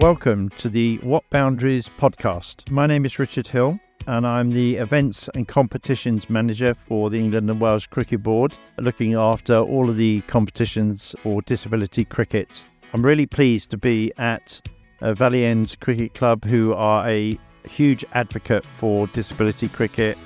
Welcome 0.00 0.48
to 0.58 0.68
the 0.68 0.98
What 0.98 1.22
Boundaries 1.30 1.88
podcast. 1.88 2.68
My 2.68 2.84
name 2.84 3.04
is 3.06 3.20
Richard 3.20 3.46
Hill 3.46 3.78
and 4.08 4.26
I'm 4.26 4.50
the 4.50 4.74
Events 4.74 5.30
and 5.36 5.46
Competitions 5.46 6.28
Manager 6.28 6.74
for 6.74 7.10
the 7.10 7.18
England 7.20 7.48
and 7.48 7.60
Wales 7.60 7.86
Cricket 7.86 8.20
Board, 8.20 8.56
looking 8.78 9.14
after 9.14 9.56
all 9.56 9.88
of 9.88 9.96
the 9.96 10.20
competitions 10.22 11.14
for 11.22 11.42
disability 11.42 12.04
cricket. 12.04 12.64
I'm 12.92 13.06
really 13.06 13.24
pleased 13.24 13.70
to 13.70 13.76
be 13.76 14.12
at 14.18 14.60
uh, 15.00 15.14
Valley 15.14 15.44
End 15.44 15.78
Cricket 15.78 16.14
Club, 16.14 16.44
who 16.44 16.74
are 16.74 17.08
a 17.08 17.38
huge 17.64 18.04
advocate 18.14 18.64
for 18.64 19.06
disability 19.06 19.68
cricket, 19.68 20.18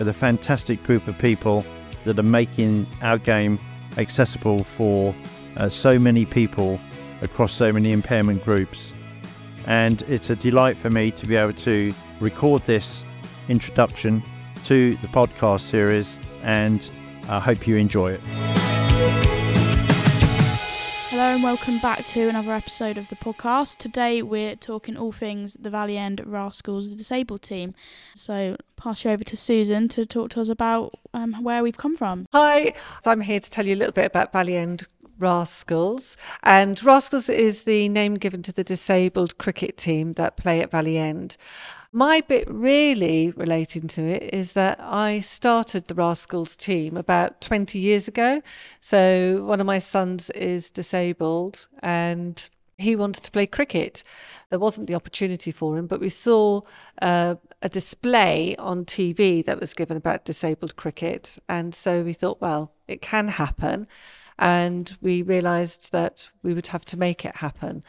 with 0.00 0.08
a 0.08 0.12
fantastic 0.12 0.82
group 0.82 1.06
of 1.06 1.16
people 1.18 1.64
that 2.04 2.18
are 2.18 2.24
making 2.24 2.88
our 3.02 3.18
game 3.18 3.60
accessible 3.98 4.64
for 4.64 5.14
uh, 5.56 5.68
so 5.68 5.96
many 5.96 6.26
people 6.26 6.80
across 7.22 7.52
so 7.52 7.72
many 7.72 7.92
impairment 7.92 8.44
groups. 8.44 8.92
And 9.66 10.02
it's 10.02 10.30
a 10.30 10.36
delight 10.36 10.76
for 10.76 10.90
me 10.90 11.10
to 11.12 11.26
be 11.26 11.36
able 11.36 11.52
to 11.52 11.94
record 12.20 12.64
this 12.64 13.04
introduction 13.48 14.22
to 14.64 14.96
the 14.96 15.08
podcast 15.08 15.60
series, 15.60 16.18
and 16.42 16.90
I 17.28 17.38
hope 17.40 17.66
you 17.66 17.76
enjoy 17.76 18.12
it. 18.12 18.20
Hello 21.10 21.34
and 21.34 21.42
welcome 21.42 21.78
back 21.78 22.04
to 22.06 22.28
another 22.28 22.52
episode 22.52 22.98
of 22.98 23.08
the 23.08 23.16
podcast. 23.16 23.76
Today 23.76 24.22
we're 24.22 24.56
talking 24.56 24.96
all 24.96 25.12
things 25.12 25.56
the 25.60 25.70
Valley 25.70 25.96
End 25.96 26.22
Rascals, 26.24 26.90
the 26.90 26.96
disabled 26.96 27.42
team. 27.42 27.74
So 28.16 28.56
pass 28.76 29.04
you 29.04 29.10
over 29.12 29.22
to 29.22 29.36
Susan 29.36 29.86
to 29.88 30.04
talk 30.06 30.30
to 30.30 30.40
us 30.40 30.48
about 30.48 30.94
um, 31.14 31.44
where 31.44 31.62
we've 31.62 31.76
come 31.76 31.96
from. 31.96 32.26
Hi, 32.32 32.74
so 33.02 33.10
I'm 33.10 33.20
here 33.20 33.38
to 33.38 33.50
tell 33.50 33.66
you 33.66 33.74
a 33.74 33.76
little 33.76 33.92
bit 33.92 34.06
about 34.06 34.32
Valley 34.32 34.56
End 34.56 34.86
Rascals. 35.18 36.16
And 36.42 36.82
Rascals 36.82 37.28
is 37.28 37.64
the 37.64 37.88
name 37.88 38.14
given 38.14 38.42
to 38.42 38.52
the 38.52 38.64
disabled 38.64 39.38
cricket 39.38 39.76
team 39.76 40.12
that 40.14 40.36
play 40.36 40.60
at 40.60 40.70
Valley 40.70 40.98
End. 40.98 41.36
My 41.94 42.22
bit 42.22 42.50
really 42.50 43.32
relating 43.32 43.86
to 43.88 44.02
it 44.02 44.32
is 44.32 44.54
that 44.54 44.80
I 44.80 45.20
started 45.20 45.86
the 45.86 45.94
Rascals 45.94 46.56
team 46.56 46.96
about 46.96 47.42
20 47.42 47.78
years 47.78 48.08
ago. 48.08 48.40
So 48.80 49.44
one 49.44 49.60
of 49.60 49.66
my 49.66 49.78
sons 49.78 50.30
is 50.30 50.70
disabled 50.70 51.68
and 51.82 52.48
he 52.78 52.96
wanted 52.96 53.24
to 53.24 53.30
play 53.30 53.46
cricket. 53.46 54.04
There 54.48 54.58
wasn't 54.58 54.86
the 54.86 54.94
opportunity 54.94 55.50
for 55.50 55.76
him, 55.76 55.86
but 55.86 56.00
we 56.00 56.08
saw 56.08 56.62
uh, 57.00 57.34
a 57.60 57.68
display 57.68 58.56
on 58.56 58.84
TV 58.84 59.44
that 59.44 59.60
was 59.60 59.74
given 59.74 59.96
about 59.96 60.24
disabled 60.24 60.76
cricket. 60.76 61.38
And 61.48 61.74
so 61.74 62.02
we 62.02 62.12
thought, 62.12 62.40
well, 62.40 62.72
it 62.92 63.02
can 63.02 63.28
happen. 63.28 63.86
And 64.38 64.96
we 65.00 65.22
realised 65.22 65.92
that 65.92 66.30
we 66.42 66.54
would 66.54 66.68
have 66.68 66.84
to 66.86 66.96
make 66.96 67.24
it 67.24 67.36
happen. 67.36 67.82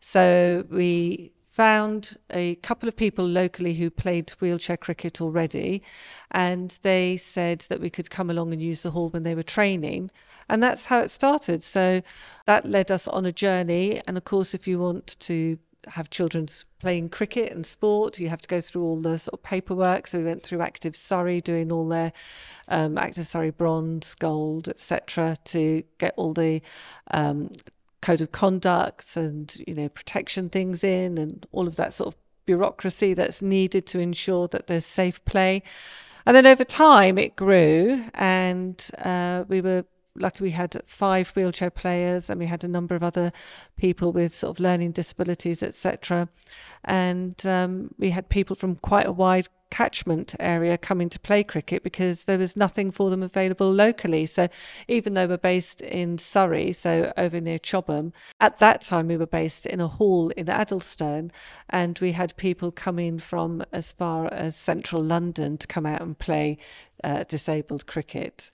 So 0.00 0.64
we 0.70 1.32
found 1.50 2.16
a 2.30 2.54
couple 2.56 2.88
of 2.88 2.96
people 2.96 3.26
locally 3.26 3.74
who 3.74 3.90
played 3.90 4.30
wheelchair 4.40 4.76
cricket 4.76 5.20
already, 5.20 5.82
and 6.30 6.78
they 6.82 7.16
said 7.16 7.60
that 7.68 7.80
we 7.80 7.90
could 7.90 8.10
come 8.10 8.30
along 8.30 8.52
and 8.52 8.62
use 8.62 8.82
the 8.82 8.92
hall 8.92 9.08
when 9.08 9.24
they 9.24 9.34
were 9.34 9.42
training. 9.42 10.10
And 10.48 10.62
that's 10.62 10.86
how 10.86 11.00
it 11.00 11.10
started. 11.10 11.62
So 11.64 12.00
that 12.46 12.64
led 12.64 12.90
us 12.90 13.08
on 13.08 13.26
a 13.26 13.32
journey. 13.32 14.00
And 14.06 14.16
of 14.16 14.24
course, 14.24 14.54
if 14.54 14.68
you 14.68 14.78
want 14.78 15.18
to 15.20 15.58
have 15.88 16.10
children 16.10 16.46
playing 16.80 17.08
cricket 17.08 17.52
and 17.52 17.64
sport, 17.64 18.18
you 18.18 18.28
have 18.28 18.42
to 18.42 18.48
go 18.48 18.60
through 18.60 18.82
all 18.82 19.00
the 19.00 19.18
sort 19.18 19.34
of 19.34 19.42
paperwork. 19.42 20.06
So 20.06 20.18
we 20.18 20.24
went 20.24 20.42
through 20.42 20.60
Active 20.60 20.96
Surrey, 20.96 21.40
doing 21.40 21.72
all 21.72 21.88
their 21.88 22.12
um, 22.68 22.98
Active 22.98 23.26
Surrey 23.26 23.50
bronze, 23.50 24.14
gold, 24.14 24.68
etc., 24.68 25.36
to 25.44 25.82
get 25.98 26.14
all 26.16 26.34
the 26.34 26.60
um, 27.10 27.50
code 28.00 28.20
of 28.20 28.32
conduct 28.32 29.16
and 29.16 29.56
you 29.66 29.74
know 29.74 29.88
protection 29.88 30.48
things 30.48 30.84
in 30.84 31.18
and 31.18 31.46
all 31.52 31.66
of 31.66 31.76
that 31.76 31.92
sort 31.92 32.14
of 32.14 32.20
bureaucracy 32.46 33.12
that's 33.12 33.42
needed 33.42 33.86
to 33.86 33.98
ensure 33.98 34.48
that 34.48 34.68
there's 34.68 34.86
safe 34.86 35.22
play 35.24 35.62
and 36.24 36.36
then 36.36 36.46
over 36.46 36.64
time 36.64 37.18
it 37.18 37.34
grew 37.34 38.04
and 38.14 38.90
uh, 38.98 39.44
we 39.48 39.60
were 39.60 39.84
lucky 40.20 40.44
we 40.44 40.50
had 40.50 40.80
five 40.86 41.28
wheelchair 41.30 41.70
players 41.70 42.28
and 42.30 42.38
we 42.38 42.46
had 42.46 42.64
a 42.64 42.68
number 42.68 42.94
of 42.94 43.02
other 43.02 43.32
people 43.76 44.12
with 44.12 44.34
sort 44.34 44.56
of 44.56 44.60
learning 44.60 44.92
disabilities 44.92 45.62
etc 45.62 46.28
and 46.84 47.44
um, 47.46 47.90
we 47.98 48.10
had 48.10 48.28
people 48.28 48.56
from 48.56 48.76
quite 48.76 49.06
a 49.06 49.12
wide 49.12 49.48
catchment 49.70 50.34
area 50.40 50.78
coming 50.78 51.08
to 51.10 51.20
play 51.20 51.42
cricket 51.42 51.82
because 51.82 52.24
there 52.24 52.38
was 52.38 52.56
nothing 52.56 52.90
for 52.90 53.10
them 53.10 53.22
available 53.22 53.70
locally. 53.70 54.26
So 54.26 54.48
even 54.86 55.14
though 55.14 55.26
we're 55.26 55.36
based 55.36 55.80
in 55.80 56.18
Surrey, 56.18 56.72
so 56.72 57.12
over 57.16 57.40
near 57.40 57.58
Chobham, 57.58 58.12
at 58.40 58.58
that 58.58 58.80
time 58.80 59.08
we 59.08 59.16
were 59.16 59.26
based 59.26 59.66
in 59.66 59.80
a 59.80 59.88
hall 59.88 60.30
in 60.30 60.48
Addlestone 60.48 61.30
and 61.68 61.98
we 61.98 62.12
had 62.12 62.36
people 62.36 62.70
coming 62.70 63.18
from 63.18 63.64
as 63.72 63.92
far 63.92 64.32
as 64.32 64.56
central 64.56 65.02
London 65.02 65.58
to 65.58 65.66
come 65.66 65.86
out 65.86 66.00
and 66.00 66.18
play 66.18 66.58
uh, 67.04 67.24
disabled 67.24 67.86
cricket. 67.86 68.50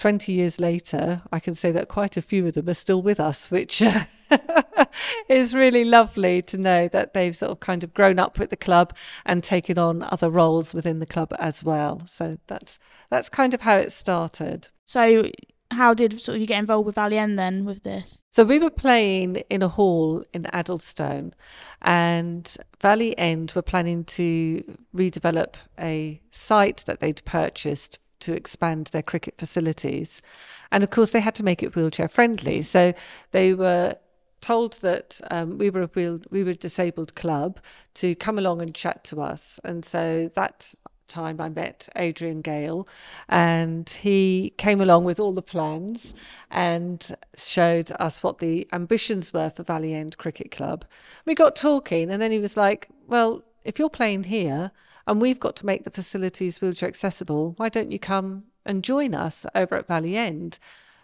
20 0.00 0.32
years 0.32 0.58
later, 0.58 1.20
I 1.30 1.40
can 1.40 1.54
say 1.54 1.72
that 1.72 1.88
quite 1.88 2.16
a 2.16 2.22
few 2.22 2.46
of 2.46 2.54
them 2.54 2.70
are 2.70 2.74
still 2.74 3.02
with 3.02 3.20
us, 3.20 3.50
which 3.50 3.82
uh, 3.82 4.04
is 5.28 5.54
really 5.54 5.84
lovely 5.84 6.40
to 6.40 6.56
know 6.56 6.88
that 6.88 7.12
they've 7.12 7.36
sort 7.36 7.52
of 7.52 7.60
kind 7.60 7.84
of 7.84 7.92
grown 7.92 8.18
up 8.18 8.38
with 8.38 8.48
the 8.48 8.56
club 8.56 8.96
and 9.26 9.44
taken 9.44 9.78
on 9.78 10.02
other 10.04 10.30
roles 10.30 10.72
within 10.72 11.00
the 11.00 11.06
club 11.06 11.34
as 11.38 11.62
well. 11.62 12.00
So 12.06 12.38
that's 12.46 12.78
that's 13.10 13.28
kind 13.28 13.52
of 13.52 13.60
how 13.60 13.76
it 13.76 13.92
started. 13.92 14.68
So 14.86 15.30
how 15.70 15.92
did 15.92 16.18
sort 16.18 16.36
of 16.36 16.40
you 16.40 16.46
get 16.46 16.60
involved 16.60 16.86
with 16.86 16.94
Valley 16.94 17.18
End 17.18 17.38
then 17.38 17.66
with 17.66 17.82
this? 17.82 18.24
So 18.30 18.42
we 18.42 18.58
were 18.58 18.70
playing 18.70 19.36
in 19.50 19.60
a 19.60 19.68
hall 19.68 20.24
in 20.32 20.46
Addlestone, 20.46 21.34
and 21.82 22.56
Valley 22.80 23.16
End 23.18 23.52
were 23.54 23.60
planning 23.60 24.04
to 24.04 24.78
redevelop 24.96 25.56
a 25.78 26.22
site 26.30 26.84
that 26.86 27.00
they'd 27.00 27.22
purchased 27.26 27.98
to 28.20 28.32
expand 28.32 28.86
their 28.88 29.02
cricket 29.02 29.34
facilities. 29.38 30.22
And 30.70 30.84
of 30.84 30.90
course, 30.90 31.10
they 31.10 31.20
had 31.20 31.34
to 31.36 31.42
make 31.42 31.62
it 31.62 31.74
wheelchair 31.74 32.08
friendly. 32.08 32.62
So 32.62 32.94
they 33.32 33.54
were 33.54 33.96
told 34.40 34.74
that 34.80 35.20
um, 35.30 35.58
we 35.58 35.70
were 35.70 35.82
a 35.82 35.86
wheel, 35.86 36.20
we 36.30 36.42
were 36.42 36.50
a 36.50 36.54
disabled 36.54 37.14
club 37.14 37.60
to 37.94 38.14
come 38.14 38.38
along 38.38 38.62
and 38.62 38.74
chat 38.74 39.04
to 39.04 39.20
us. 39.20 39.60
And 39.64 39.84
so 39.84 40.30
that 40.34 40.74
time 41.10 41.40
I 41.40 41.48
met 41.48 41.88
Adrian 41.96 42.40
Gale 42.40 42.88
and 43.28 43.88
he 43.88 44.54
came 44.56 44.80
along 44.80 45.04
with 45.04 45.20
all 45.20 45.32
the 45.32 45.42
plans 45.42 46.14
and 46.50 47.14
showed 47.36 47.90
us 47.98 48.22
what 48.22 48.38
the 48.38 48.66
ambitions 48.72 49.32
were 49.32 49.50
for 49.50 49.64
Valley 49.64 49.92
End 49.92 50.16
Cricket 50.16 50.50
Club. 50.50 50.84
We 51.26 51.34
got 51.34 51.56
talking 51.56 52.10
and 52.10 52.22
then 52.22 52.32
he 52.32 52.38
was 52.38 52.56
like, 52.56 52.88
well, 53.08 53.42
if 53.64 53.78
you're 53.78 53.90
playing 53.90 54.24
here, 54.24 54.70
and 55.10 55.20
we've 55.20 55.40
got 55.40 55.56
to 55.56 55.66
make 55.66 55.82
the 55.82 55.90
facilities 55.90 56.60
wheelchair 56.60 56.88
accessible. 56.88 57.54
Why 57.56 57.68
don't 57.68 57.90
you 57.90 57.98
come 57.98 58.44
and 58.64 58.84
join 58.84 59.12
us 59.12 59.44
over 59.56 59.74
at 59.74 59.88
Valley 59.88 60.16
End? 60.16 60.60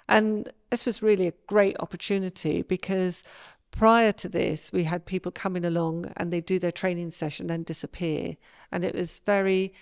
And 0.09 0.53
this 0.71 0.87
was 0.87 1.03
really 1.03 1.27
a 1.27 1.33
great 1.49 1.75
opportunity 1.81 2.63
because 2.63 3.25
prior 3.73 4.13
to 4.13 4.29
this, 4.29 4.73
we 4.73 4.85
had 4.85 5.07
people 5.07 5.33
coming 5.33 5.65
along 5.65 6.13
and 6.17 6.33
they 6.33 6.41
do 6.41 6.61
their 6.61 6.71
training 6.71 7.11
session, 7.11 7.49
then 7.49 7.65
disappear. 7.65 8.37
And 8.71 8.85
it 8.85 8.95
was 8.95 9.21
very 9.27 9.75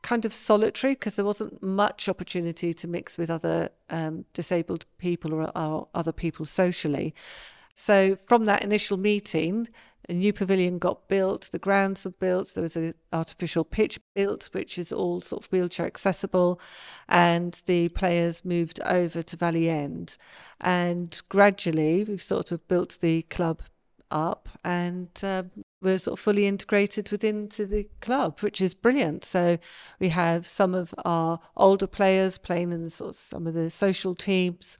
kind 0.00 0.24
of 0.24 0.32
solitary 0.32 0.94
because 0.94 1.16
there 1.16 1.24
wasn't 1.26 1.62
much 1.62 2.08
opportunity 2.08 2.72
to 2.72 2.88
mix 2.88 3.18
with 3.18 3.28
other 3.28 3.68
um, 3.90 4.24
disabled 4.32 4.86
people 4.96 5.34
or, 5.34 5.54
or 5.54 5.88
other 5.94 6.12
people 6.12 6.46
socially. 6.46 7.14
So 7.74 8.16
from 8.26 8.46
that 8.46 8.64
initial 8.64 8.96
meeting, 8.96 9.68
a 10.08 10.12
new 10.12 10.32
pavilion 10.32 10.78
got 10.78 11.08
built, 11.08 11.48
the 11.52 11.58
grounds 11.58 12.04
were 12.04 12.10
built, 12.12 12.52
there 12.54 12.62
was 12.62 12.76
an 12.76 12.94
artificial 13.12 13.64
pitch 13.64 13.98
built, 14.14 14.48
which 14.52 14.78
is 14.78 14.92
all 14.92 15.20
sort 15.20 15.44
of 15.44 15.52
wheelchair 15.52 15.86
accessible, 15.86 16.60
and 17.08 17.62
the 17.66 17.88
players 17.90 18.44
moved 18.44 18.80
over 18.84 19.22
to 19.22 19.36
Valley 19.36 19.68
End. 19.68 20.16
And 20.60 21.20
gradually, 21.28 22.04
we've 22.04 22.22
sort 22.22 22.52
of 22.52 22.66
built 22.68 22.98
the 23.00 23.22
club 23.22 23.62
up 24.10 24.48
and 24.64 25.08
um, 25.22 25.50
we're 25.82 25.98
sort 25.98 26.18
of 26.18 26.22
fully 26.22 26.46
integrated 26.46 27.10
within 27.10 27.48
to 27.48 27.66
the 27.66 27.88
club, 28.00 28.40
which 28.40 28.60
is 28.60 28.74
brilliant. 28.74 29.24
So 29.24 29.58
we 29.98 30.10
have 30.10 30.46
some 30.46 30.74
of 30.74 30.94
our 31.04 31.40
older 31.56 31.86
players 31.86 32.38
playing 32.38 32.72
in 32.72 32.88
sort 32.90 33.10
of 33.10 33.16
some 33.16 33.46
of 33.46 33.54
the 33.54 33.70
social 33.70 34.14
teams 34.14 34.78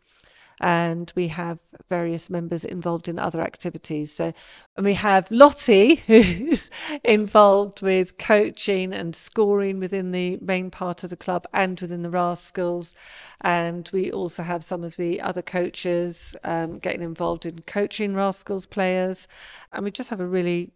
and 0.60 1.12
we 1.16 1.28
have 1.28 1.58
various 1.88 2.30
members 2.30 2.64
involved 2.64 3.08
in 3.08 3.18
other 3.18 3.40
activities. 3.40 4.14
So, 4.14 4.32
and 4.76 4.86
we 4.86 4.94
have 4.94 5.30
Lottie, 5.30 5.96
who's 6.06 6.70
involved 7.02 7.82
with 7.82 8.18
coaching 8.18 8.92
and 8.92 9.14
scoring 9.14 9.80
within 9.80 10.12
the 10.12 10.38
main 10.40 10.70
part 10.70 11.04
of 11.04 11.10
the 11.10 11.16
club 11.16 11.46
and 11.52 11.80
within 11.80 12.02
the 12.02 12.10
Rascals. 12.10 12.94
And 13.40 13.88
we 13.92 14.10
also 14.10 14.42
have 14.42 14.64
some 14.64 14.84
of 14.84 14.96
the 14.96 15.20
other 15.20 15.42
coaches 15.42 16.36
um, 16.44 16.78
getting 16.78 17.02
involved 17.02 17.46
in 17.46 17.60
coaching 17.60 18.14
Rascals 18.14 18.66
players. 18.66 19.28
And 19.72 19.84
we 19.84 19.90
just 19.90 20.10
have 20.10 20.20
a 20.20 20.26
really, 20.26 20.70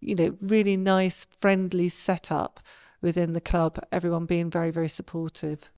you 0.00 0.14
know, 0.14 0.36
really 0.40 0.76
nice, 0.76 1.26
friendly 1.40 1.88
setup 1.88 2.60
within 3.04 3.34
the 3.34 3.40
club, 3.40 3.78
everyone 3.92 4.24
being 4.24 4.50
very, 4.50 4.70
very 4.70 4.88
supportive. 4.88 5.70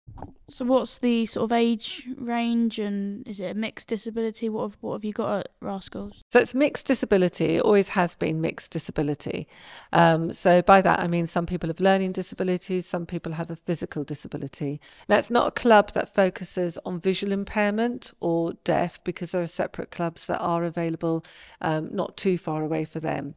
So, 0.48 0.64
what's 0.64 0.98
the 0.98 1.26
sort 1.26 1.44
of 1.44 1.52
age 1.52 2.08
range, 2.16 2.78
and 2.78 3.26
is 3.26 3.40
it 3.40 3.50
a 3.50 3.54
mixed 3.54 3.88
disability? 3.88 4.48
What 4.48 4.62
have, 4.70 4.76
what 4.80 4.92
have 4.94 5.04
you 5.04 5.12
got 5.12 5.40
at 5.40 5.48
Rascals? 5.60 6.22
So, 6.30 6.38
it's 6.38 6.54
mixed 6.54 6.86
disability. 6.86 7.56
It 7.56 7.62
always 7.62 7.90
has 7.90 8.14
been 8.14 8.40
mixed 8.40 8.70
disability. 8.70 9.48
Um, 9.92 10.32
so, 10.32 10.62
by 10.62 10.80
that 10.82 11.00
I 11.00 11.08
mean 11.08 11.26
some 11.26 11.46
people 11.46 11.68
have 11.68 11.80
learning 11.80 12.12
disabilities, 12.12 12.86
some 12.86 13.04
people 13.04 13.32
have 13.32 13.50
a 13.50 13.56
physical 13.56 14.04
disability. 14.04 14.80
Now, 15.08 15.18
it's 15.18 15.30
not 15.30 15.48
a 15.48 15.50
club 15.50 15.90
that 15.90 16.14
focuses 16.14 16.78
on 16.86 17.00
visual 17.00 17.32
impairment 17.32 18.12
or 18.20 18.52
deaf 18.62 19.02
because 19.02 19.32
there 19.32 19.42
are 19.42 19.48
separate 19.48 19.90
clubs 19.90 20.28
that 20.28 20.38
are 20.38 20.64
available 20.64 21.24
um, 21.60 21.88
not 21.92 22.16
too 22.16 22.38
far 22.38 22.62
away 22.62 22.84
for 22.84 23.00
them. 23.00 23.34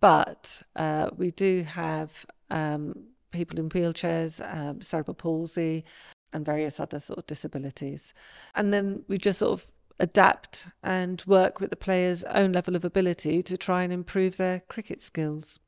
But 0.00 0.62
uh, 0.76 1.10
we 1.16 1.30
do 1.30 1.62
have 1.62 2.26
um, 2.50 3.11
people 3.32 3.58
in 3.58 3.68
wheelchairs, 3.68 4.40
um, 4.54 4.80
cerebral 4.80 5.14
palsy, 5.14 5.84
and 6.32 6.44
various 6.44 6.80
other 6.80 7.00
sort 7.00 7.18
of 7.18 7.26
disabilities. 7.26 8.14
And 8.54 8.72
then 8.72 9.04
we 9.08 9.18
just 9.18 9.38
sort 9.40 9.60
of 9.60 9.72
adapt 9.98 10.68
and 10.82 11.22
work 11.26 11.60
with 11.60 11.70
the 11.70 11.76
player's 11.76 12.24
own 12.24 12.52
level 12.52 12.74
of 12.74 12.84
ability 12.84 13.42
to 13.42 13.56
try 13.56 13.82
and 13.82 13.92
improve 13.92 14.36
their 14.36 14.60
cricket 14.60 15.00
skills. 15.00 15.60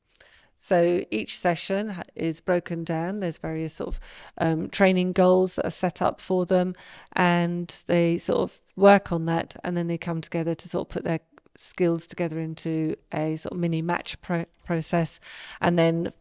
So 0.57 1.05
each 1.11 1.37
session 1.39 1.95
is 2.15 2.41
broken 2.41 2.85
down. 2.85 3.21
There's 3.21 3.39
various 3.39 3.75
sort 3.75 3.95
of 3.95 4.01
um, 4.39 4.71
training 4.71 5.13
goals 5.13 5.57
that 5.57 5.67
are 5.67 5.71
set 5.71 6.01
up 6.01 6.21
for 6.21 6.47
them, 6.47 6.75
and 7.13 7.83
they 7.87 8.19
sort 8.19 8.41
of 8.41 8.59
work 8.77 9.13
on 9.13 9.27
that, 9.27 9.57
and 9.65 9.77
then 9.77 9.89
they 9.89 9.99
come 9.99 10.21
together 10.21 10.55
to 10.55 10.69
sort 10.69 10.89
of 10.89 10.93
put 10.93 11.05
their 11.05 11.21
skills 11.57 12.07
together 12.07 12.41
into 12.41 12.97
a 13.13 13.37
sort 13.37 13.53
of 13.53 13.59
mini 13.59 13.83
match 13.83 14.21
pro- 14.23 14.47
process, 14.65 15.21
and 15.61 15.79
then 15.79 16.13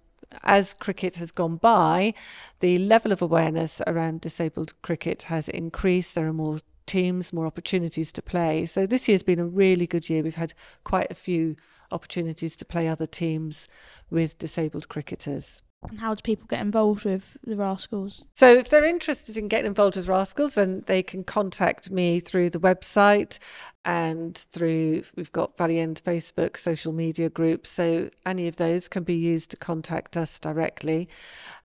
as 0.44 0.74
cricket 0.74 1.18
has 1.18 1.32
gone 1.32 1.58
by, 1.58 2.14
the 2.60 2.78
level 2.78 3.12
of 3.12 3.22
awareness 3.22 3.82
around 3.88 4.22
disabled 4.22 4.74
cricket 4.82 5.24
has 5.24 5.50
increased. 5.50 6.16
There 6.16 6.28
are 6.28 6.34
more 6.34 6.60
teams, 6.86 7.34
more 7.34 7.46
opportunities 7.46 8.12
to 8.14 8.22
play. 8.22 8.66
So 8.66 8.86
this 8.86 9.08
year's 9.08 9.24
been 9.24 9.40
a 9.40 9.46
really 9.46 9.88
good 9.88 10.10
year. 10.10 10.24
We've 10.24 10.36
had 10.36 10.54
quite 10.84 11.12
a 11.12 11.16
few 11.16 11.56
opportunities 11.92 12.56
to 12.58 12.66
play 12.66 12.88
other 12.88 13.06
teams 13.06 13.70
with 14.10 14.38
disabled 14.38 14.90
cricketers. 14.90 15.62
And 15.90 16.00
how 16.00 16.14
do 16.14 16.22
people 16.22 16.48
get 16.48 16.62
involved 16.62 17.04
with 17.06 17.38
the 17.44 17.56
Rascals? 17.56 18.26
So, 18.34 18.52
if 18.54 18.70
they're 18.70 18.84
interested 18.84 19.38
in 19.38 19.48
getting 19.48 19.68
involved 19.68 19.96
with 19.96 20.08
Rascals, 20.08 20.56
then 20.56 20.84
they 20.88 21.04
can 21.04 21.24
contact 21.24 21.92
me 21.92 22.20
through 22.20 22.50
the 22.50 22.60
website 22.60 23.40
and 23.86 24.38
through, 24.52 25.04
we've 25.16 25.32
got 25.32 25.58
Valley 25.58 25.80
End 25.80 26.02
Facebook 26.06 26.58
social 26.58 26.94
media 26.94 27.30
groups. 27.30 27.70
So, 27.70 28.10
any 28.26 28.48
of 28.48 28.58
those 28.58 28.88
can 28.88 29.04
be 29.04 29.16
used 29.16 29.52
to 29.52 29.58
contact 29.58 30.18
us 30.18 30.40
directly. 30.40 31.08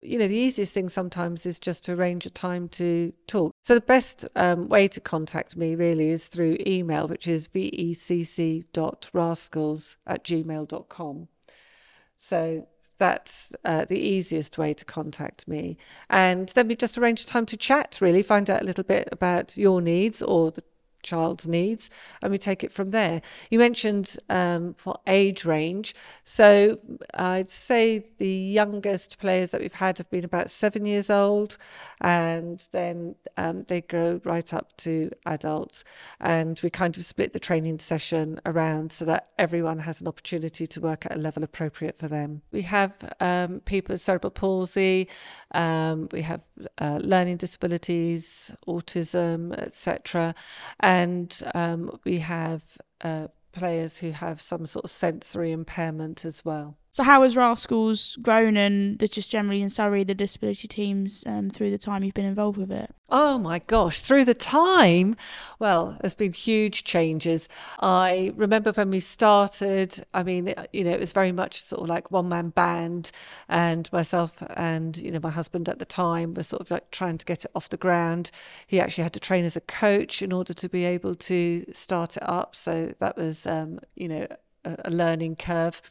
You 0.02 0.18
know, 0.18 0.28
the 0.28 0.36
easiest 0.36 0.74
thing 0.74 0.90
sometimes 0.90 1.46
is 1.46 1.58
just 1.58 1.84
to 1.86 1.92
arrange 1.92 2.26
a 2.26 2.30
time 2.30 2.68
to 2.70 3.14
talk. 3.26 3.52
So, 3.62 3.74
the 3.74 3.80
best 3.80 4.26
um, 4.36 4.68
way 4.68 4.86
to 4.88 5.00
contact 5.00 5.56
me 5.56 5.74
really 5.74 6.10
is 6.10 6.28
through 6.28 6.58
email, 6.66 7.08
which 7.08 7.26
is 7.26 7.48
vecc.rascals 7.48 8.66
at 10.06 10.24
gmail.com. 10.24 11.28
So, 12.16 12.66
that's 13.04 13.52
uh, 13.66 13.84
the 13.84 13.98
easiest 13.98 14.56
way 14.56 14.72
to 14.72 14.84
contact 14.86 15.46
me. 15.46 15.76
And 16.08 16.48
then 16.50 16.68
we 16.68 16.74
just 16.74 16.96
arrange 16.96 17.22
a 17.22 17.26
time 17.26 17.44
to 17.46 17.56
chat, 17.56 17.98
really, 18.00 18.22
find 18.22 18.48
out 18.48 18.62
a 18.62 18.64
little 18.64 18.82
bit 18.84 19.10
about 19.12 19.58
your 19.58 19.82
needs 19.82 20.22
or 20.22 20.50
the 20.52 20.62
child's 21.04 21.46
needs, 21.46 21.90
and 22.20 22.32
we 22.32 22.38
take 22.38 22.64
it 22.64 22.72
from 22.72 22.90
there. 22.90 23.22
You 23.50 23.58
mentioned 23.58 24.16
um, 24.28 24.74
what 24.84 25.00
age 25.06 25.44
range. 25.44 25.94
So 26.24 26.78
I'd 27.14 27.50
say 27.50 28.04
the 28.18 28.28
youngest 28.28 29.18
players 29.18 29.52
that 29.52 29.60
we've 29.60 29.72
had 29.72 29.98
have 29.98 30.10
been 30.10 30.24
about 30.24 30.50
seven 30.50 30.84
years 30.84 31.10
old, 31.10 31.56
and 32.00 32.66
then 32.72 33.14
um, 33.36 33.64
they 33.68 33.80
grow 33.80 34.20
right 34.24 34.52
up 34.52 34.76
to 34.78 35.10
adults. 35.26 35.84
And 36.20 36.58
we 36.62 36.70
kind 36.70 36.96
of 36.96 37.04
split 37.04 37.32
the 37.32 37.40
training 37.40 37.78
session 37.78 38.40
around 38.46 38.92
so 38.92 39.04
that 39.04 39.30
everyone 39.38 39.80
has 39.80 40.00
an 40.00 40.08
opportunity 40.08 40.66
to 40.66 40.80
work 40.80 41.06
at 41.06 41.14
a 41.14 41.18
level 41.18 41.44
appropriate 41.44 41.98
for 41.98 42.08
them. 42.08 42.42
We 42.50 42.62
have 42.62 42.92
um, 43.20 43.60
people 43.60 43.92
with 43.92 44.00
cerebral 44.00 44.30
palsy, 44.30 45.08
um, 45.54 46.08
we 46.12 46.22
have 46.22 46.40
uh, 46.80 46.98
learning 47.02 47.36
disabilities, 47.36 48.52
autism, 48.66 49.52
etc. 49.56 50.34
And 50.94 51.42
um, 51.56 51.98
we 52.04 52.18
have 52.18 52.62
uh, 53.02 53.26
players 53.52 53.98
who 53.98 54.12
have 54.12 54.40
some 54.40 54.64
sort 54.66 54.84
of 54.84 54.90
sensory 54.92 55.50
impairment 55.50 56.24
as 56.24 56.44
well. 56.44 56.76
So, 56.94 57.02
how 57.02 57.22
has 57.24 57.36
Rascals 57.36 58.16
grown 58.22 58.56
and 58.56 59.00
just 59.10 59.28
generally 59.28 59.62
in 59.62 59.68
Surrey, 59.68 60.04
the 60.04 60.14
disability 60.14 60.68
teams 60.68 61.24
um, 61.26 61.50
through 61.50 61.72
the 61.72 61.76
time 61.76 62.04
you've 62.04 62.14
been 62.14 62.24
involved 62.24 62.56
with 62.56 62.70
it? 62.70 62.94
Oh 63.08 63.36
my 63.36 63.58
gosh, 63.58 64.00
through 64.00 64.26
the 64.26 64.32
time, 64.32 65.16
well, 65.58 65.98
there's 66.00 66.14
been 66.14 66.30
huge 66.30 66.84
changes. 66.84 67.48
I 67.80 68.32
remember 68.36 68.70
when 68.70 68.90
we 68.90 69.00
started, 69.00 70.04
I 70.14 70.22
mean, 70.22 70.54
you 70.72 70.84
know, 70.84 70.92
it 70.92 71.00
was 71.00 71.12
very 71.12 71.32
much 71.32 71.60
sort 71.62 71.82
of 71.82 71.88
like 71.88 72.12
one 72.12 72.28
man 72.28 72.50
band, 72.50 73.10
and 73.48 73.92
myself 73.92 74.40
and, 74.54 74.96
you 74.96 75.10
know, 75.10 75.20
my 75.20 75.30
husband 75.30 75.68
at 75.68 75.80
the 75.80 75.84
time 75.84 76.32
were 76.34 76.44
sort 76.44 76.62
of 76.62 76.70
like 76.70 76.92
trying 76.92 77.18
to 77.18 77.26
get 77.26 77.44
it 77.44 77.50
off 77.56 77.70
the 77.70 77.76
ground. 77.76 78.30
He 78.68 78.78
actually 78.78 79.02
had 79.02 79.14
to 79.14 79.20
train 79.20 79.44
as 79.44 79.56
a 79.56 79.60
coach 79.60 80.22
in 80.22 80.30
order 80.30 80.54
to 80.54 80.68
be 80.68 80.84
able 80.84 81.16
to 81.16 81.64
start 81.72 82.16
it 82.16 82.22
up. 82.22 82.54
So 82.54 82.94
that 83.00 83.16
was, 83.16 83.48
um, 83.48 83.80
you 83.96 84.06
know, 84.06 84.28
a, 84.64 84.76
a 84.84 84.90
learning 84.92 85.34
curve. 85.34 85.82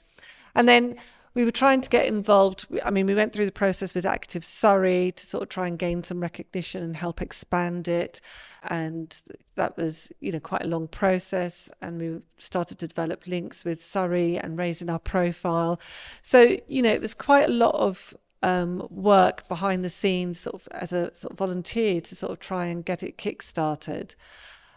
And 0.56 0.68
then 0.68 0.96
we 1.34 1.44
were 1.44 1.52
trying 1.52 1.82
to 1.82 1.90
get 1.90 2.06
involved. 2.06 2.68
I 2.86 2.92
mean, 2.92 3.08
we 3.08 3.16
went 3.16 3.34
through 3.34 3.48
the 3.48 3.52
process 3.52 3.96
with 3.96 4.06
Active 4.06 4.46
Surrey 4.46 5.12
to 5.16 5.26
sort 5.26 5.44
of 5.44 5.50
try 5.50 5.68
and 5.68 5.80
gain 5.80 6.04
some 6.04 6.20
recognition 6.20 6.84
and 6.84 6.96
help 6.96 7.22
expand 7.22 7.88
it. 7.88 8.22
And 8.64 9.20
that 9.56 9.76
was, 9.76 10.12
you 10.20 10.32
know, 10.32 10.40
quite 10.40 10.64
a 10.64 10.68
long 10.68 10.88
process. 10.88 11.72
And 11.82 12.00
we 12.00 12.20
started 12.38 12.78
to 12.80 12.88
develop 12.88 13.26
links 13.26 13.66
with 13.66 13.84
Surrey 13.84 14.38
and 14.38 14.58
raising 14.58 14.90
our 14.90 15.00
profile. 15.00 15.80
So, 16.22 16.58
you 16.68 16.84
know, 16.84 16.92
it 16.92 17.02
was 17.02 17.16
quite 17.16 17.50
a 17.50 17.54
lot 17.54 17.74
of 17.76 18.16
um, 18.44 18.88
work 18.92 19.48
behind 19.48 19.84
the 19.84 19.90
scenes, 19.90 20.40
sort 20.40 20.56
of 20.56 20.68
as 20.72 20.94
a 20.94 21.16
sort 21.16 21.32
of 21.32 21.38
volunteer 21.40 22.00
to 22.02 22.16
sort 22.16 22.32
of 22.32 22.40
try 22.40 22.68
and 22.68 22.86
get 22.86 23.02
it 23.02 23.18
kick-started. 23.18 24.14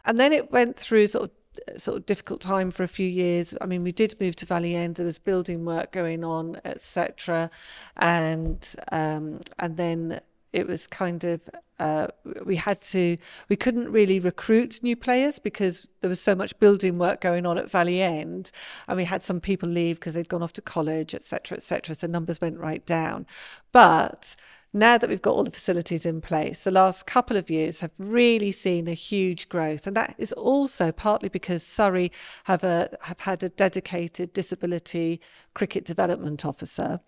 And 0.06 0.17
then 0.17 0.32
it 0.32 0.52
went 0.52 0.78
through 0.78 1.08
sort 1.08 1.25
of 1.25 1.36
sort 1.76 1.97
of 1.97 2.06
difficult 2.06 2.41
time 2.41 2.70
for 2.70 2.82
a 2.82 2.88
few 2.88 3.08
years. 3.08 3.55
I 3.61 3.67
mean, 3.67 3.82
we 3.82 3.93
did 3.93 4.14
move 4.20 4.37
to 4.37 4.47
Valley 4.47 4.75
End. 4.75 4.97
There 4.97 5.06
was 5.06 5.19
building 5.19 5.64
work 5.64 5.93
going 5.93 6.25
on, 6.25 6.61
etc., 6.64 7.50
and 7.97 8.75
um, 8.93 9.41
and 9.58 9.76
then 9.76 10.20
it 10.53 10.67
was 10.67 10.87
kind 10.87 11.23
of 11.25 11.41
uh, 11.79 12.06
we 12.44 12.56
had 12.56 12.81
to 12.81 13.17
we 13.49 13.56
couldn't 13.56 13.91
really 13.93 14.19
recruit 14.19 14.82
new 14.82 14.97
players 14.97 15.38
because 15.38 15.87
there 16.00 16.08
was 16.08 16.20
so 16.20 16.35
much 16.35 16.58
building 16.58 16.99
work 16.99 17.20
going 17.20 17.44
on 17.44 17.59
at 17.59 17.70
Valley 17.70 18.00
End, 18.00 18.50
and 18.88 18.97
we 18.97 19.05
had 19.05 19.23
some 19.23 19.41
people 19.41 19.69
leave 19.69 20.00
because 20.00 20.14
they'd 20.14 20.28
gone 20.28 20.42
off 20.42 20.54
to 20.54 20.62
college, 20.62 21.14
etc., 21.14 21.57
etc. 21.57 21.95
So 21.95 22.07
numbers 22.07 22.40
went 22.40 22.59
right 22.59 22.85
down, 22.87 23.26
but 23.73 24.37
now 24.76 24.99
that 24.99 25.09
we've 25.09 25.23
got 25.23 25.33
all 25.33 25.45
the 25.45 25.50
facilities 25.50 26.04
in 26.04 26.21
place, 26.21 26.64
the 26.64 26.71
last 26.71 27.06
couple 27.06 27.37
of 27.37 27.49
years 27.49 27.80
have 27.80 27.92
really 27.99 28.52
seen 28.52 28.87
a 28.87 28.92
huge 28.92 29.49
growth. 29.49 29.87
And 29.87 29.97
that 29.97 30.14
is 30.18 30.33
also 30.35 30.92
partly 30.92 31.30
because 31.30 31.66
Surrey 31.66 32.12
have, 32.45 32.62
a, 32.62 32.90
have 33.02 33.21
had 33.21 33.42
a 33.42 33.49
dedicated 33.49 34.35
disability 34.35 35.21
cricket 35.54 35.87
development 35.87 36.45
officer. 36.45 37.00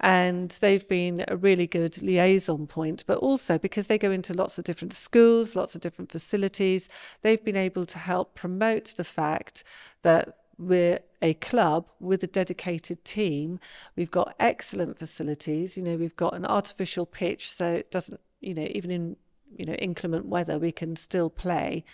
And 0.00 0.50
they've 0.62 0.88
been 0.88 1.24
a 1.28 1.36
really 1.36 1.66
good 1.66 2.00
liaison 2.00 2.66
point, 2.66 3.04
but 3.06 3.18
also 3.18 3.58
because 3.58 3.86
they 3.86 3.98
go 3.98 4.10
into 4.10 4.32
lots 4.32 4.58
of 4.58 4.64
different 4.64 4.94
schools, 4.94 5.54
lots 5.54 5.74
of 5.74 5.82
different 5.82 6.10
facilities, 6.10 6.88
they've 7.20 7.44
been 7.44 7.56
able 7.56 7.84
to 7.84 7.98
help 7.98 8.34
promote 8.34 8.94
the 8.96 9.04
fact 9.04 9.62
that 10.02 10.39
we're 10.60 11.00
a 11.22 11.34
club 11.34 11.88
with 11.98 12.22
a 12.22 12.26
dedicated 12.26 13.02
team. 13.04 13.58
We've 13.96 14.10
got 14.10 14.34
excellent 14.38 14.98
facilities. 14.98 15.76
You 15.76 15.82
know, 15.82 15.96
we've 15.96 16.16
got 16.16 16.34
an 16.34 16.44
artificial 16.44 17.06
pitch, 17.06 17.50
so 17.50 17.72
it 17.72 17.90
doesn't, 17.90 18.20
you 18.40 18.54
know, 18.54 18.66
even 18.70 18.90
in 18.90 19.16
you 19.56 19.64
know 19.64 19.72
inclement 19.74 20.26
weather, 20.26 20.58
we 20.58 20.70
can 20.70 20.96
still 20.96 21.30
play, 21.30 21.84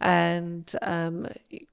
and 0.00 0.74
um, 0.82 1.28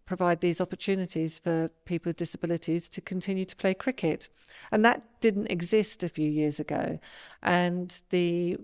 provide 0.06 0.42
these 0.42 0.60
opportunities 0.60 1.40
for 1.40 1.70
people 1.86 2.10
with 2.10 2.18
disabilities 2.18 2.90
to 2.90 3.02
continue 3.02 3.46
to 3.46 3.56
play 3.56 3.74
cricket. 3.74 4.30
And 4.72 4.84
that 4.86 5.02
didn't 5.22 5.48
exist 5.48 6.04
a 6.04 6.10
few 6.10 6.30
years 6.30 6.60
ago, 6.60 7.00
and 7.42 8.02
the 8.10 8.58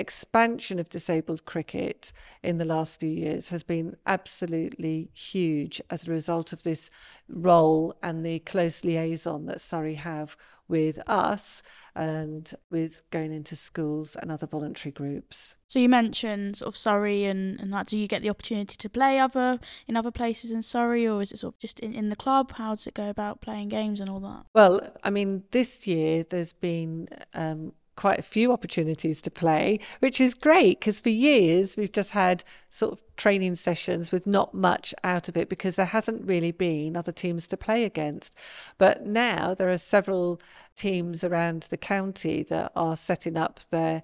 expansion 0.00 0.78
of 0.78 0.88
disabled 0.88 1.44
cricket 1.44 2.12
in 2.42 2.58
the 2.58 2.64
last 2.64 2.98
few 2.98 3.08
years 3.08 3.50
has 3.50 3.62
been 3.62 3.96
absolutely 4.06 5.10
huge 5.14 5.80
as 5.90 6.08
a 6.08 6.10
result 6.10 6.52
of 6.52 6.62
this 6.62 6.90
role 7.28 7.94
and 8.02 8.24
the 8.24 8.40
close 8.40 8.84
liaison 8.84 9.46
that 9.46 9.60
Surrey 9.60 9.94
have 9.94 10.36
with 10.70 11.00
us 11.08 11.62
and 11.96 12.54
with 12.70 13.02
going 13.10 13.32
into 13.32 13.56
schools 13.56 14.14
and 14.14 14.30
other 14.30 14.46
voluntary 14.46 14.92
groups. 14.92 15.56
So 15.66 15.80
you 15.80 15.88
mentioned 15.88 16.58
sort 16.58 16.68
of 16.68 16.76
Surrey 16.76 17.24
and, 17.24 17.58
and 17.60 17.72
that 17.72 17.88
do 17.88 17.98
you 17.98 18.06
get 18.06 18.22
the 18.22 18.30
opportunity 18.30 18.76
to 18.76 18.88
play 18.88 19.18
other 19.18 19.58
in 19.88 19.96
other 19.96 20.12
places 20.12 20.52
in 20.52 20.62
Surrey 20.62 21.06
or 21.06 21.20
is 21.20 21.32
it 21.32 21.38
sort 21.38 21.54
of 21.54 21.58
just 21.58 21.80
in, 21.80 21.92
in 21.92 22.08
the 22.08 22.16
club? 22.16 22.52
How 22.52 22.76
does 22.76 22.86
it 22.86 22.94
go 22.94 23.10
about 23.10 23.40
playing 23.40 23.68
games 23.68 24.00
and 24.00 24.08
all 24.08 24.20
that? 24.20 24.46
Well, 24.54 24.80
I 25.02 25.10
mean 25.10 25.42
this 25.50 25.86
year 25.86 26.22
there's 26.22 26.52
been 26.52 27.08
um, 27.34 27.72
quite 28.00 28.18
a 28.18 28.22
few 28.22 28.50
opportunities 28.50 29.20
to 29.20 29.30
play, 29.30 29.78
which 29.98 30.22
is 30.22 30.32
great 30.32 30.80
because 30.80 31.00
for 31.00 31.10
years 31.10 31.76
we've 31.76 31.92
just 31.92 32.12
had 32.12 32.42
sort 32.70 32.92
of 32.94 33.02
training 33.16 33.54
sessions 33.54 34.10
with 34.10 34.26
not 34.26 34.54
much 34.54 34.94
out 35.04 35.28
of 35.28 35.36
it 35.36 35.50
because 35.50 35.76
there 35.76 35.84
hasn't 35.84 36.26
really 36.26 36.50
been 36.50 36.96
other 36.96 37.12
teams 37.12 37.46
to 37.46 37.58
play 37.58 37.84
against. 37.84 38.34
But 38.78 39.04
now 39.04 39.52
there 39.52 39.68
are 39.68 39.76
several 39.76 40.40
teams 40.74 41.22
around 41.22 41.64
the 41.64 41.76
county 41.76 42.42
that 42.44 42.72
are 42.74 42.96
setting 42.96 43.36
up 43.36 43.60
their 43.68 44.02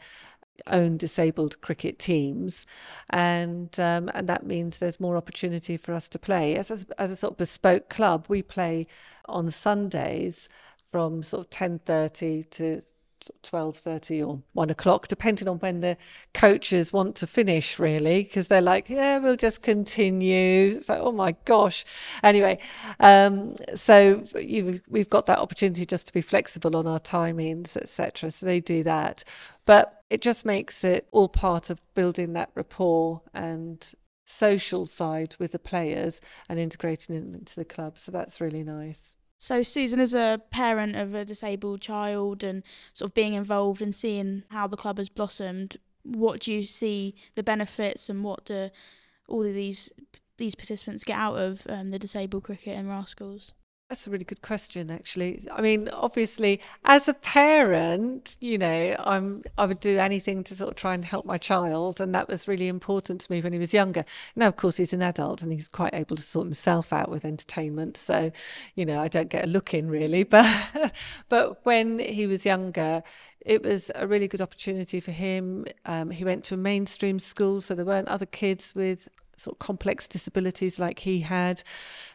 own 0.67 0.99
disabled 0.99 1.59
cricket 1.63 1.99
teams, 1.99 2.67
and 3.09 3.81
um, 3.81 4.11
and 4.15 4.29
that 4.29 4.45
means 4.45 4.77
there's 4.77 5.01
more 5.01 5.17
opportunity 5.17 5.79
for 5.79 5.95
us 5.95 6.09
to 6.11 6.19
play. 6.19 6.55
As 6.57 6.71
a, 6.71 7.01
as 7.01 7.11
a 7.11 7.17
sort 7.17 7.33
of 7.33 7.39
bespoke 7.39 7.89
club, 7.89 8.27
we 8.29 8.43
play 8.43 8.87
on 9.27 9.49
Sundays 9.49 10.51
from 10.93 11.23
sort 11.23 11.47
of 11.47 11.51
ten 11.51 11.79
thirty 11.79 12.43
to 12.43 12.83
12.30 13.43 14.27
or 14.27 14.43
1 14.53 14.71
o'clock 14.71 15.09
depending 15.09 15.49
on 15.49 15.59
when 15.59 15.81
the 15.81 15.97
coaches 16.35 16.93
want 16.93 17.15
to 17.17 17.27
finish 17.27 17.79
really 17.79 18.23
because 18.23 18.49
they're 18.49 18.61
like 18.61 18.89
yeah 18.89 19.19
we'll 19.19 19.37
just 19.37 19.63
continue. 19.63 20.75
It's 20.77 20.89
like 20.89 21.01
oh 21.01 21.13
my 21.13 21.35
gosh. 21.45 21.85
Anyway 22.23 22.59
um, 23.01 23.55
so 23.75 24.25
you, 24.41 24.81
we've 24.89 25.11
got 25.11 25.27
that 25.27 25.39
opportunity 25.39 25.87
just 25.87 26.07
to 26.09 26.13
be 26.13 26.21
flexible 26.21 26.77
on 26.77 26.87
our 26.87 27.01
timings 27.01 27.77
etc 27.77 28.31
so 28.31 28.47
they 28.47 28.61
do 28.61 28.83
that. 28.83 29.25
But 29.65 30.03
it 30.11 30.23
just 30.23 30.47
makes 30.47 30.85
it 30.85 31.09
all 31.11 31.29
part 31.29 31.71
of 31.71 31.81
building 31.95 32.33
that 32.35 32.51
rapport 32.55 33.23
and 33.35 33.95
social 34.25 34.87
side 34.87 35.37
with 35.39 35.53
the 35.53 35.59
players 35.59 36.21
and 36.49 36.59
integrating 36.59 37.15
them 37.15 37.35
into 37.35 37.55
the 37.57 37.65
club 37.65 37.97
so 37.97 38.11
that's 38.11 38.41
really 38.41 38.65
nice 38.65 39.17
so, 39.39 39.63
Susan, 39.63 40.01
as 40.01 40.15
a 40.15 40.41
parent 40.51 40.97
of 40.97 41.15
a 41.15 41.25
disabled 41.25 41.81
child 41.81 42.43
and 42.43 42.63
sort 42.93 43.11
of 43.11 43.15
being 43.15 43.35
involved 43.35 43.83
and 43.83 43.95
seeing 43.95 44.45
how 44.51 44.67
the 44.67 44.77
club 44.77 44.99
has 44.99 45.09
blossomed, 45.09 45.77
what 46.03 46.41
do 46.41 46.53
you 46.53 46.65
see 46.65 47.15
the 47.35 47.43
benefits 47.43 48.09
and 48.09 48.25
what 48.25 48.47
do 48.47 48.71
all 49.29 49.45
of 49.45 49.55
these 49.55 49.93
these 50.39 50.55
participants 50.55 51.03
get 51.03 51.17
out 51.17 51.37
of 51.37 51.67
um, 51.69 51.89
the 51.89 51.99
disabled 51.99 52.45
cricket 52.45 52.77
and 52.77 52.89
rascals? 52.89 53.53
That's 53.89 54.09
a 54.09 54.11
really 54.11 54.25
good 54.25 54.43
question, 54.43 54.91
actually. 54.91 55.47
I 55.53 55.61
mean, 55.61 55.89
obviously, 55.91 56.61
as 56.85 57.07
a 57.07 57.15
parent, 57.15 58.37
you 58.41 58.59
know, 58.59 58.97
I'm 58.99 59.45
I 59.57 59.65
would 59.65 59.79
do 59.79 59.97
anything 59.99 60.43
to 60.45 60.57
sort 60.57 60.71
of 60.71 60.77
try 60.77 60.93
and 60.93 61.05
help 61.05 61.25
my 61.25 61.39
child, 61.39 62.01
and 62.01 62.13
that 62.13 62.27
was 62.29 62.49
really 62.49 62.67
important 62.67 63.21
to 63.21 63.33
me 63.33 63.41
when 63.41 63.53
he 63.53 63.61
was 63.61 63.73
younger. 63.73 64.05
Now, 64.35 64.49
of 64.49 64.57
course, 64.57 64.77
he's 64.79 64.93
an 64.93 65.03
adult 65.03 65.41
and 65.41 65.53
he's 65.53 65.69
quite 65.69 65.95
able 65.95 66.17
to 66.17 66.23
sort 66.23 66.47
himself 66.47 66.93
out 66.93 67.09
with 67.09 67.25
entertainment, 67.25 67.97
so 67.97 68.33
you 68.75 68.85
know, 68.85 69.01
I 69.01 69.07
don't 69.07 69.29
get 69.29 69.45
a 69.45 69.49
look 69.49 69.73
in 69.73 69.89
really. 69.89 70.25
But 70.37 70.93
but 71.29 71.65
when 71.65 72.01
he 72.01 72.27
was 72.27 72.45
younger, 72.45 73.05
it 73.41 73.63
was 73.63 73.93
a 73.95 74.09
really 74.09 74.27
good 74.27 74.41
opportunity 74.41 74.99
for 74.99 75.13
him. 75.13 75.65
Um, 75.85 76.11
he 76.11 76.25
went 76.25 76.43
to 76.47 76.55
a 76.55 76.57
mainstream 76.57 77.21
school, 77.21 77.61
so 77.61 77.77
there 77.77 77.85
weren't 77.85 78.09
other 78.09 78.27
kids 78.27 78.75
with 78.75 79.09
sort 79.37 79.55
of 79.55 79.59
complex 79.59 80.09
disabilities 80.09 80.81
like 80.81 81.01
he 81.01 81.21
had. 81.21 81.63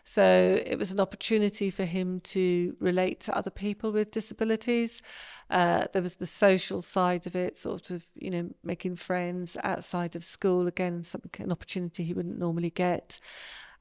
So 0.04 0.60
it 0.66 0.78
was 0.78 0.92
an 0.92 1.00
opportunity 1.00 1.70
for 1.70 1.86
him 1.86 2.20
to 2.22 2.76
relate 2.80 3.20
to 3.22 3.38
other 3.38 3.52
people 3.52 3.92
with 3.92 4.12
disabilities. 4.12 5.02
Uh, 5.50 5.86
there 5.94 6.02
was 6.02 6.16
the 6.16 6.26
social 6.26 6.82
side 6.82 7.28
of 7.28 7.36
it, 7.36 7.58
sort 7.58 7.92
of, 7.92 8.06
you 8.16 8.32
know, 8.32 8.50
making 8.64 8.96
friends 8.96 9.58
outside 9.64 10.16
of 10.16 10.24
school. 10.24 10.68
Again, 10.68 11.04
an 11.40 11.52
opportunity 11.52 12.04
he 12.04 12.14
wouldn't 12.14 12.40
normally 12.40 12.72
get 12.72 13.20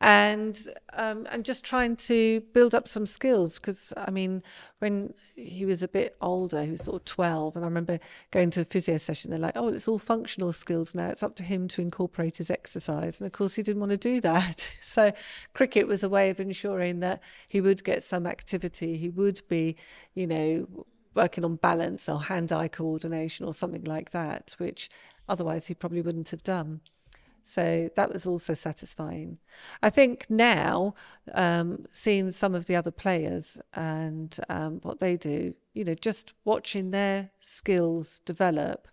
and 0.00 0.58
um, 0.94 1.26
and 1.30 1.44
just 1.44 1.62
trying 1.62 1.94
to 1.94 2.40
build 2.52 2.74
up 2.74 2.88
some 2.88 3.04
skills 3.04 3.58
because 3.58 3.92
I 3.98 4.10
mean 4.10 4.42
when 4.78 5.12
he 5.36 5.66
was 5.66 5.82
a 5.82 5.88
bit 5.88 6.16
older 6.22 6.64
he 6.64 6.70
was 6.70 6.84
sort 6.84 7.02
of 7.02 7.04
12 7.04 7.56
and 7.56 7.64
I 7.64 7.68
remember 7.68 8.00
going 8.30 8.50
to 8.50 8.62
a 8.62 8.64
physio 8.64 8.96
session 8.96 9.30
they're 9.30 9.38
like 9.38 9.56
oh 9.56 9.68
it's 9.68 9.88
all 9.88 9.98
functional 9.98 10.52
skills 10.52 10.94
now. 10.94 11.08
It's 11.08 11.22
up 11.22 11.36
to 11.36 11.42
him 11.42 11.68
to 11.68 11.82
incorporate 11.82 12.38
his 12.38 12.50
exercise. 12.50 13.20
And 13.20 13.26
of 13.26 13.32
course 13.32 13.56
he 13.56 13.62
didn't 13.62 13.80
want 13.80 13.90
to 13.90 13.98
do 13.98 14.20
that. 14.22 14.72
So 14.90 15.12
cricket 15.54 15.86
was 15.86 16.02
a 16.02 16.08
way 16.08 16.30
of 16.30 16.40
ensuring 16.40 16.98
that 17.00 17.22
he 17.46 17.60
would 17.60 17.84
get 17.84 18.02
some 18.02 18.26
activity. 18.26 18.96
He 18.96 19.08
would 19.08 19.40
be 19.48 19.76
you 20.14 20.26
know 20.26 20.86
working 21.14 21.44
on 21.44 21.56
balance 21.56 22.08
or 22.08 22.22
hand-eye 22.22 22.68
coordination 22.68 23.46
or 23.46 23.54
something 23.54 23.84
like 23.84 24.10
that 24.10 24.54
which 24.58 24.88
otherwise 25.28 25.66
he 25.66 25.74
probably 25.74 26.00
wouldn't 26.00 26.30
have 26.30 26.42
done 26.42 26.80
so 27.42 27.90
that 27.96 28.12
was 28.12 28.26
also 28.26 28.54
satisfying. 28.54 29.38
I 29.82 29.90
think 29.90 30.26
now, 30.28 30.94
um, 31.34 31.86
seeing 31.92 32.30
some 32.30 32.54
of 32.54 32.66
the 32.66 32.76
other 32.76 32.90
players 32.90 33.60
and 33.74 34.36
um, 34.48 34.80
what 34.82 35.00
they 35.00 35.16
do, 35.16 35.54
you 35.74 35.84
know, 35.84 35.94
just 35.94 36.34
watching 36.44 36.90
their 36.90 37.30
skills 37.40 38.20
develop, 38.24 38.88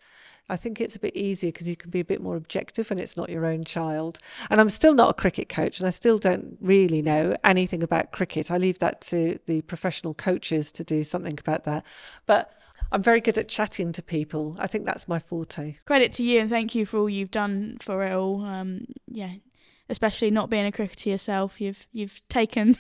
I 0.50 0.56
think 0.56 0.80
it's 0.80 0.96
a 0.96 1.00
bit 1.00 1.16
easier 1.16 1.52
because 1.52 1.68
you 1.68 1.76
can 1.76 1.90
be 1.90 2.00
a 2.00 2.06
bit 2.06 2.22
more 2.22 2.36
objective 2.36 2.90
when 2.90 3.00
it's 3.00 3.18
not 3.18 3.30
your 3.30 3.46
own 3.46 3.64
child. 3.64 4.20
And 4.50 4.62
I'm 4.62 4.70
still 4.70 4.94
not 4.94 5.10
a 5.10 5.14
cricket 5.14 5.50
coach 5.50 5.80
and 5.80 5.88
I 5.88 5.92
still 5.92 6.18
don't 6.18 6.58
really 6.62 7.02
know 7.02 7.36
anything 7.44 7.84
about 7.84 8.12
cricket. 8.12 8.50
I 8.50 8.58
leave 8.58 8.80
that 8.80 9.02
to 9.02 9.40
the 9.46 9.62
professional 9.62 10.14
coaches 10.14 10.72
to 10.74 10.84
do 10.84 11.04
something 11.04 11.38
about 11.40 11.66
that. 11.66 11.86
But 12.26 12.54
I'm 12.92 13.04
very 13.04 13.22
good 13.22 13.38
at 13.38 13.50
chatting 13.50 13.92
to 13.94 14.02
people. 14.02 14.56
I 14.60 14.68
think 14.68 14.86
that's 14.86 15.08
my 15.08 15.20
forte. 15.20 15.78
Credit 15.86 16.14
to 16.14 16.24
you 16.24 16.40
and 16.40 16.50
thank 16.50 16.76
you 16.76 16.86
for 16.86 16.98
all 16.98 17.10
you've 17.10 17.32
done 17.32 17.78
for 17.82 18.04
it 18.06 18.14
all. 18.14 18.44
Um, 18.46 18.86
yeah, 19.08 19.34
especially 19.90 20.32
not 20.32 20.50
being 20.50 20.66
a 20.66 20.72
cricketer 20.72 21.10
yourself. 21.10 21.60
You've 21.60 21.86
you've 21.92 22.22
taken 22.30 22.78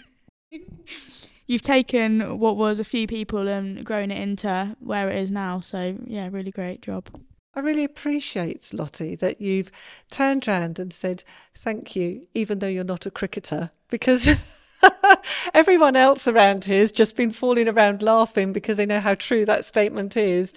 you've 1.48 1.62
taken 1.62 2.40
what 2.40 2.58
was 2.58 2.80
a 2.80 2.84
few 2.84 3.08
people 3.08 3.48
and 3.48 3.84
grown 3.86 4.12
it 4.12 4.22
into 4.22 4.76
where 4.80 5.10
it 5.10 5.18
is 5.18 5.32
now. 5.32 5.60
So 5.60 5.98
yeah, 6.06 6.30
really 6.32 6.52
great 6.52 6.82
job. 6.82 7.10
I 7.54 7.62
really 7.62 7.84
appreciate, 7.84 8.70
Lottie, 8.72 9.16
that 9.16 9.42
you've 9.42 9.72
turned 10.12 10.48
around 10.48 10.78
and 10.78 10.94
said 10.94 11.24
thank 11.56 11.96
you, 11.96 12.22
even 12.36 12.60
though 12.60 12.68
you're 12.68 12.84
not 12.84 13.08
a 13.08 13.12
cricketer, 13.12 13.72
because 13.90 14.30
Everyone 15.54 15.96
else 15.96 16.28
around 16.28 16.66
here 16.66 16.80
has 16.80 16.92
just 16.92 17.16
been 17.16 17.32
falling 17.32 17.68
around 17.68 18.02
laughing 18.02 18.54
because 18.54 18.78
they 18.78 18.86
know 18.86 19.00
how 19.00 19.16
true 19.16 19.46
that 19.46 19.66
statement 19.66 20.18
is. 20.18 20.54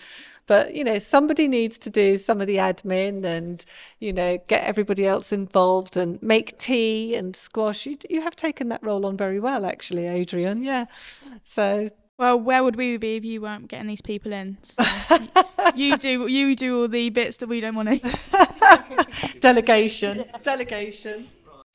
But, 0.47 0.75
you 0.75 0.83
know, 0.83 0.99
somebody 0.99 1.47
needs 1.47 1.79
to 1.79 1.91
do 1.91 2.17
some 2.17 2.41
of 2.41 2.49
the 2.49 2.57
admin 2.57 3.25
and, 3.25 3.65
you 4.01 4.13
know, 4.13 4.39
get 4.49 4.65
everybody 4.65 5.07
else 5.07 5.33
involved 5.33 5.97
and 5.97 6.21
make 6.23 6.59
tea 6.59 7.15
and 7.15 7.37
squash. 7.37 7.87
You, 7.87 7.99
you 8.09 8.21
have 8.23 8.35
taken 8.35 8.69
that 8.71 8.83
role 8.83 9.07
on 9.07 9.17
very 9.17 9.39
well, 9.39 9.65
actually, 9.65 10.07
Adrian. 10.09 10.63
Yeah. 10.63 10.87
So 11.45 11.91
well, 12.21 12.39
where 12.39 12.63
would 12.63 12.77
we 12.77 12.99
be 12.99 13.17
if 13.17 13.25
you 13.25 13.41
weren't 13.41 13.69
getting 13.69 13.87
these 13.87 14.03
people 14.03 14.31
in? 14.31 14.59
So 14.63 14.85
you 15.75 15.97
do 15.97 16.27
you 16.27 16.55
do 16.55 16.83
all 16.83 16.89
the 16.89 17.09
bits 17.09 17.39
that 17.39 17.49
we 17.49 17.63
don't 17.63 17.75
want 17.75 18.03
to. 18.03 19.39
delegation, 19.41 20.25
delegation. 20.43 21.29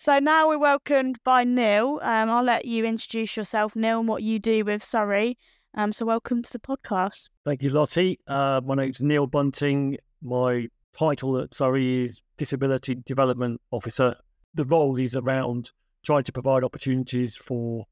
So 0.05 0.19
now 0.19 0.47
we're 0.49 0.59
welcomed 0.59 1.17
by 1.23 1.43
Neil. 1.45 1.99
Um, 2.03 2.29
I'll 2.29 2.43
let 2.43 2.65
you 2.65 2.85
introduce 2.85 3.35
yourself, 3.35 3.75
Neil, 3.75 4.01
and 4.01 4.07
what 4.07 4.21
you 4.21 4.37
do 4.37 4.63
with 4.63 4.83
Surrey. 4.83 5.35
Um, 5.73 5.91
so 5.91 6.05
welcome 6.05 6.43
to 6.43 6.53
the 6.53 6.59
podcast. 6.59 7.29
Thank 7.43 7.63
you, 7.63 7.71
Lottie. 7.71 8.19
Uh, 8.27 8.61
my 8.63 8.75
name's 8.75 9.01
Neil 9.01 9.25
Bunting. 9.25 9.97
My 10.21 10.67
title 10.95 11.39
at 11.39 11.55
Surrey 11.55 12.03
is 12.03 12.21
Disability 12.37 12.93
Development 13.03 13.59
Officer. 13.71 14.15
The 14.53 14.65
role 14.65 14.95
is 14.99 15.15
around 15.15 15.71
trying 16.03 16.25
to 16.25 16.31
provide 16.31 16.63
opportunities 16.63 17.35
for 17.35 17.87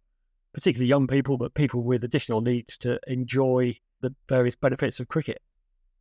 particularly 0.53 0.89
young 0.89 1.07
people, 1.07 1.39
but 1.39 1.55
people 1.55 1.81
with 1.81 2.03
additional 2.03 2.41
needs 2.41 2.77
to 2.77 2.99
enjoy 3.07 3.75
the 4.01 4.13
various 4.29 4.55
benefits 4.55 4.99
of 4.99 5.07
cricket, 5.07 5.41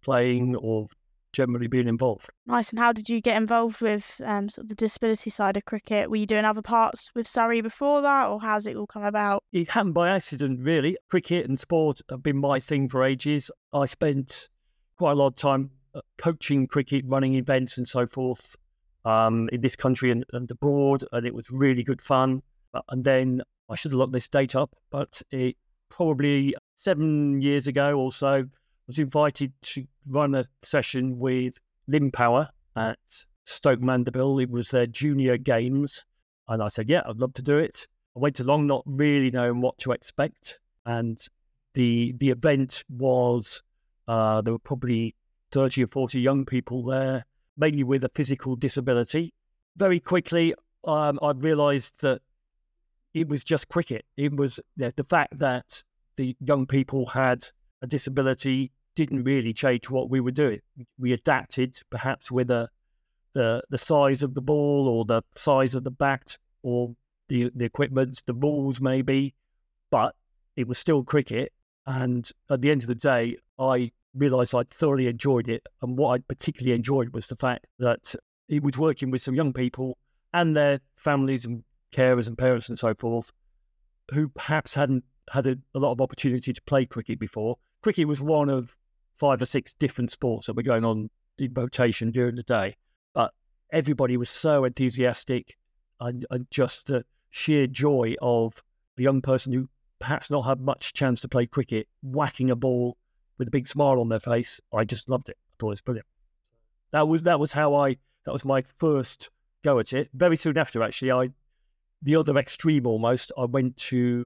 playing 0.03 0.57
or 0.57 0.89
generally 1.33 1.67
being 1.67 1.89
involved. 1.89 2.29
Nice. 2.47 2.71
And 2.71 2.79
how 2.79 2.93
did 2.93 3.09
you 3.09 3.21
get 3.21 3.37
involved 3.37 3.81
with 3.81 4.21
um, 4.25 4.49
sort 4.49 4.65
of 4.65 4.69
the 4.69 4.75
disability 4.75 5.31
side 5.31 5.57
of 5.57 5.65
cricket? 5.65 6.11
Were 6.11 6.17
you 6.17 6.27
doing 6.27 6.45
other 6.45 6.63
parts 6.63 7.11
with 7.15 7.27
Surrey 7.27 7.61
before 7.61 8.03
that, 8.03 8.27
or 8.29 8.41
how's 8.41 8.67
it 8.67 8.77
all 8.77 8.87
come 8.87 9.05
about? 9.05 9.43
It 9.53 9.71
happened 9.71 9.95
by 9.95 10.11
accident, 10.11 10.61
really. 10.61 10.97
Cricket 11.11 11.47
and 11.47 11.59
sport 11.59 12.01
have 12.11 12.23
been 12.23 12.39
my 12.39 12.61
thing 12.61 12.89
for 12.89 13.05
ages. 13.05 13.51
I 13.73 13.87
spent 13.87 14.49
quite 14.97 15.13
a 15.13 15.17
lot 15.17 15.29
of 15.29 15.37
time 15.37 15.71
uh, 15.95 16.01
coaching 16.19 16.67
cricket, 16.67 17.05
running 17.07 17.35
events, 17.35 17.79
and 17.79 17.87
so 17.87 18.07
forth 18.07 18.57
um, 19.05 19.49
in 19.53 19.61
this 19.61 19.77
country 19.77 20.11
and, 20.11 20.25
and 20.33 20.51
abroad, 20.51 21.05
and 21.13 21.27
it 21.27 21.35
was 21.35 21.51
really 21.51 21.83
good 21.83 22.01
fun. 22.01 22.43
And 22.89 23.05
then 23.05 23.43
I 23.69 23.75
should 23.75 23.93
have 23.93 23.99
looked 23.99 24.13
this 24.13 24.29
date 24.29 24.55
up, 24.55 24.75
but 24.91 25.21
it 25.31 25.57
probably 25.89 26.55
seven 26.77 27.41
years 27.43 27.67
ago 27.67 27.99
or 27.99 28.11
so 28.11 28.27
I 28.29 28.45
was 28.87 28.99
invited 28.99 29.53
to 29.61 29.87
run 30.07 30.35
a 30.35 30.45
session 30.63 31.19
with 31.19 31.59
WheelPower 31.91 32.49
at 32.77 32.99
Stoke 33.45 33.81
Mandeville. 33.81 34.39
It 34.39 34.51
was 34.51 34.71
their 34.71 34.87
junior 34.87 35.37
games. 35.37 36.05
And 36.49 36.63
I 36.63 36.69
said, 36.69 36.89
yeah, 36.89 37.03
I'd 37.07 37.19
love 37.19 37.35
to 37.35 37.43
do 37.43 37.59
it. 37.59 37.87
I 38.17 38.21
went 38.21 38.41
along 38.41 38.67
not 38.67 38.83
really 38.87 39.31
knowing 39.31 39.61
what 39.61 39.79
to 39.79 39.93
expect. 39.93 40.59
And 40.85 41.19
the 41.75 42.13
the 42.19 42.31
event 42.31 42.85
was, 42.91 43.63
uh, 44.09 44.43
there 44.43 44.53
were 44.53 44.59
probably 44.59 45.15
30 45.53 45.85
or 45.85 45.87
40 45.87 46.21
young 46.21 46.45
people 46.45 46.85
there, 46.85 47.25
mainly 47.57 47.85
with 47.85 48.05
a 48.05 48.11
physical 48.11 48.57
disability. 48.57 49.33
Very 49.77 50.01
quickly, 50.01 50.55
um, 50.85 51.19
I 51.23 51.31
realised 51.33 52.03
that 52.03 52.21
it 53.15 53.29
was 53.29 53.45
just 53.45 53.69
cricket. 53.69 54.05
It 54.17 54.35
was 54.35 54.59
the 54.77 55.05
fact 55.05 55.39
that 55.39 55.83
the 56.17 56.37
young 56.41 56.67
people 56.67 57.07
had 57.07 57.45
a 57.83 57.87
disability 57.87 58.73
didn't 58.95 59.25
really 59.25 59.53
change 59.53 59.91
what 59.91 60.11
we 60.11 60.21
were 60.21 60.31
doing. 60.31 60.61
We 60.99 61.13
adapted, 61.13 61.79
perhaps 61.91 62.31
with 62.31 62.51
a, 62.51 62.69
the 63.33 63.63
the 63.71 63.79
size 63.79 64.23
of 64.23 64.35
the 64.35 64.43
ball 64.43 64.89
or 64.89 65.05
the 65.05 65.23
size 65.35 65.75
of 65.75 65.85
the 65.85 65.91
bat 65.91 66.37
or 66.63 66.95
the 67.29 67.51
the 67.55 67.65
equipment, 67.65 68.23
the 68.27 68.35
balls 68.35 68.81
maybe, 68.81 69.35
but 69.91 70.15
it 70.57 70.69
was 70.69 70.79
still 70.79 71.03
cricket. 71.03 71.53
And 71.87 72.29
at 72.51 72.61
the 72.61 72.71
end 72.71 72.83
of 72.83 72.89
the 72.89 72.95
day, 72.95 73.37
I 73.59 73.91
realised 74.15 74.55
I 74.55 74.65
thoroughly 74.71 75.09
enjoyed 75.09 75.49
it. 75.49 75.67
And 75.81 75.97
what 75.97 76.15
I 76.15 76.19
particularly 76.19 76.77
enjoyed 76.77 77.15
was 77.15 77.27
the 77.27 77.37
fact 77.37 77.67
that 77.79 78.15
it 78.49 78.63
was 78.63 78.79
working 78.79 79.11
with 79.11 79.23
some 79.23 79.35
young 79.35 79.53
people 79.53 79.99
and 80.35 80.55
their 80.55 80.81
families 80.97 81.45
and 81.45 81.65
carers 81.93 82.27
and 82.27 82.37
parents 82.39 82.69
and 82.69 82.79
so 82.79 82.95
forth, 82.95 83.33
who 84.13 84.29
perhaps 84.29 84.75
hadn't 84.75 85.05
had 85.31 85.47
a, 85.47 85.57
a 85.75 85.79
lot 85.79 85.93
of 85.93 86.01
opportunity 86.01 86.53
to 86.53 86.63
play 86.63 86.85
cricket 86.85 87.19
before. 87.19 87.57
Cricket 87.83 88.07
was 88.07 88.21
one 88.21 88.49
of 88.49 88.77
five 89.15 89.41
or 89.41 89.47
six 89.47 89.75
different 89.75 90.11
sports 90.11 90.47
that 90.47 90.57
were 90.57 90.63
going 90.63 90.85
on 90.85 91.11
in 91.39 91.53
rotation 91.55 92.11
during 92.11 92.37
the 92.37 92.43
day, 92.43 92.77
but 93.15 93.33
everybody 93.71 94.17
was 94.17 94.31
so 94.31 94.65
enthusiastic 94.65 95.57
and, 96.01 96.27
and 96.31 96.47
just 96.51 96.87
the 96.87 97.05
sheer 97.31 97.67
joy 97.67 98.15
of 98.21 98.63
a 98.99 99.03
young 99.03 99.21
person 99.21 99.53
who 99.53 99.69
perhaps 99.99 100.31
not 100.31 100.43
had 100.43 100.61
much 100.61 100.93
chance 100.93 101.21
to 101.21 101.29
play 101.29 101.47
cricket, 101.47 101.89
whacking 102.03 102.51
a 102.51 102.57
ball 102.57 102.97
with 103.39 103.49
a 103.49 103.51
big 103.51 103.67
smile 103.67 104.01
on 104.01 104.09
their 104.09 104.21
face. 104.21 104.61
I 104.73 104.85
just 104.85 105.09
loved 105.09 105.29
it. 105.29 105.37
I 105.39 105.55
thought 105.59 105.69
it 105.69 105.71
was 105.71 105.81
brilliant. 105.81 106.07
That 106.91 107.09
was 107.09 107.23
that 107.23 107.41
was 107.41 107.53
how 107.53 107.75
I 107.75 107.97
that 108.25 108.33
was 108.33 108.45
my 108.45 108.63
first 108.79 109.31
go 109.63 109.79
at 109.79 109.93
it. 109.93 110.11
Very 110.13 110.37
soon 110.37 110.59
after, 110.59 110.83
actually, 110.83 111.13
I 111.13 111.31
the 112.03 112.17
other 112.17 112.37
extreme 112.37 112.87
almost. 112.87 113.33
I 113.39 113.45
went 113.45 113.77
to 113.79 114.25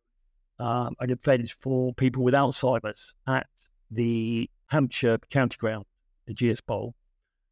um, 0.58 0.94
an 1.00 1.10
event 1.10 1.50
for 1.50 1.94
people 1.94 2.22
with 2.22 2.34
Alzheimer's 2.34 3.14
at 3.26 3.46
the 3.90 4.50
Hampshire 4.68 5.18
County 5.30 5.56
Ground, 5.58 5.84
the 6.26 6.34
Ageas 6.34 6.64
Bowl. 6.64 6.94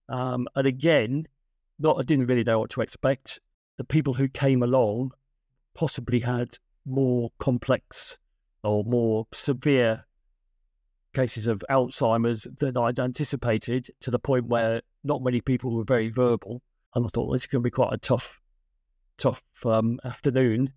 Um, 0.09 0.49
and 0.55 0.67
again, 0.67 1.27
not 1.79 1.99
I 1.99 2.03
didn't 2.03 2.27
really 2.27 2.45
know 2.45 2.61
what 2.61 2.71
to 2.71 2.81
expect. 2.81 3.41
The 3.77 3.85
people 3.85 4.15
who 4.15 4.29
came 4.29 4.63
along 4.63 5.13
possibly 5.75 6.21
had 6.21 6.59
more 6.87 7.31
complex 7.39 8.17
or 8.63 8.85
more 8.85 9.27
severe 9.33 10.05
cases 11.15 11.47
of 11.47 11.65
Alzheimer's 11.71 12.47
than 12.59 12.77
I'd 12.77 12.99
anticipated, 12.99 13.89
to 14.01 14.11
the 14.11 14.19
point 14.19 14.47
where 14.47 14.83
not 15.05 15.23
many 15.23 15.41
people 15.41 15.75
were 15.75 15.85
very 15.85 16.09
verbal. 16.09 16.61
And 16.95 17.05
I 17.05 17.09
thought 17.09 17.27
well, 17.27 17.33
this 17.33 17.43
is 17.43 17.47
going 17.47 17.63
to 17.63 17.67
be 17.67 17.71
quite 17.71 17.93
a 17.93 17.99
tough, 17.99 18.41
tough 19.17 19.43
um, 19.65 20.01
afternoon. 20.05 20.73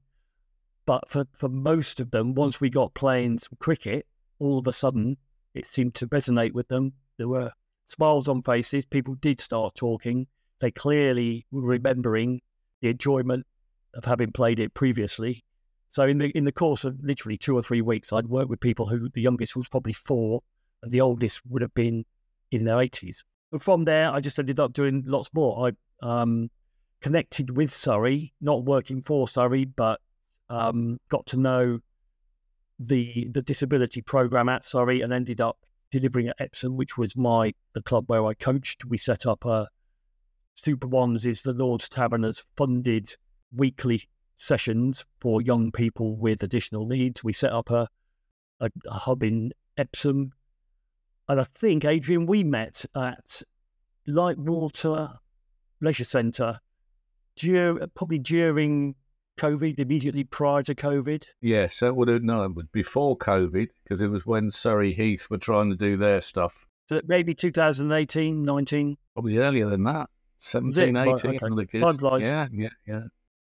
But 0.85 1.09
for, 1.09 1.25
for 1.33 1.49
most 1.49 1.99
of 1.99 2.11
them, 2.11 2.33
once 2.33 2.61
we 2.61 2.69
got 2.69 2.93
playing 2.93 3.39
some 3.39 3.57
cricket, 3.59 4.05
all 4.39 4.59
of 4.59 4.67
a 4.67 4.73
sudden 4.73 5.17
it 5.57 5.67
seemed 5.67 5.95
to 5.95 6.07
resonate 6.07 6.53
with 6.53 6.67
them. 6.67 6.93
There 7.17 7.27
were 7.27 7.51
smiles 7.87 8.27
on 8.27 8.41
faces. 8.41 8.85
People 8.85 9.15
did 9.15 9.41
start 9.41 9.75
talking. 9.75 10.27
They 10.59 10.71
clearly 10.71 11.45
were 11.51 11.61
remembering 11.61 12.41
the 12.81 12.89
enjoyment 12.89 13.45
of 13.93 14.05
having 14.05 14.31
played 14.31 14.59
it 14.59 14.73
previously. 14.73 15.43
So 15.89 16.03
in 16.03 16.17
the 16.17 16.29
in 16.37 16.43
the 16.43 16.51
course 16.51 16.83
of 16.83 16.97
literally 17.01 17.37
two 17.37 17.55
or 17.55 17.63
three 17.63 17.81
weeks, 17.81 18.11
I'd 18.11 18.27
worked 18.27 18.49
with 18.49 18.59
people 18.59 18.87
who 18.87 19.09
the 19.09 19.21
youngest 19.21 19.55
was 19.55 19.67
probably 19.67 19.93
four, 19.93 20.41
and 20.83 20.91
the 20.91 21.01
oldest 21.01 21.41
would 21.47 21.61
have 21.61 21.73
been 21.73 22.05
in 22.51 22.65
their 22.65 22.79
eighties. 22.79 23.23
But 23.51 23.61
from 23.61 23.85
there, 23.85 24.11
I 24.11 24.19
just 24.19 24.37
ended 24.37 24.59
up 24.59 24.73
doing 24.73 25.03
lots 25.05 25.29
more. 25.33 25.69
I 25.69 25.71
um, 26.05 26.49
connected 27.01 27.55
with 27.55 27.71
Surrey, 27.71 28.33
not 28.41 28.65
working 28.65 29.01
for 29.01 29.27
Surrey, 29.27 29.65
but 29.65 30.01
um, 30.49 30.99
got 31.09 31.25
to 31.27 31.37
know 31.37 31.79
the 32.79 33.27
the 33.31 33.41
disability 33.41 34.01
program 34.01 34.49
at 34.49 34.63
Surrey 34.63 35.01
and 35.01 35.11
ended 35.11 35.41
up 35.41 35.57
delivering 35.91 36.27
at 36.27 36.35
Epsom, 36.39 36.77
which 36.77 36.97
was 36.97 37.15
my 37.15 37.53
the 37.73 37.81
club 37.81 38.05
where 38.07 38.25
I 38.25 38.33
coached. 38.33 38.85
We 38.85 38.97
set 38.97 39.25
up 39.25 39.45
a 39.45 39.69
Super 40.55 40.87
Ones 40.87 41.25
is 41.25 41.43
the 41.43 41.53
Lord's 41.53 41.87
Taverners 41.87 42.43
funded 42.55 43.15
weekly 43.55 44.03
sessions 44.35 45.05
for 45.19 45.41
young 45.41 45.71
people 45.71 46.15
with 46.15 46.43
additional 46.43 46.85
needs. 46.85 47.23
We 47.23 47.33
set 47.33 47.53
up 47.53 47.69
a, 47.69 47.87
a, 48.59 48.69
a 48.87 48.93
hub 48.93 49.23
in 49.23 49.53
Epsom. 49.77 50.33
And 51.29 51.39
I 51.39 51.43
think, 51.43 51.85
Adrian, 51.85 52.25
we 52.25 52.43
met 52.43 52.85
at 52.95 53.41
Lightwater 54.07 55.17
Leisure 55.81 56.05
Centre 56.05 56.59
dur- 57.35 57.87
probably 57.93 58.19
during 58.19 58.95
COVID, 59.37 59.79
immediately 59.79 60.23
prior 60.23 60.63
to 60.63 60.75
COVID? 60.75 61.25
Yes, 61.41 61.79
that 61.79 61.95
would 61.95 62.07
have, 62.09 62.23
no, 62.23 62.43
it 62.43 62.55
was 62.55 62.65
before 62.71 63.17
COVID 63.17 63.69
because 63.83 64.01
it 64.01 64.09
was 64.09 64.25
when 64.25 64.51
Surrey 64.51 64.93
Heath 64.93 65.27
were 65.29 65.37
trying 65.37 65.69
to 65.69 65.75
do 65.75 65.95
their 65.95 66.21
stuff. 66.21 66.65
So 66.89 67.01
maybe 67.05 67.33
2018, 67.33 68.43
19? 68.43 68.97
Probably 69.13 69.37
earlier 69.37 69.69
than 69.69 69.83
that. 69.85 70.09
17, 70.37 70.95
18. 70.95 71.59
okay. 71.59 71.79
Time 71.79 71.97
flies. 71.97 72.23
Yeah, 72.23 72.47
yeah, 72.51 72.69
yeah. 72.85 73.01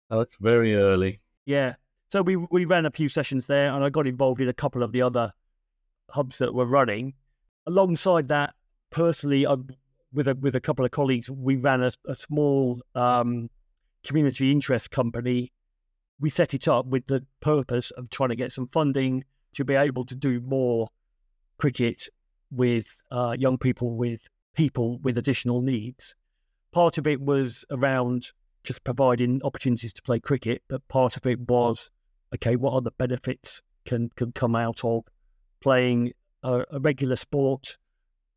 Oh, 0.10 0.21
it's 0.21 0.38
very 0.38 0.75
early. 0.75 1.21
Yeah. 1.45 1.75
So 2.10 2.21
we 2.21 2.38
we 2.38 2.65
ran 2.65 2.86
a 2.86 2.91
few 2.91 3.10
sessions 3.10 3.47
there 3.47 3.71
and 3.71 3.84
I 3.84 3.89
got 3.89 4.08
involved 4.08 4.39
in 4.39 4.47
a 4.47 4.53
couple 4.53 4.84
of 4.84 4.91
the 4.91 5.01
other 5.01 5.34
hubs 6.10 6.38
that 6.38 6.53
were 6.53 6.65
running. 6.65 7.13
Alongside 7.67 8.27
that, 8.29 8.53
personally, 8.91 9.45
I, 9.45 9.55
with 10.13 10.27
a 10.27 10.36
with 10.36 10.55
a 10.55 10.62
couple 10.62 10.86
of 10.86 10.91
colleagues, 10.91 11.29
we 11.29 11.58
ran 11.58 11.84
a, 11.84 11.91
a 12.08 12.15
small 12.15 12.79
um, 12.93 13.49
community 14.03 14.51
interest 14.51 14.91
company 14.91 15.51
we 16.19 16.30
set 16.30 16.54
it 16.54 16.67
up 16.67 16.86
with 16.86 17.06
the 17.08 17.25
purpose 17.41 17.91
of 17.91 18.10
trying 18.10 18.30
to 18.30 18.36
get 18.36 18.51
some 18.51 18.67
funding 18.67 19.23
to 19.54 19.65
be 19.65 19.73
able 19.75 20.06
to 20.06 20.15
do 20.15 20.39
more 20.41 20.89
cricket 21.58 22.08
with 22.51 23.01
uh, 23.12 23.36
young 23.38 23.58
people 23.58 23.95
with 23.95 24.28
people 24.54 24.99
with 24.99 25.17
additional 25.17 25.62
needs. 25.62 26.15
Part 26.71 26.97
of 26.97 27.08
it 27.08 27.21
was 27.21 27.65
around 27.71 28.32
just 28.63 28.84
providing 28.84 29.41
opportunities 29.43 29.93
to 29.93 30.01
play 30.01 30.19
cricket, 30.19 30.63
but 30.67 30.88
part 30.88 31.17
of 31.17 31.25
it 31.25 31.39
was 31.41 31.89
okay, 32.34 32.56
what 32.56 32.73
other 32.73 32.91
benefits 32.97 33.62
can 33.86 34.10
can 34.15 34.32
come 34.32 34.56
out 34.56 34.84
of 34.84 35.04
playing 35.62 36.12
a, 36.43 36.63
a 36.71 36.80
regular 36.80 37.15
sport? 37.15 37.78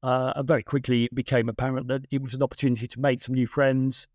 Uh, 0.03 0.33
and 0.37 0.47
very 0.47 0.63
quickly, 0.63 1.05
it 1.05 1.15
became 1.15 1.49
apparent 1.49 1.89
that 1.89 2.07
it 2.11 2.23
was 2.23 2.35
an 2.35 2.43
opportunity 2.43 2.87
to 2.87 3.01
make 3.01 3.21
some 3.21 3.35
new 3.35 3.47
friends, 3.47 4.07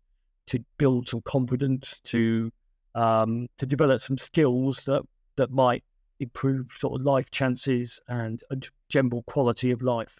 to 0.46 0.64
build 0.78 1.08
some 1.08 1.20
confidence, 1.20 2.00
to 2.00 2.50
um, 2.94 3.48
to 3.58 3.66
develop 3.66 4.00
some 4.00 4.16
skills 4.16 4.84
that 4.84 5.02
that 5.36 5.50
might 5.50 5.82
improve 6.20 6.70
sort 6.70 7.00
of 7.00 7.04
life 7.04 7.30
chances 7.30 8.00
and, 8.08 8.42
and 8.50 8.68
general 8.88 9.22
quality 9.24 9.70
of 9.70 9.82
life. 9.82 10.18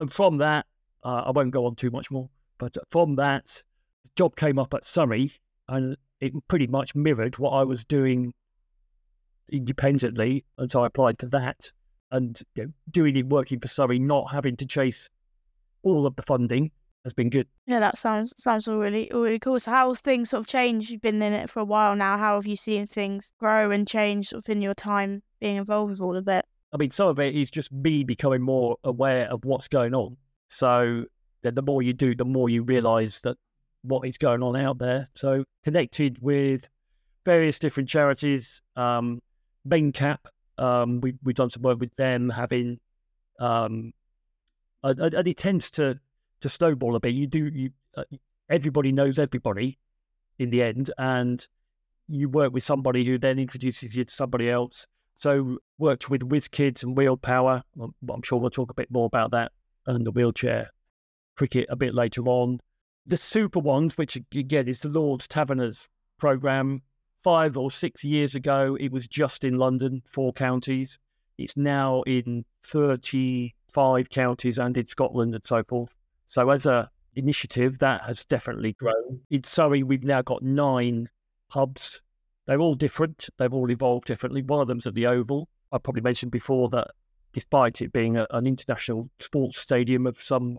And 0.00 0.10
from 0.10 0.38
that, 0.38 0.66
uh, 1.04 1.24
I 1.26 1.30
won't 1.30 1.50
go 1.50 1.66
on 1.66 1.76
too 1.76 1.90
much 1.90 2.10
more, 2.10 2.28
but 2.58 2.76
from 2.90 3.16
that, 3.16 3.62
the 4.02 4.10
job 4.16 4.36
came 4.36 4.58
up 4.58 4.74
at 4.74 4.84
Surrey, 4.84 5.32
and 5.68 5.96
it 6.20 6.32
pretty 6.48 6.66
much 6.66 6.94
mirrored 6.94 7.38
what 7.38 7.50
I 7.50 7.64
was 7.64 7.84
doing 7.84 8.32
independently, 9.50 10.44
and 10.58 10.70
so 10.70 10.82
I 10.82 10.86
applied 10.86 11.18
for 11.18 11.26
that. 11.26 11.70
And 12.10 12.40
you 12.54 12.64
know, 12.64 12.72
doing 12.90 13.16
it 13.16 13.26
working 13.26 13.60
for 13.60 13.68
Surrey, 13.68 13.98
not 13.98 14.32
having 14.32 14.56
to 14.56 14.66
chase 14.66 15.08
all 15.82 16.06
of 16.06 16.16
the 16.16 16.22
funding, 16.22 16.70
has 17.06 17.14
been 17.14 17.30
good. 17.30 17.46
Yeah, 17.66 17.78
that 17.80 17.96
sounds 17.96 18.34
sounds 18.36 18.66
all 18.66 18.78
really 18.78 19.10
all 19.12 19.22
really 19.22 19.38
cool. 19.38 19.60
So 19.60 19.70
how 19.70 19.88
have 19.88 20.00
things 20.00 20.30
sort 20.30 20.40
of 20.40 20.46
changed? 20.48 20.90
You've 20.90 21.00
been 21.00 21.22
in 21.22 21.32
it 21.32 21.48
for 21.48 21.60
a 21.60 21.64
while 21.64 21.94
now. 21.94 22.18
How 22.18 22.34
have 22.34 22.46
you 22.46 22.56
seen 22.56 22.86
things 22.86 23.32
grow 23.38 23.70
and 23.70 23.86
change 23.86 24.30
sort 24.30 24.44
of 24.44 24.48
in 24.50 24.60
your 24.60 24.74
time 24.74 25.22
being 25.40 25.56
involved 25.56 25.90
with 25.90 26.00
all 26.00 26.16
of 26.16 26.26
it? 26.26 26.44
I 26.72 26.76
mean, 26.78 26.90
some 26.90 27.08
of 27.08 27.20
it 27.20 27.36
is 27.36 27.48
just 27.48 27.72
me 27.72 28.02
becoming 28.02 28.42
more 28.42 28.76
aware 28.82 29.28
of 29.28 29.44
what's 29.44 29.68
going 29.68 29.94
on. 29.94 30.16
So 30.48 31.04
then 31.42 31.54
the 31.54 31.62
more 31.62 31.80
you 31.80 31.92
do, 31.92 32.14
the 32.14 32.24
more 32.24 32.48
you 32.48 32.64
realise 32.64 33.20
that 33.20 33.36
what 33.82 34.06
is 34.06 34.18
going 34.18 34.42
on 34.42 34.56
out 34.56 34.78
there. 34.78 35.06
So 35.14 35.44
connected 35.64 36.18
with 36.20 36.68
various 37.24 37.60
different 37.60 37.88
charities, 37.88 38.62
um, 38.74 39.22
Mencap, 39.66 40.18
um, 40.58 41.00
we, 41.00 41.14
we've 41.22 41.36
done 41.36 41.50
some 41.50 41.62
work 41.62 41.78
with 41.78 41.94
them 41.94 42.30
having, 42.30 42.80
um, 43.38 43.92
and 44.82 45.28
it 45.28 45.36
tends 45.36 45.70
to 45.72 46.00
to 46.40 46.48
snowball 46.48 46.96
a 46.96 47.00
bit. 47.00 47.14
You 47.14 47.26
do 47.26 47.46
you 47.46 47.70
uh, 47.96 48.04
everybody 48.48 48.92
knows 48.92 49.18
everybody 49.18 49.78
in 50.38 50.50
the 50.50 50.62
end, 50.62 50.90
and 50.98 51.46
you 52.08 52.28
work 52.28 52.52
with 52.52 52.62
somebody 52.62 53.04
who 53.04 53.18
then 53.18 53.38
introduces 53.38 53.96
you 53.96 54.04
to 54.04 54.14
somebody 54.14 54.50
else. 54.50 54.86
So 55.16 55.58
worked 55.78 56.10
with 56.10 56.22
Whizz-Kidz 56.22 56.82
and 56.82 56.94
WheelPower. 56.94 57.62
I'm 57.80 58.22
sure 58.22 58.38
we'll 58.38 58.50
talk 58.50 58.70
a 58.70 58.74
bit 58.74 58.90
more 58.90 59.06
about 59.06 59.30
that 59.30 59.50
and 59.86 60.06
the 60.06 60.10
wheelchair 60.10 60.70
cricket 61.36 61.66
a 61.70 61.76
bit 61.76 61.94
later 61.94 62.22
on. 62.26 62.60
The 63.06 63.16
Super 63.16 63.60
Ones, 63.60 63.96
which 63.96 64.16
again 64.16 64.68
is 64.68 64.80
the 64.80 64.88
Lord's 64.88 65.26
Taverners 65.26 65.88
program, 66.18 66.82
five 67.22 67.56
or 67.56 67.70
six 67.70 68.04
years 68.04 68.34
ago, 68.34 68.76
it 68.78 68.92
was 68.92 69.08
just 69.08 69.44
in 69.44 69.56
London, 69.56 70.02
four 70.06 70.32
counties. 70.32 70.98
It's 71.38 71.56
now 71.56 72.02
in 72.02 72.44
35 72.64 74.10
counties 74.10 74.58
and 74.58 74.76
in 74.76 74.86
Scotland 74.86 75.34
and 75.34 75.46
so 75.46 75.62
forth. 75.64 75.94
So 76.26 76.50
as 76.50 76.66
a 76.66 76.90
initiative, 77.14 77.78
that 77.78 78.02
has 78.02 78.24
definitely 78.24 78.74
grown. 78.74 79.20
In 79.30 79.42
Surrey, 79.42 79.82
we've 79.82 80.04
now 80.04 80.22
got 80.22 80.42
nine 80.42 81.08
hubs. 81.48 82.00
They're 82.46 82.60
all 82.60 82.74
different. 82.74 83.28
They've 83.38 83.52
all 83.52 83.70
evolved 83.70 84.06
differently. 84.06 84.42
One 84.42 84.60
of 84.60 84.68
them's 84.68 84.86
at 84.86 84.94
the 84.94 85.06
Oval. 85.06 85.48
I 85.72 85.78
probably 85.78 86.02
mentioned 86.02 86.32
before 86.32 86.68
that 86.70 86.88
despite 87.32 87.82
it 87.82 87.92
being 87.92 88.16
a, 88.16 88.26
an 88.30 88.46
international 88.46 89.08
sports 89.18 89.58
stadium 89.58 90.06
of 90.06 90.16
some 90.16 90.58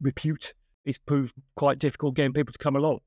repute, 0.00 0.54
it's 0.84 0.98
proved 0.98 1.34
quite 1.54 1.78
difficult 1.78 2.14
getting 2.14 2.32
people 2.32 2.52
to 2.52 2.58
come 2.58 2.76
along. 2.76 3.00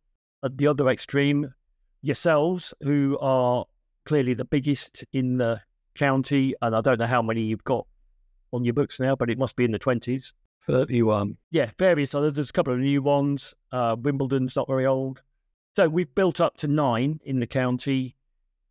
At 0.44 0.58
the 0.58 0.68
other 0.68 0.90
extreme, 0.90 1.54
yourselves, 2.02 2.74
who 2.82 3.18
are 3.20 3.66
clearly 4.06 4.34
the 4.34 4.46
biggest 4.46 5.04
in 5.14 5.38
the 5.38 5.62
county, 5.96 6.54
and 6.62 6.76
I 6.76 6.82
don't 6.82 7.00
know 7.00 7.08
how 7.08 7.22
many 7.22 7.42
you've 7.42 7.64
got 7.64 7.88
on 8.54 8.64
your 8.64 8.74
books 8.74 9.00
now, 9.00 9.16
but 9.16 9.30
it 9.30 9.38
must 9.38 9.56
be 9.56 9.66
in 9.66 9.72
the 9.72 9.80
20s. 9.80 10.32
31. 10.66 11.38
Yeah, 11.52 11.72
various 11.78 12.16
others. 12.16 12.36
There's 12.36 12.50
a 12.50 12.54
couple 12.54 12.74
of 12.74 12.80
new 12.80 13.02
ones. 13.02 13.54
Uh, 13.72 13.96
Wimbledon's 14.00 14.56
not 14.56 14.68
very 14.68 14.86
old. 14.86 15.22
So 15.76 15.88
we've 15.90 16.14
built 16.16 16.40
up 16.40 16.58
to 16.58 16.68
nine 16.68 17.20
in 17.26 17.40
the 17.40 17.48
county. 17.48 18.16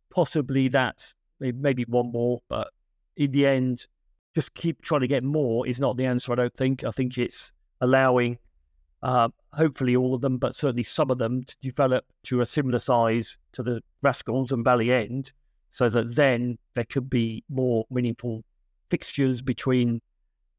Possibly 0.09 0.67
that's 0.67 1.13
maybe 1.39 1.85
one 1.87 2.11
more, 2.11 2.41
but 2.47 2.71
in 3.17 3.31
the 3.31 3.45
end, 3.45 3.85
just 4.33 4.53
keep 4.53 4.81
trying 4.81 5.01
to 5.01 5.07
get 5.07 5.23
more 5.23 5.67
is 5.67 5.79
not 5.79 5.97
the 5.97 6.05
answer, 6.05 6.31
I 6.31 6.35
don't 6.35 6.53
think. 6.53 6.83
I 6.83 6.91
think 6.91 7.17
it's 7.17 7.51
allowing, 7.81 8.37
uh, 9.03 9.29
hopefully 9.53 9.95
all 9.95 10.15
of 10.15 10.21
them, 10.21 10.37
but 10.37 10.55
certainly 10.55 10.83
some 10.83 11.11
of 11.11 11.17
them 11.17 11.43
to 11.43 11.55
develop 11.61 12.05
to 12.23 12.41
a 12.41 12.45
similar 12.45 12.79
size 12.79 13.37
to 13.53 13.63
the 13.63 13.81
Rascals 14.01 14.51
and 14.51 14.63
Valley 14.63 14.91
End 14.91 15.31
so 15.69 15.89
that 15.89 16.15
then 16.15 16.57
there 16.73 16.85
could 16.85 17.09
be 17.09 17.43
more 17.49 17.85
meaningful 17.89 18.43
fixtures 18.89 19.41
between 19.41 20.01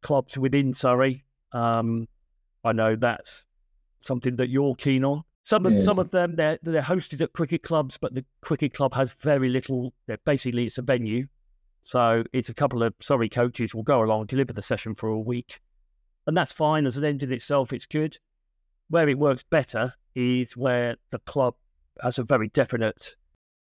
clubs 0.02 0.38
within 0.38 0.72
Surrey. 0.72 1.24
Um, 1.52 2.08
I 2.64 2.72
know 2.72 2.96
that's 2.96 3.46
something 4.00 4.36
that 4.36 4.48
you're 4.50 4.74
keen 4.74 5.04
on. 5.04 5.22
Some 5.42 5.64
of 5.66 5.74
Yeah. 5.74 5.80
some 5.80 5.98
of 5.98 6.10
them 6.10 6.34
they're 6.36 6.58
they're 6.62 6.82
hosted 6.82 7.20
at 7.20 7.32
cricket 7.32 7.62
clubs, 7.62 7.96
but 7.98 8.14
the 8.14 8.24
cricket 8.40 8.74
club 8.74 8.94
has 8.94 9.12
very 9.12 9.48
little. 9.48 9.94
they're- 10.06 10.18
Basically, 10.24 10.66
it's 10.66 10.78
a 10.78 10.82
venue, 10.82 11.28
so 11.82 12.24
it's 12.32 12.48
a 12.48 12.54
couple 12.54 12.82
of 12.82 12.94
Surrey 13.00 13.28
coaches 13.28 13.74
will 13.74 13.84
go 13.84 14.02
along, 14.02 14.20
and 14.22 14.28
deliver 14.28 14.52
the 14.52 14.62
session 14.62 14.94
for 14.94 15.08
a 15.08 15.20
week, 15.20 15.60
and 16.26 16.36
that's 16.36 16.52
fine 16.52 16.84
as 16.86 16.96
an 16.96 17.04
end 17.04 17.22
in 17.22 17.32
itself. 17.32 17.72
It's 17.72 17.86
good. 17.86 18.18
Where 18.88 19.08
it 19.08 19.18
works 19.18 19.44
better 19.44 19.94
is 20.14 20.56
where 20.56 20.96
the 21.10 21.18
club 21.20 21.54
has 22.02 22.18
a 22.18 22.24
very 22.24 22.48
definite 22.48 23.14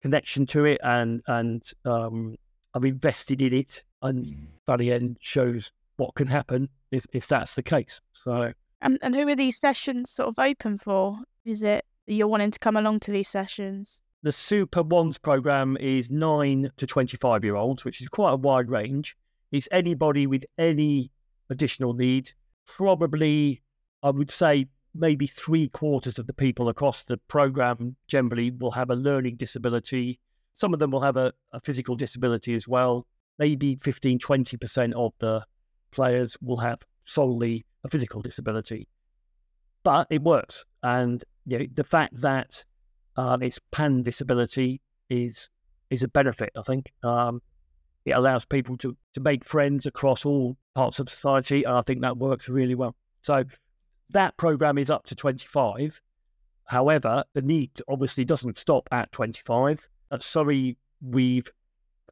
connection 0.03 0.47
to 0.47 0.65
it, 0.65 0.81
and 0.83 1.23
and 1.29 1.63
um, 1.85 2.37
I'm 2.75 2.85
invested 2.85 3.41
in 3.41 3.53
it, 3.55 3.85
and 4.03 4.49
Valley 4.67 4.91
End 4.93 5.19
shows 5.21 5.71
what 5.97 6.15
can 6.17 6.27
happen 6.29 6.69
if 6.91 7.07
if 7.13 7.27
that's 7.29 7.55
the 7.55 7.63
case. 7.63 8.01
So 8.13 8.53
And, 8.81 8.99
and 9.03 9.15
who 9.15 9.29
are 9.29 9.37
these 9.37 9.59
sessions 9.59 10.11
sort 10.11 10.29
of 10.29 10.39
open 10.39 10.79
for? 10.79 11.19
Is 11.45 11.63
it 11.63 11.85
you're 12.07 12.29
wanting 12.29 12.51
to 12.51 12.59
come 12.59 12.77
along 12.77 13.01
to 13.01 13.11
these 13.11 13.29
sessions? 13.29 14.01
the 14.23 14.33
Super 14.33 14.83
Ones 14.83 15.17
program 15.17 15.77
is 15.77 16.11
nine 16.11 16.71
to 16.77 16.87
25 16.87 17.45
year 17.45 17.55
olds, 17.55 17.85
which 17.85 18.01
is 18.01 18.09
quite 18.09 18.33
a 18.33 18.37
wide 18.37 18.71
range. 18.71 19.17
It's 19.53 19.69
anybody 19.71 20.27
with 20.27 20.45
any 20.59 21.13
additional 21.51 21.95
need. 21.95 22.31
Probably, 22.67 23.63
I 24.03 24.11
would 24.11 24.31
say, 24.31 24.67
maybe 24.95 25.27
three 25.27 25.69
quarters 25.69 26.19
of 26.19 26.27
the 26.27 26.35
people 26.35 26.69
across 26.69 27.05
the 27.05 27.19
program 27.29 27.97
generally 28.09 28.51
will 28.51 28.73
have 28.73 28.91
a 28.91 28.97
learning 28.97 29.37
disability. 29.37 30.19
Some 30.53 30.73
of 30.73 30.81
them 30.81 30.91
will 30.91 31.01
have 31.01 31.17
a, 31.17 31.33
a 31.53 31.61
physical 31.61 31.95
disability 31.95 32.55
as 32.55 32.67
well. 32.67 33.07
Maybe 33.39 33.77
15, 33.77 34.19
20% 34.19 34.93
of 34.95 35.13
the 35.21 35.45
players 35.91 36.37
will 36.41 36.59
have 36.59 36.83
solely 37.05 37.65
a 37.85 37.89
physical 37.89 38.21
disability. 38.23 38.89
But 39.83 40.07
it 40.11 40.23
works. 40.23 40.65
And 40.83 41.23
you 41.47 41.59
know, 41.59 41.67
the 41.73 41.85
fact 41.85 42.21
that 42.21 42.65
um, 43.17 43.43
it's 43.43 43.59
pan 43.71 44.03
disability 44.03 44.81
is 45.09 45.49
is 45.91 46.03
a 46.03 46.09
benefit. 46.09 46.51
I 46.57 46.63
think 46.63 46.93
um, 47.03 47.41
it 48.05 48.13
allows 48.13 48.45
people 48.45 48.77
to 48.79 48.97
to 49.15 49.21
make 49.21 49.45
friends 49.45 49.87
across 49.87 50.25
all 50.25 50.57
parts 50.75 50.99
of 50.99 51.09
society, 51.09 51.65
and 51.65 51.75
I 51.75 51.83
think 51.83 52.03
that 52.03 52.17
works 52.17 52.49
really 52.49 52.75
well. 52.75 52.95
So 53.23 53.45
that 54.11 54.37
program 54.37 54.79
is 54.79 54.91
up 54.91 55.05
to 55.07 55.15
twenty 55.15 55.47
five. 55.47 56.01
However, 56.65 57.25
the 57.35 57.43
need 57.43 57.71
obviously 57.89 58.25
doesn't 58.25 58.59
stop 58.59 58.89
at 58.93 59.11
twenty 59.13 59.43
five. 59.45 59.89
At 60.11 60.23
Surrey, 60.23 60.77
we've 61.01 61.51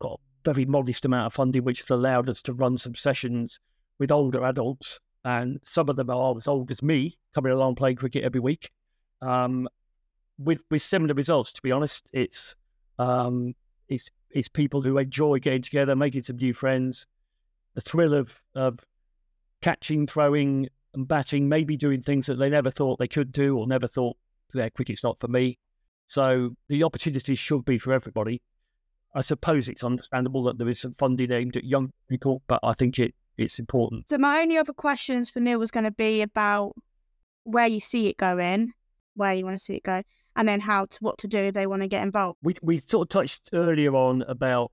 got 0.01 0.21
very 0.47 0.65
modest 0.65 1.05
amount 1.05 1.27
of 1.27 1.35
funding, 1.35 1.65
which 1.65 1.81
has 1.81 1.91
allowed 1.91 2.29
us 2.29 2.41
to 2.43 2.53
run 2.53 2.79
some 2.79 2.95
sessions 2.95 3.59
with 3.99 4.13
older 4.13 4.45
adults, 4.45 5.01
and 5.25 5.61
some 5.65 5.89
of 5.89 5.97
them 5.97 6.11
are 6.11 6.37
as 6.37 6.47
old 6.47 6.71
as 6.71 6.83
me, 6.83 7.19
coming 7.35 7.53
along 7.53 7.75
playing 7.75 7.97
cricket 7.97 8.25
every 8.25 8.41
week. 8.41 8.71
Um, 9.21 9.69
with 10.39 10.63
with 10.71 10.83
similar 10.83 11.15
results. 11.15 11.53
To 11.55 11.63
be 11.63 11.73
honest, 11.73 12.09
it's 12.13 12.55
um, 12.99 13.55
it's 13.89 14.11
it's 14.31 14.49
people 14.49 14.83
who 14.83 14.99
enjoy 14.99 15.39
getting 15.39 15.63
together, 15.63 15.97
making 15.97 16.23
some 16.23 16.37
new 16.37 16.53
friends, 16.53 17.07
the 17.75 17.81
thrill 17.81 18.15
of 18.15 18.41
of 18.55 18.81
catching, 19.63 20.07
throwing, 20.07 20.69
and 20.95 21.09
batting, 21.09 21.49
maybe 21.49 21.77
doing 21.77 22.01
things 22.01 22.27
that 22.27 22.37
they 22.37 22.51
never 22.51 22.71
thought 22.71 22.99
they 22.99 23.09
could 23.09 23.33
do 23.33 23.59
or 23.59 23.67
never 23.67 23.87
thought 23.87 24.17
yeah, 24.55 24.69
cricket's 24.69 25.03
not 25.03 25.19
for 25.19 25.29
me. 25.29 25.59
So 26.07 26.55
the 26.69 26.85
opportunities 26.85 27.39
should 27.39 27.65
be 27.65 27.79
for 27.79 27.93
everybody. 27.93 28.43
I 29.17 29.23
suppose 29.23 29.67
it's 29.71 29.83
understandable 29.83 30.43
that 30.45 30.59
there 30.59 30.69
is 30.69 30.79
some 30.81 30.93
funding 30.93 31.33
aimed 31.33 31.57
at 31.57 31.65
young 31.65 31.91
people, 32.11 32.43
but 32.47 32.61
I 32.63 32.75
think 32.75 32.99
it 32.99 33.15
it's 33.39 33.59
important. 33.59 34.09
So 34.11 34.19
my 34.19 34.41
only 34.41 34.59
other 34.59 34.75
questions 34.75 35.31
for 35.31 35.41
Neil 35.41 35.59
was 35.59 35.71
going 35.71 35.85
to 35.85 35.91
be 35.91 36.21
about 36.21 36.75
where 37.45 37.67
you 37.67 37.81
see 37.81 38.09
it 38.09 38.19
going, 38.19 38.73
where 39.15 39.33
you 39.33 39.45
want 39.45 39.59
to 39.59 39.65
see 39.65 39.77
it 39.77 39.85
go, 39.85 40.03
and 40.37 40.47
then 40.47 40.61
how 40.61 40.85
to 40.85 40.99
what 41.01 41.17
to 41.19 41.29
do 41.29 41.39
if 41.39 41.55
they 41.55 41.67
want 41.67 41.81
to 41.81 41.89
get 41.89 42.03
involved. 42.03 42.39
we 42.43 42.57
we 42.61 42.79
sort 42.79 43.07
of 43.07 43.09
touched 43.09 43.49
earlier 43.55 43.97
on 43.97 44.23
about 44.29 44.71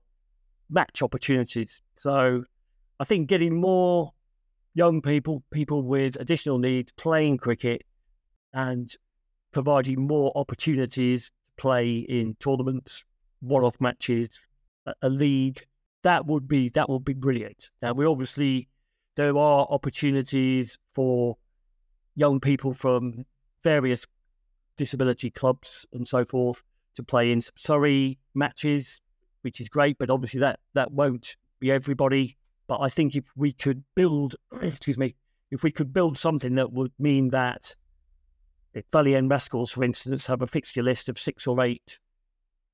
match 0.68 1.00
opportunities. 1.00 1.80
So 1.94 2.44
I 3.00 3.04
think 3.04 3.28
getting 3.28 3.58
more 3.58 4.12
young 4.74 5.00
people, 5.00 5.42
people 5.52 5.82
with 5.82 6.16
additional 6.20 6.58
needs, 6.58 6.92
playing 6.92 7.38
cricket 7.38 7.82
and 8.52 8.94
providing 9.52 10.06
more 10.06 10.32
opportunities 10.34 11.28
to 11.28 11.32
play 11.56 11.96
in 11.96 12.34
tournaments, 12.40 13.04
one-off 13.44 13.80
matches, 13.80 14.40
a, 14.86 14.94
a 15.02 15.08
league. 15.08 15.64
That 16.02 16.26
would 16.26 16.46
be 16.46 16.68
that 16.70 16.88
would 16.88 17.04
be 17.04 17.14
brilliant. 17.14 17.70
Now 17.80 17.92
we 17.92 18.04
obviously 18.04 18.68
there 19.16 19.36
are 19.36 19.66
opportunities 19.70 20.78
for 20.92 21.36
young 22.14 22.40
people 22.40 22.74
from 22.74 23.24
various 23.62 24.06
disability 24.76 25.30
clubs 25.30 25.86
and 25.92 26.06
so 26.06 26.24
forth 26.24 26.62
to 26.94 27.02
play 27.02 27.32
in 27.32 27.40
some 27.40 27.52
Surrey 27.56 28.18
matches, 28.34 29.00
which 29.42 29.60
is 29.60 29.68
great. 29.68 29.98
But 29.98 30.10
obviously 30.10 30.40
that 30.40 30.60
that 30.74 30.92
won't 30.92 31.36
be 31.58 31.72
everybody. 31.72 32.36
But 32.66 32.80
I 32.80 32.88
think 32.88 33.14
if 33.14 33.24
we 33.36 33.52
could 33.52 33.84
build, 33.94 34.36
excuse 34.62 34.98
me, 34.98 35.14
if 35.50 35.62
we 35.62 35.70
could 35.70 35.92
build 35.92 36.18
something 36.18 36.54
that 36.56 36.72
would 36.72 36.92
mean 36.98 37.28
that 37.28 37.74
if 38.74 38.84
Valley 38.90 39.14
Rascals, 39.20 39.70
for 39.70 39.84
instance, 39.84 40.26
have 40.26 40.42
a 40.42 40.46
fixture 40.46 40.82
list 40.82 41.08
of 41.08 41.18
six 41.18 41.46
or 41.46 41.62
eight 41.62 42.00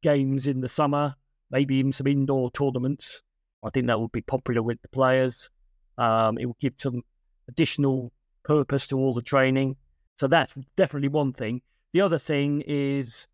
games 0.02 0.46
in 0.46 0.60
the 0.60 0.68
summer, 0.68 1.14
maybe 1.50 1.76
even 1.76 1.92
some 1.92 2.06
indoor 2.06 2.50
tournaments, 2.50 3.22
I 3.62 3.70
think 3.70 3.86
that 3.86 4.00
would 4.00 4.12
be 4.12 4.22
popular 4.22 4.62
with 4.62 4.80
the 4.82 4.88
players. 4.88 5.50
Um, 5.98 6.38
it 6.38 6.46
would 6.46 6.58
give 6.58 6.74
some 6.76 7.02
additional 7.48 8.12
purpose 8.44 8.86
to 8.88 8.98
all 8.98 9.12
the 9.12 9.22
training. 9.22 9.76
So 10.14 10.26
that's 10.26 10.54
definitely 10.76 11.08
one 11.08 11.32
thing. 11.32 11.62
The 11.92 12.00
other 12.00 12.18
thing 12.18 12.62
is 12.66 13.26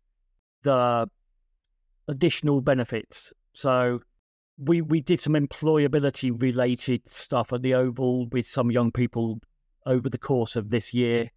the 0.63 1.09
additional 2.07 2.61
benefits. 2.61 3.31
So 3.53 4.01
we 4.57 4.81
we 4.81 5.01
did 5.01 5.19
some 5.19 5.33
employability 5.33 6.41
related 6.41 7.01
stuff 7.09 7.53
at 7.53 7.61
the 7.61 7.75
Oval 7.75 8.27
with 8.27 8.45
some 8.45 8.71
young 8.71 8.91
people 8.91 9.39
over 9.85 10.09
the 10.09 10.17
course 10.17 10.55
of 10.55 10.69
this 10.69 10.93
year, 10.93 11.29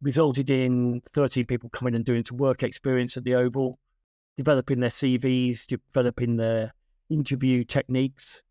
resulted 0.00 0.48
in 0.48 1.02
13 1.12 1.44
people 1.46 1.68
coming 1.70 1.94
and 1.94 2.04
doing 2.04 2.24
some 2.24 2.38
work 2.38 2.62
experience 2.62 3.16
at 3.16 3.24
the 3.24 3.34
Oval, 3.34 3.78
developing 4.36 4.80
their 4.80 4.90
CVs, 4.90 5.66
developing 5.66 6.36
their 6.36 6.72
interview 7.08 7.64
techniques. 7.64 8.42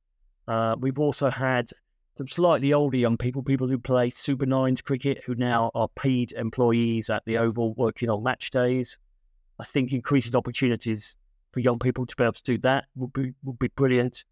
Uh, 0.47 0.75
we've 0.79 0.99
also 0.99 1.29
had 1.29 1.69
some 2.17 2.27
slightly 2.27 2.73
older 2.73 2.97
young 2.97 3.17
people, 3.17 3.41
people 3.41 3.67
who 3.67 3.77
play 3.77 4.09
Super 4.09 4.45
Nines 4.45 4.81
cricket, 4.81 5.23
who 5.25 5.35
now 5.35 5.71
are 5.73 5.87
paid 5.95 6.33
employees 6.33 7.09
at 7.09 7.23
the 7.25 7.37
Oval 7.37 7.73
working 7.75 8.09
on 8.09 8.23
match 8.23 8.51
days. 8.51 8.97
I 9.57 9.63
think 9.63 9.91
increasing 9.91 10.35
opportunities 10.35 11.15
for 11.51 11.61
young 11.61 11.79
people 11.79 12.05
to 12.05 12.15
be 12.15 12.23
able 12.23 12.33
to 12.33 12.43
do 12.43 12.57
that 12.59 12.85
would 12.95 13.13
be 13.13 13.33
would 13.43 13.59
be 13.59 13.69
brilliant. 13.69 14.23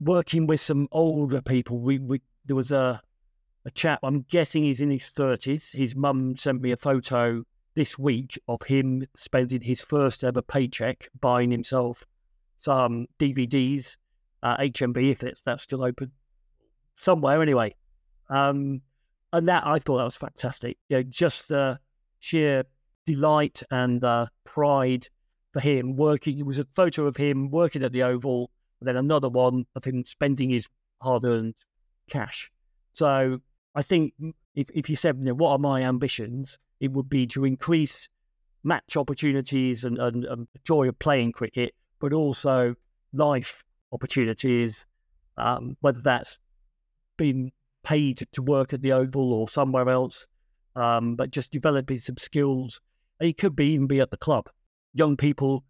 Working 0.00 0.46
with 0.46 0.60
some 0.60 0.88
older 0.92 1.42
people, 1.42 1.78
we, 1.78 1.98
we 1.98 2.20
there 2.44 2.56
was 2.56 2.72
a 2.72 3.00
a 3.64 3.70
chap. 3.70 4.00
I'm 4.02 4.22
guessing 4.28 4.64
he's 4.64 4.80
in 4.80 4.90
his 4.90 5.08
thirties. 5.10 5.72
His 5.72 5.96
mum 5.96 6.36
sent 6.36 6.60
me 6.60 6.70
a 6.72 6.76
photo 6.76 7.44
this 7.76 7.98
week 7.98 8.38
of 8.48 8.62
him 8.62 9.06
spending 9.14 9.60
his 9.60 9.80
first 9.80 10.24
ever 10.24 10.42
paycheck 10.42 11.08
buying 11.20 11.50
himself 11.50 12.04
some 12.56 13.06
DVDs, 13.18 13.98
uh, 14.42 14.56
HMV 14.56 15.12
if 15.12 15.18
that's, 15.20 15.42
that's 15.42 15.62
still 15.62 15.84
open 15.84 16.10
somewhere 16.96 17.42
anyway. 17.42 17.74
Um, 18.30 18.80
and 19.32 19.46
that 19.48 19.66
I 19.66 19.78
thought 19.78 19.98
that 19.98 20.04
was 20.04 20.16
fantastic. 20.16 20.78
You 20.88 20.96
know, 20.96 21.02
just 21.04 21.48
the 21.48 21.78
sheer 22.18 22.64
delight 23.04 23.62
and 23.70 24.02
uh, 24.02 24.26
pride 24.44 25.06
for 25.52 25.60
him 25.60 25.96
working. 25.96 26.38
It 26.38 26.46
was 26.46 26.58
a 26.58 26.64
photo 26.64 27.06
of 27.06 27.16
him 27.16 27.50
working 27.50 27.82
at 27.82 27.92
the 27.92 28.02
Oval, 28.02 28.50
and 28.80 28.88
then 28.88 28.96
another 28.96 29.28
one 29.28 29.66
of 29.74 29.84
him 29.84 30.04
spending 30.04 30.48
his 30.48 30.66
hard 31.02 31.24
earned 31.24 31.54
cash. 32.08 32.50
So 32.92 33.40
I 33.76 33.82
think 33.82 34.14
if, 34.54 34.70
if 34.74 34.88
you 34.88 34.96
said, 34.96 35.18
you 35.18 35.26
know, 35.26 35.34
what 35.34 35.50
are 35.52 35.58
my 35.58 35.82
ambitions, 35.82 36.58
it 36.80 36.92
would 36.92 37.10
be 37.10 37.26
to 37.28 37.44
increase 37.44 38.08
match 38.64 38.96
opportunities 38.96 39.84
and, 39.84 39.98
and, 39.98 40.24
and 40.24 40.48
joy 40.64 40.88
of 40.88 40.98
playing 40.98 41.32
cricket, 41.32 41.74
but 42.00 42.14
also 42.14 42.74
life 43.12 43.62
opportunities, 43.92 44.86
um, 45.36 45.76
whether 45.82 46.00
that's 46.00 46.38
being 47.18 47.52
paid 47.84 48.26
to 48.32 48.42
work 48.42 48.72
at 48.72 48.80
the 48.80 48.92
Oval 48.92 49.32
or 49.32 49.48
somewhere 49.48 49.88
else, 49.90 50.26
um, 50.74 51.14
but 51.14 51.30
just 51.30 51.52
developing 51.52 51.98
some 51.98 52.16
skills. 52.16 52.80
It 53.20 53.36
could 53.36 53.54
be 53.54 53.74
even 53.74 53.86
be 53.86 54.00
at 54.00 54.10
the 54.10 54.16
club. 54.16 54.48
Young 54.94 55.18
people 55.18 55.64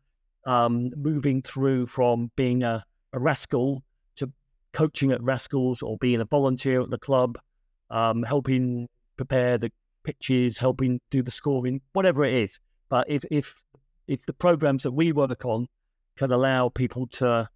um, 0.46 0.90
moving 0.96 1.42
through 1.42 1.86
from 1.86 2.30
being 2.36 2.62
a, 2.62 2.84
a 3.12 3.18
rascal 3.18 3.82
to 4.14 4.30
coaching 4.72 5.10
at 5.10 5.22
rascals 5.22 5.82
or 5.82 5.98
being 5.98 6.20
a 6.20 6.24
volunteer 6.24 6.80
at 6.80 6.90
the 6.90 6.98
club, 6.98 7.36
um, 7.90 8.22
helping 8.22 8.88
prepare 9.16 9.58
the 9.58 9.70
pitches, 10.04 10.58
helping 10.58 11.00
do 11.10 11.22
the 11.22 11.30
scoring, 11.30 11.80
whatever 11.92 12.24
it 12.24 12.34
is. 12.34 12.60
But 12.88 13.08
if 13.10 13.24
if 13.30 13.64
if 14.06 14.26
the 14.26 14.32
programs 14.32 14.84
that 14.84 14.92
we 14.92 15.12
work 15.12 15.44
on 15.44 15.66
can 16.16 16.32
allow 16.32 16.68
people 16.68 17.06
to 17.08 17.48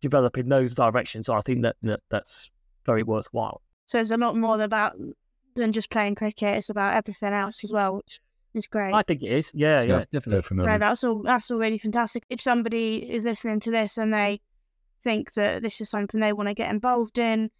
develop 0.00 0.38
in 0.38 0.48
those 0.48 0.74
directions, 0.74 1.28
I 1.28 1.40
think 1.40 1.62
that, 1.62 1.76
that 1.82 2.00
that's 2.10 2.50
very 2.84 3.02
worthwhile. 3.02 3.62
So 3.86 4.00
it's 4.00 4.10
a 4.10 4.16
lot 4.16 4.36
more 4.36 4.60
about 4.60 4.96
than 5.54 5.72
just 5.72 5.90
playing 5.90 6.14
cricket. 6.14 6.58
It's 6.58 6.70
about 6.70 6.94
everything 6.94 7.32
else 7.32 7.64
as 7.64 7.72
well, 7.72 7.96
which 7.96 8.20
is 8.54 8.66
great. 8.66 8.94
I 8.94 9.02
think 9.02 9.22
it 9.22 9.32
is. 9.32 9.52
Yeah, 9.54 9.82
yeah, 9.82 9.98
Yeah, 9.98 10.04
definitely. 10.10 10.42
Definitely. 10.42 10.68
Right, 10.68 10.80
that's 10.80 11.04
all. 11.04 11.22
That's 11.22 11.50
all 11.50 11.58
really 11.58 11.78
fantastic. 11.78 12.24
If 12.30 12.40
somebody 12.40 12.98
is 13.10 13.24
listening 13.24 13.60
to 13.60 13.70
this 13.70 13.98
and 13.98 14.12
they 14.12 14.40
think 15.02 15.34
that 15.34 15.62
this 15.62 15.80
is 15.80 15.90
something 15.90 16.20
they 16.20 16.32
want 16.32 16.48
to 16.48 16.54
get 16.54 16.70
involved 16.70 17.18
in, 17.18 17.50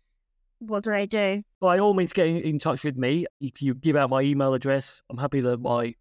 what 0.67 0.85
do 0.85 0.93
I 0.93 1.07
do? 1.07 1.43
By 1.61 1.79
all 1.79 1.95
means, 1.95 2.13
get 2.13 2.27
in, 2.27 2.59
touch 2.59 2.85
with 2.85 2.97
me. 2.97 3.27
If 3.41 3.63
you 3.63 3.75
give 3.75 3.97
out 3.97 4.11
my 4.11 4.23
email 4.23 4.55
address, 4.55 5.03
I'm 5.11 5.19
happy 5.19 5.41
that 5.41 5.59
my 5.59 5.95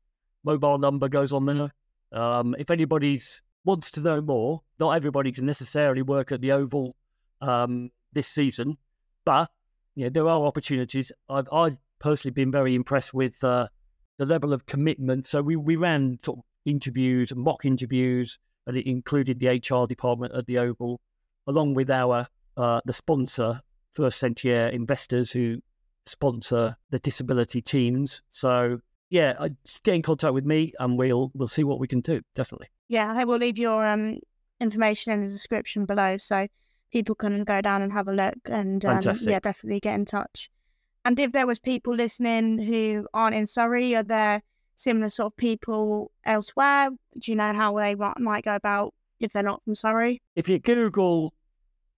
mobile 0.43 0.77
number 0.77 1.09
goes 1.09 1.31
on 1.31 1.45
there. 1.45 1.71
Um, 2.11 2.55
if 2.57 2.69
anybody's 2.69 3.41
wants 3.65 3.91
to 3.91 4.01
know 4.01 4.21
more, 4.21 4.61
not 4.79 4.91
everybody 4.91 5.31
can 5.31 5.45
necessarily 5.45 6.01
work 6.01 6.31
at 6.31 6.39
the 6.41 6.51
Oval 6.51 6.95
um, 7.41 7.89
this 8.13 8.27
season, 8.27 8.77
but 9.25 9.49
yeah, 9.95 10.09
there 10.09 10.27
are 10.27 10.45
opportunities. 10.45 11.11
I've, 11.29 11.47
I've 11.51 11.77
personally 11.99 12.33
been 12.33 12.51
very 12.51 12.75
impressed 12.75 13.13
with 13.13 13.43
uh, 13.43 13.67
the 14.17 14.25
level 14.25 14.53
of 14.53 14.65
commitment. 14.65 15.25
So 15.27 15.41
we, 15.41 15.55
we 15.55 15.75
ran 15.75 16.17
sort 16.23 16.39
of 16.39 16.43
interviews 16.65 17.33
mock 17.35 17.65
interviews, 17.65 18.37
and 18.67 18.77
it 18.77 18.89
included 18.89 19.39
the 19.39 19.47
HR 19.47 19.85
department 19.87 20.33
at 20.35 20.45
the 20.45 20.59
Oval, 20.59 20.99
along 21.47 21.73
with 21.73 21.89
our 21.89 22.27
uh, 22.57 22.81
the 22.85 22.93
sponsor, 22.93 23.61
First 23.95 24.19
Sentier 24.19 24.67
Investors, 24.67 25.31
who 25.31 25.61
sponsor 26.05 26.75
the 26.89 26.99
disability 26.99 27.61
teams. 27.61 28.21
So 28.29 28.79
yeah, 29.09 29.47
stay 29.65 29.95
in 29.95 30.01
contact 30.01 30.33
with 30.33 30.45
me, 30.45 30.73
and 30.79 30.97
we'll 30.97 31.31
we'll 31.33 31.47
see 31.47 31.63
what 31.63 31.79
we 31.79 31.87
can 31.87 32.01
do. 32.01 32.21
Definitely. 32.35 32.67
Yeah, 32.89 33.13
I 33.15 33.23
will 33.23 33.37
leave 33.37 33.57
your 33.57 33.85
um, 33.85 34.19
information 34.59 35.13
in 35.13 35.21
the 35.21 35.27
description 35.27 35.85
below 35.85 36.17
so 36.17 36.47
people 36.91 37.15
can 37.15 37.43
go 37.43 37.61
down 37.61 37.81
and 37.81 37.91
have 37.91 38.07
a 38.07 38.13
look 38.13 38.37
and 38.45 38.85
um, 38.85 38.99
yeah, 39.21 39.39
definitely 39.39 39.79
get 39.79 39.95
in 39.95 40.05
touch. 40.05 40.49
And 41.03 41.19
if 41.19 41.31
there 41.31 41.45
was 41.45 41.59
people 41.59 41.95
listening 41.95 42.57
who 42.57 43.07
aren't 43.13 43.35
in 43.35 43.45
Surrey, 43.45 43.95
are 43.95 44.03
there 44.03 44.41
similar 44.75 45.09
sort 45.09 45.33
of 45.33 45.37
people 45.37 46.11
elsewhere? 46.25 46.89
Do 47.19 47.31
you 47.31 47.35
know 47.35 47.53
how 47.53 47.77
they 47.77 47.95
might 47.95 48.43
go 48.43 48.55
about 48.55 48.93
if 49.19 49.31
they're 49.31 49.43
not 49.43 49.63
from 49.63 49.75
Surrey? 49.75 50.21
if 50.35 50.49
you 50.49 50.59
Google 50.59 51.34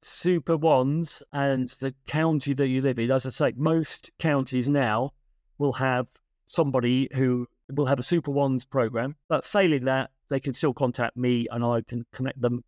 Super 0.07 0.55
Ones 0.55 1.21
and 1.33 1.67
the 1.69 1.93
county 2.07 2.53
that 2.53 2.67
you 2.67 2.81
live 2.81 2.97
in, 2.97 3.11
as 3.11 3.25
I 3.25 3.29
say, 3.29 3.53
most 3.57 4.09
counties 4.19 4.69
now 4.69 5.11
will 5.57 5.73
have 5.73 6.07
somebody 6.45 7.09
who 7.13 7.45
will 7.69 7.85
have 7.85 7.99
a 7.99 8.03
Super 8.03 8.31
Ones 8.31 8.65
program. 8.65 9.15
But 9.27 9.43
failing 9.43 9.85
that, 9.85 10.11
they 10.29 10.39
can 10.39 10.53
still 10.53 10.73
contact 10.73 11.17
me 11.17 11.47
and 11.51 11.63
I 11.63 11.81
can 11.81 12.05
connect 12.13 12.41
them 12.41 12.63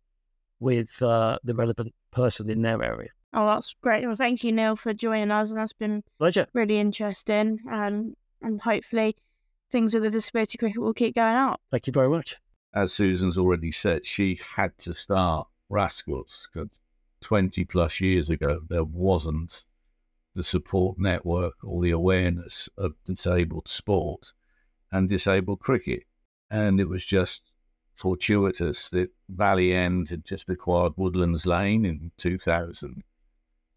with 0.60 1.00
uh, 1.02 1.38
the 1.42 1.54
relevant 1.54 1.94
person 2.10 2.50
in 2.50 2.60
their 2.60 2.82
area. 2.82 3.08
Oh, 3.32 3.46
that's 3.46 3.74
great. 3.80 4.04
Well, 4.04 4.16
thank 4.16 4.44
you, 4.44 4.52
Neil, 4.52 4.76
for 4.76 4.92
joining 4.92 5.30
us. 5.30 5.50
And 5.50 5.58
that's 5.58 5.72
been 5.72 6.02
Pleasure. 6.18 6.46
really 6.52 6.78
interesting. 6.78 7.58
Um, 7.70 8.14
and 8.42 8.60
hopefully 8.60 9.16
things 9.70 9.94
with 9.94 10.02
the 10.02 10.10
disability 10.10 10.58
cricket 10.58 10.80
will 10.80 10.92
keep 10.92 11.14
going 11.14 11.36
up. 11.36 11.60
Thank 11.70 11.86
you 11.86 11.92
very 11.92 12.10
much. 12.10 12.36
As 12.74 12.92
Susan's 12.92 13.38
already 13.38 13.72
said, 13.72 14.04
she 14.04 14.38
had 14.56 14.76
to 14.78 14.92
start 14.92 15.48
Rascals 15.68 16.48
because 16.52 16.68
20 17.20 17.64
plus 17.64 18.00
years 18.00 18.30
ago, 18.30 18.60
there 18.68 18.84
wasn't 18.84 19.66
the 20.34 20.44
support 20.44 20.98
network 20.98 21.54
or 21.62 21.82
the 21.82 21.90
awareness 21.90 22.68
of 22.78 22.94
disabled 23.04 23.68
sport 23.68 24.32
and 24.92 25.08
disabled 25.08 25.60
cricket. 25.60 26.04
And 26.50 26.80
it 26.80 26.88
was 26.88 27.04
just 27.04 27.42
fortuitous 27.94 28.88
that 28.90 29.10
Valley 29.28 29.72
End 29.72 30.08
had 30.08 30.24
just 30.24 30.48
acquired 30.48 30.94
Woodlands 30.96 31.46
Lane 31.46 31.84
in 31.84 32.12
2000. 32.16 33.02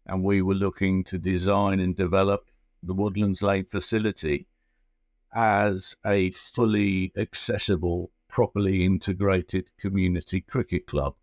And 0.06 0.22
we 0.22 0.42
were 0.42 0.54
looking 0.54 1.04
to 1.04 1.18
design 1.18 1.80
and 1.80 1.96
develop 1.96 2.46
the 2.82 2.94
Woodlands 2.94 3.42
Lane 3.42 3.64
facility 3.64 4.46
as 5.34 5.96
a 6.06 6.30
fully 6.30 7.12
accessible, 7.16 8.12
properly 8.28 8.84
integrated 8.84 9.70
community 9.78 10.40
cricket 10.40 10.86
club, 10.86 11.16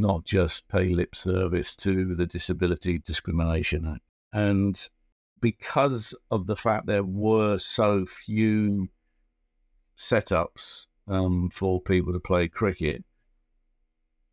not 0.00 0.24
just 0.24 0.66
pay 0.68 0.88
lip 0.88 1.14
service 1.14 1.76
to 1.76 2.14
the 2.14 2.26
Disability 2.26 2.98
Discrimination 2.98 3.86
Act. 3.86 4.02
And 4.32 4.88
because 5.40 6.14
of 6.30 6.46
the 6.46 6.56
fact 6.56 6.86
there 6.86 7.04
were 7.04 7.58
so 7.58 8.06
few 8.06 8.88
setups 9.96 10.86
um, 11.08 11.50
for 11.50 11.80
people 11.80 12.12
to 12.12 12.20
play 12.20 12.48
cricket, 12.48 13.04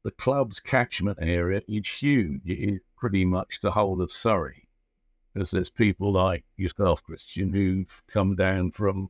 the 0.03 0.12
club's 0.12 0.60
catchment 0.60 1.17
area 1.21 1.62
is 1.67 1.88
huge. 1.88 2.41
It 2.45 2.73
is 2.73 2.80
pretty 2.97 3.25
much 3.25 3.60
the 3.62 3.71
whole 3.71 4.01
of 4.01 4.12
Surrey. 4.12 4.67
Because 5.34 5.51
there's 5.51 5.69
people 5.69 6.13
like 6.13 6.45
yourself, 6.56 7.03
Christian, 7.03 7.53
who've 7.53 8.03
come 8.08 8.36
down 8.36 8.71
from 8.71 9.10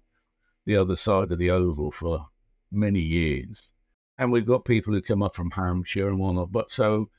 the 0.66 0.76
other 0.76 0.96
side 0.96 1.32
of 1.32 1.38
the 1.38 1.52
oval 1.52 1.92
for 1.92 2.28
many 2.72 3.00
years. 3.00 3.72
And 4.18 4.32
we've 4.32 4.46
got 4.46 4.66
people 4.66 4.94
who 4.94 5.02
come 5.02 5.22
up 5.22 5.36
from 5.36 5.52
Hampshire 5.52 6.08
and 6.08 6.20
whatnot. 6.20 6.52
But 6.52 6.72
so 6.72 7.10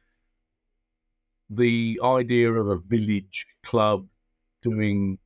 the 1.48 2.00
idea 2.02 2.52
of 2.52 2.68
a 2.68 2.78
village 2.78 3.46
club 3.62 4.08
doing 4.62 5.18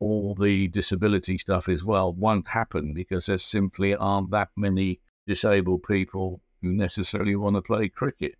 all 0.00 0.34
the 0.34 0.68
disability 0.68 1.38
stuff 1.38 1.68
as 1.68 1.84
well 1.84 2.12
won't 2.12 2.48
happen 2.48 2.94
because 2.94 3.26
there 3.26 3.38
simply 3.38 3.94
aren't 3.94 4.30
that 4.30 4.48
many 4.56 5.00
disabled 5.26 5.82
people 5.82 6.40
who 6.62 6.72
necessarily 6.72 7.36
want 7.36 7.56
to 7.56 7.62
play 7.62 7.88
cricket. 7.88 8.34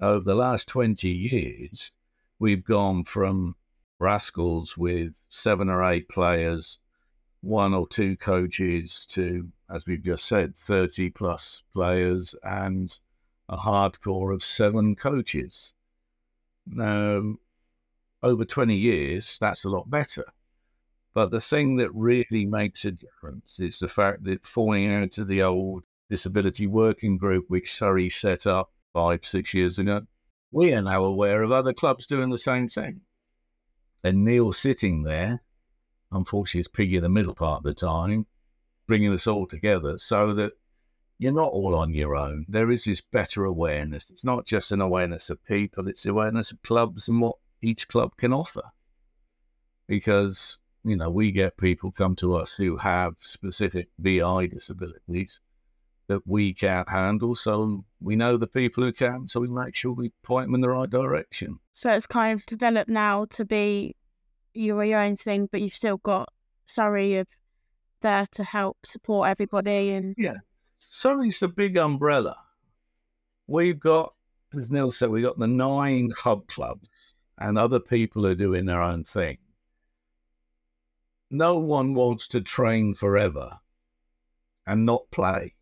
Over 0.00 0.24
the 0.24 0.34
last 0.34 0.66
20 0.68 1.08
years, 1.08 1.92
we've 2.38 2.64
gone 2.64 3.04
from 3.04 3.54
Rascals 3.98 4.76
with 4.76 5.26
seven 5.28 5.68
or 5.68 5.84
eight 5.84 6.08
players, 6.08 6.78
one 7.40 7.74
or 7.74 7.88
two 7.88 8.16
coaches, 8.16 9.06
to, 9.06 9.48
as 9.70 9.86
we've 9.86 10.02
just 10.02 10.26
said, 10.26 10.56
30 10.56 11.10
plus 11.10 11.62
players 11.72 12.34
and 12.42 12.98
a 13.48 13.56
hardcore 13.56 14.32
of 14.32 14.42
seven 14.42 14.94
coaches. 14.94 15.74
Now, 16.66 17.36
over 18.22 18.44
20 18.44 18.76
years, 18.76 19.38
that's 19.40 19.64
a 19.64 19.70
lot 19.70 19.90
better. 19.90 20.24
But 21.12 21.30
the 21.30 21.40
thing 21.40 21.76
that 21.76 21.90
really 21.92 22.46
makes 22.46 22.84
a 22.84 22.92
difference 22.92 23.58
is 23.58 23.78
the 23.78 23.88
fact 23.88 24.24
that 24.24 24.46
falling 24.46 24.92
out 24.92 25.18
of 25.18 25.26
the 25.26 25.42
old 25.42 25.82
disability 26.08 26.66
working 26.66 27.16
group, 27.16 27.46
which 27.48 27.74
Surrey 27.74 28.10
set 28.10 28.46
up 28.46 28.70
five, 28.92 29.24
six 29.24 29.54
years 29.54 29.78
ago, 29.78 30.02
we 30.52 30.72
are 30.72 30.82
now 30.82 31.04
aware 31.04 31.42
of 31.42 31.52
other 31.52 31.72
clubs 31.72 32.06
doing 32.06 32.30
the 32.30 32.38
same 32.38 32.68
thing. 32.68 33.00
And 34.04 34.24
Neil 34.24 34.52
sitting 34.52 35.02
there, 35.02 35.42
unfortunately, 36.12 36.60
is 36.60 36.68
piggy 36.68 36.96
in 36.96 37.02
the 37.02 37.08
middle 37.08 37.34
part 37.34 37.58
of 37.58 37.64
the 37.64 37.74
time, 37.74 38.26
bringing 38.86 39.12
us 39.12 39.26
all 39.26 39.46
together 39.46 39.98
so 39.98 40.34
that 40.34 40.52
you're 41.18 41.32
not 41.32 41.52
all 41.52 41.74
on 41.74 41.92
your 41.92 42.16
own. 42.16 42.46
There 42.48 42.70
is 42.70 42.84
this 42.84 43.00
better 43.00 43.44
awareness. 43.44 44.10
It's 44.10 44.24
not 44.24 44.46
just 44.46 44.72
an 44.72 44.80
awareness 44.80 45.28
of 45.30 45.44
people, 45.44 45.86
it's 45.86 46.06
awareness 46.06 46.50
of 46.50 46.62
clubs 46.62 47.08
and 47.08 47.20
what 47.20 47.36
each 47.62 47.88
club 47.88 48.16
can 48.16 48.32
offer. 48.32 48.62
Because, 49.86 50.58
you 50.84 50.96
know, 50.96 51.10
we 51.10 51.30
get 51.30 51.56
people 51.56 51.90
come 51.90 52.16
to 52.16 52.36
us 52.36 52.56
who 52.56 52.78
have 52.78 53.16
specific 53.18 53.88
VI 53.98 54.46
disabilities 54.46 55.40
that 56.08 56.26
we 56.26 56.54
can't 56.54 56.88
handle. 56.88 57.34
So 57.34 57.84
we 58.00 58.16
know 58.16 58.36
the 58.36 58.46
people 58.46 58.82
who 58.82 58.92
can, 58.92 59.28
so 59.28 59.40
we 59.40 59.48
make 59.48 59.76
sure 59.76 59.92
we 59.92 60.12
point 60.22 60.48
them 60.48 60.54
in 60.54 60.60
the 60.60 60.70
right 60.70 60.90
direction. 60.90 61.58
So 61.72 61.92
it's 61.92 62.06
kind 62.06 62.38
of 62.38 62.46
developed 62.46 62.90
now 62.90 63.26
to 63.26 63.44
be 63.44 63.94
your, 64.54 64.84
your 64.84 65.00
own 65.00 65.16
thing, 65.16 65.48
but 65.50 65.60
you've 65.60 65.74
still 65.74 65.98
got 65.98 66.32
Surrey 66.64 67.16
of 67.16 67.26
there 68.00 68.26
to 68.32 68.44
help 68.44 68.78
support 68.84 69.28
everybody. 69.28 69.90
And 69.90 70.14
Yeah. 70.16 70.38
Surrey's 70.78 71.42
a 71.42 71.48
big 71.48 71.76
umbrella. 71.76 72.36
We've 73.46 73.78
got, 73.78 74.14
as 74.56 74.70
Neil 74.70 74.90
said, 74.90 75.10
we've 75.10 75.24
got 75.24 75.38
the 75.38 75.46
nine 75.46 76.10
hub 76.16 76.46
clubs 76.46 77.14
and 77.38 77.58
other 77.58 77.80
people 77.80 78.26
are 78.26 78.34
doing 78.34 78.66
their 78.66 78.82
own 78.82 79.04
thing, 79.04 79.38
no 81.30 81.58
one 81.58 81.94
wants 81.94 82.28
to 82.28 82.40
train 82.40 82.94
forever 82.94 83.58
and 84.66 84.84
not 84.84 85.10
play. 85.10 85.54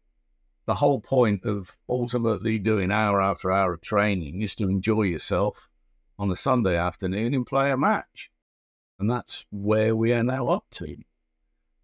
The 0.67 0.75
whole 0.75 1.01
point 1.01 1.45
of 1.45 1.75
ultimately 1.89 2.59
doing 2.59 2.91
hour 2.91 3.23
after 3.23 3.51
hour 3.51 3.75
of 3.75 3.81
training 3.81 4.43
is 4.43 4.55
to 4.57 4.69
enjoy 4.69 5.03
yourself 5.03 5.69
on 6.19 6.31
a 6.31 6.37
Sunday 6.37 6.77
afternoon 6.77 7.33
and 7.33 7.47
play 7.47 7.71
a 7.71 7.77
match. 7.77 8.31
And 8.99 9.11
that's 9.11 9.45
where 9.51 9.95
we 9.95 10.13
are 10.13 10.25
now 10.25 10.49
up 10.49 10.65
to. 10.73 10.97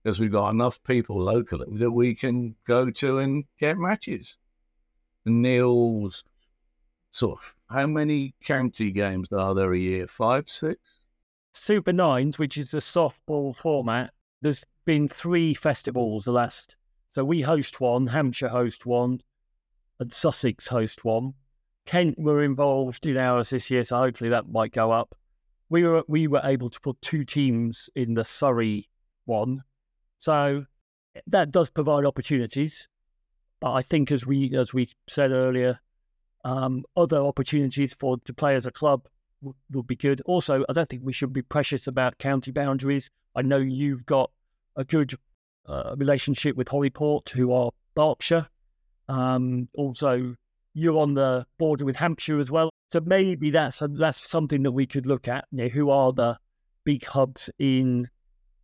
Because 0.02 0.20
we've 0.20 0.32
got 0.32 0.50
enough 0.50 0.82
people 0.82 1.20
locally 1.20 1.78
that 1.78 1.92
we 1.92 2.14
can 2.14 2.56
go 2.66 2.90
to 2.90 3.18
and 3.18 3.44
get 3.58 3.78
matches. 3.78 4.36
Neil's 5.24 6.24
sort 7.10 7.38
of 7.38 7.54
how 7.70 7.86
many 7.86 8.34
county 8.42 8.90
games 8.90 9.32
are 9.32 9.54
there 9.54 9.72
a 9.72 9.78
year? 9.78 10.06
Five, 10.06 10.48
six? 10.48 10.80
Super 11.52 11.92
Nines, 11.92 12.38
which 12.38 12.58
is 12.58 12.72
the 12.72 12.78
softball 12.78 13.54
format, 13.54 14.12
there's 14.42 14.64
been 14.84 15.08
three 15.08 15.54
festivals 15.54 16.24
the 16.24 16.32
last. 16.32 16.76
So 17.10 17.24
we 17.24 17.42
host 17.42 17.80
one, 17.80 18.08
Hampshire 18.08 18.48
host 18.48 18.84
one, 18.84 19.20
and 19.98 20.12
Sussex 20.12 20.66
host 20.66 21.04
one. 21.04 21.34
Kent 21.86 22.18
were 22.18 22.42
involved 22.42 23.06
in 23.06 23.16
ours 23.16 23.50
this 23.50 23.70
year, 23.70 23.84
so 23.84 23.98
hopefully 23.98 24.30
that 24.30 24.48
might 24.50 24.72
go 24.72 24.90
up. 24.90 25.14
We 25.68 25.84
were 25.84 26.04
we 26.06 26.26
were 26.28 26.42
able 26.44 26.70
to 26.70 26.80
put 26.80 27.00
two 27.00 27.24
teams 27.24 27.88
in 27.94 28.14
the 28.14 28.24
Surrey 28.24 28.88
one, 29.24 29.64
so 30.18 30.66
that 31.26 31.50
does 31.50 31.70
provide 31.70 32.04
opportunities. 32.04 32.88
But 33.60 33.72
I 33.72 33.82
think, 33.82 34.12
as 34.12 34.26
we 34.26 34.54
as 34.56 34.74
we 34.74 34.90
said 35.08 35.30
earlier, 35.30 35.80
um, 36.44 36.84
other 36.96 37.18
opportunities 37.18 37.92
for 37.92 38.18
to 38.24 38.34
play 38.34 38.54
as 38.56 38.66
a 38.66 38.70
club 38.70 39.06
would, 39.40 39.56
would 39.70 39.86
be 39.86 39.96
good. 39.96 40.20
Also, 40.26 40.64
I 40.68 40.72
don't 40.72 40.88
think 40.88 41.02
we 41.04 41.12
should 41.12 41.32
be 41.32 41.42
precious 41.42 41.86
about 41.86 42.18
county 42.18 42.50
boundaries. 42.50 43.10
I 43.34 43.42
know 43.42 43.56
you've 43.56 44.06
got 44.06 44.30
a 44.76 44.84
good 44.84 45.14
uh, 45.66 45.94
relationship 45.96 46.56
with 46.56 46.68
Holyport, 46.68 47.30
who 47.30 47.52
are 47.52 47.70
Berkshire. 47.94 48.48
Um, 49.08 49.68
also, 49.74 50.36
you're 50.74 50.98
on 50.98 51.14
the 51.14 51.46
border 51.58 51.84
with 51.84 51.96
Hampshire 51.96 52.38
as 52.38 52.50
well. 52.50 52.70
So 52.88 53.00
maybe 53.04 53.50
that's 53.50 53.80
a, 53.80 53.88
that's 53.88 54.28
something 54.28 54.62
that 54.64 54.72
we 54.72 54.86
could 54.86 55.06
look 55.06 55.26
at. 55.28 55.46
You 55.50 55.64
know, 55.64 55.68
who 55.68 55.90
are 55.90 56.12
the 56.12 56.38
big 56.84 57.04
hubs 57.04 57.48
in 57.58 58.10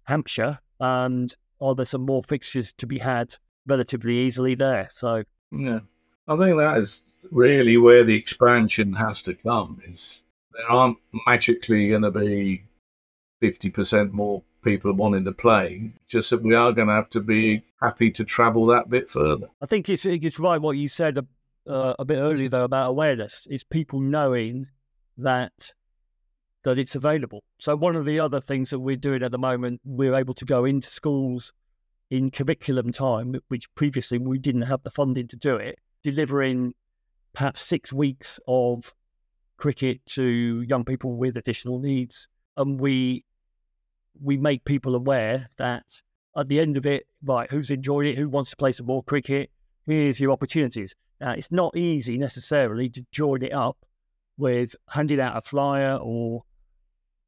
Hampshire, 0.05 0.59
and 0.79 1.35
are 1.61 1.75
there 1.75 1.87
some 1.87 2.03
more 2.03 2.23
fixtures 2.23 2.73
to 2.75 2.87
be 2.87 2.99
had 2.99 3.35
relatively 3.67 4.19
easily 4.19 4.55
there? 4.55 4.89
So 4.91 5.25
yeah, 5.51 5.81
I 6.29 6.37
think 6.37 6.59
that 6.59 6.79
is 6.79 7.07
really 7.31 7.77
where 7.77 8.05
the 8.05 8.17
expansion 8.17 8.95
has 8.95 9.23
to 9.23 9.35
come. 9.35 9.81
Is 9.87 10.25
there 10.53 10.71
aren't 10.71 10.99
magically 11.27 11.89
going 11.89 12.03
to 12.03 12.11
be 12.11 12.65
fifty 13.41 13.71
percent 13.71 14.13
more 14.13 14.43
people 14.63 14.93
wanting 14.93 15.25
to 15.25 15.33
play. 15.33 15.93
Just 16.07 16.31
that 16.31 16.43
we 16.43 16.55
are 16.55 16.73
going 16.73 16.89
to 16.89 16.95
have 16.95 17.11
to 17.11 17.21
be 17.21 17.63
happy 17.81 18.11
to 18.11 18.25
travel 18.25 18.67
that 18.67 18.91
bit 18.91 19.09
further. 19.09 19.49
I 19.63 19.67
think 19.67 19.89
it's 19.89 20.05
it's 20.05 20.39
right 20.39 20.61
what 20.61 20.77
you 20.77 20.89
said 20.89 21.19
uh, 21.67 21.95
a 21.99 22.05
bit 22.05 22.19
earlier 22.19 22.49
though 22.49 22.65
about 22.65 22.91
awareness. 22.91 23.47
is 23.51 23.65
people 23.65 24.01
knowing 24.01 24.67
that 25.17 25.73
that 26.63 26.79
it's 26.79 26.95
available. 26.95 27.43
So 27.59 27.75
one 27.75 27.97
of 27.97 28.05
the 28.05 28.21
other 28.21 28.41
things 28.41 28.71
that 28.71 28.81
we're 28.81 28.97
doing 28.97 29.23
at 29.23 29.33
the 29.33 29.39
moment, 29.39 29.81
we're 29.85 30.15
able 30.15 30.35
to 30.35 30.45
go 30.45 30.65
into 30.67 30.89
schools 30.89 31.55
in 32.11 32.31
curriculum 32.31 32.93
time, 32.93 33.35
which 33.49 33.73
previously 33.75 34.19
we 34.19 34.39
didn't 34.39 34.63
have 34.63 34.83
the 34.83 34.91
funding 34.91 35.27
to 35.29 35.37
do 35.37 35.57
it, 35.57 35.79
delivering 36.03 36.75
perhaps 37.33 37.61
six 37.63 37.93
weeks 37.93 38.39
of 38.47 38.93
cricket 39.57 40.05
to 40.07 40.63
young 40.69 40.85
people 40.85 41.17
with 41.17 41.37
additional 41.37 41.79
needs. 41.79 42.29
And 42.57 42.79
we 42.79 43.25
we 44.21 44.37
make 44.37 44.65
people 44.65 44.95
aware 44.95 45.49
that 45.57 46.03
at 46.37 46.49
the 46.49 46.61
end 46.61 46.77
of 46.77 46.85
it, 46.85 47.07
right, 47.23 47.51
who's 47.51 47.71
enjoyed 47.71 48.07
it, 48.07 48.19
who 48.19 48.29
wants 48.29 48.51
to 48.51 48.57
play 48.57 48.73
some 48.73 48.87
more 48.87 49.03
cricket, 49.03 49.51
here's 49.87 50.21
your 50.21 50.31
opportunities. 50.31 50.95
Now, 51.21 51.33
it's 51.33 51.53
not 51.53 51.77
easy 51.77 52.17
necessarily 52.17 52.89
to 52.91 53.05
join 53.13 53.43
it 53.43 53.53
up 53.53 53.77
with 54.39 54.75
handing 54.89 55.21
out 55.21 55.37
a 55.37 55.41
flyer 55.43 55.99
or 56.01 56.43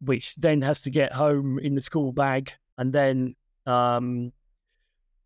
which 0.01 0.35
then 0.37 0.63
has 0.63 0.81
to 0.83 0.91
get 0.91 1.13
home 1.13 1.59
in 1.59 1.75
the 1.75 1.83
school 1.83 2.13
bag 2.13 2.53
and 2.79 2.93
then 2.93 3.37
um, 3.67 4.33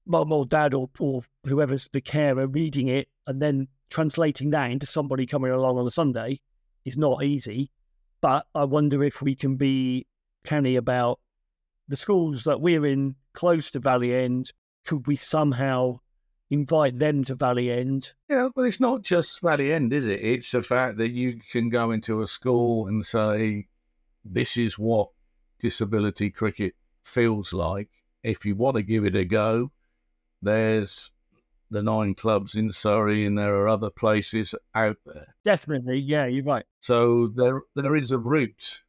mum 0.04 0.32
or 0.32 0.44
dad 0.44 0.74
or, 0.74 0.90
or 0.98 1.22
whoever's 1.44 1.88
the 1.92 2.00
carer 2.00 2.46
reading 2.46 2.88
it 2.88 3.08
and 3.26 3.40
then 3.40 3.68
translating 3.88 4.50
that 4.50 4.70
into 4.70 4.86
somebody 4.86 5.26
coming 5.26 5.50
along 5.50 5.78
on 5.78 5.86
a 5.86 5.90
Sunday 5.90 6.40
is 6.84 6.96
not 6.96 7.22
easy. 7.22 7.70
But 8.20 8.46
I 8.54 8.64
wonder 8.64 9.04
if 9.04 9.22
we 9.22 9.34
can 9.34 9.56
be 9.56 10.06
canny 10.44 10.76
about 10.76 11.20
the 11.88 11.96
schools 11.96 12.44
that 12.44 12.60
we're 12.60 12.86
in 12.86 13.14
close 13.32 13.70
to 13.70 13.78
Valley 13.78 14.14
End, 14.14 14.52
could 14.84 15.06
we 15.06 15.16
somehow 15.16 16.00
invite 16.50 16.98
them 16.98 17.24
to 17.24 17.34
Valley 17.34 17.70
End? 17.70 18.12
Yeah, 18.28 18.48
but 18.54 18.62
it's 18.62 18.80
not 18.80 19.02
just 19.02 19.40
Valley 19.40 19.72
End, 19.72 19.92
is 19.92 20.08
it? 20.08 20.20
It's 20.20 20.50
the 20.50 20.62
fact 20.62 20.98
that 20.98 21.10
you 21.10 21.38
can 21.50 21.68
go 21.68 21.90
into 21.90 22.22
a 22.22 22.26
school 22.26 22.86
and 22.86 23.04
say, 23.04 23.68
this 24.24 24.56
is 24.56 24.78
what 24.78 25.10
disability 25.58 26.30
cricket 26.30 26.74
feels 27.04 27.52
like. 27.52 27.88
If 28.22 28.44
you 28.44 28.56
want 28.56 28.76
to 28.76 28.82
give 28.82 29.04
it 29.04 29.16
a 29.16 29.24
go, 29.24 29.70
there's 30.42 31.10
the 31.70 31.82
nine 31.82 32.14
clubs 32.14 32.54
in 32.54 32.70
Surrey, 32.72 33.26
and 33.26 33.36
there 33.36 33.54
are 33.56 33.68
other 33.68 33.90
places 33.90 34.54
out 34.74 34.96
there. 35.04 35.34
Definitely, 35.44 35.98
yeah, 35.98 36.26
you're 36.26 36.44
right. 36.44 36.64
So 36.80 37.28
there, 37.28 37.62
there 37.74 37.96
is 37.96 38.12
a 38.12 38.18
route 38.18 38.82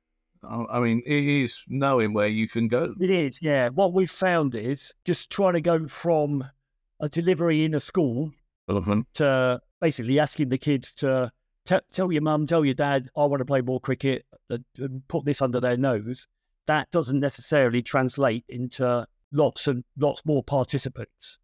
I 0.44 0.80
mean, 0.80 1.02
it 1.06 1.24
is 1.24 1.64
knowing 1.68 2.14
where 2.14 2.28
you 2.28 2.48
can 2.48 2.68
go. 2.68 2.94
It 3.00 3.10
is, 3.10 3.42
yeah. 3.42 3.70
What 3.70 3.94
we've 3.94 4.10
found 4.10 4.56
is 4.56 4.94
just 5.06 5.30
trying 5.30 5.54
to 5.54 5.62
go 5.62 5.86
from 5.88 6.48
a 7.00 7.10
delivery 7.10 7.66
in 7.66 7.74
a 7.74 7.80
school 7.80 8.32
uh-huh. 8.68 9.02
to 9.16 9.62
basically 9.82 10.20
asking 10.20 10.50
the 10.50 10.58
kids 10.58 10.94
to 10.96 11.32
t- 11.66 11.80
tell 11.92 12.12
your 12.12 12.22
mum, 12.22 12.48
tell 12.48 12.66
your 12.66 12.74
dad, 12.74 13.08
I 13.16 13.26
want 13.26 13.40
to 13.40 13.46
play 13.46 13.62
more 13.62 13.80
cricket, 13.80 14.26
uh, 14.50 14.58
and 14.78 15.08
put 15.08 15.26
this 15.26 15.42
under 15.42 15.60
their 15.60 15.78
nose. 15.78 16.28
That 16.66 16.90
doesn't 16.92 17.20
necessarily 17.20 17.82
translate 17.82 18.44
into 18.50 19.08
lots 19.32 19.68
and 19.68 19.84
lots 19.98 20.26
more 20.26 20.44
participants. 20.44 21.38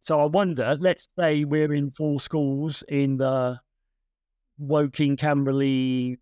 So 0.00 0.20
I 0.20 0.26
wonder, 0.26 0.76
let's 0.78 1.08
say 1.18 1.44
we're 1.44 1.72
in 1.72 1.90
four 1.90 2.20
schools 2.20 2.84
in 2.88 3.16
the 3.16 3.58
Woking, 4.58 5.16
Camberley, 5.16 6.18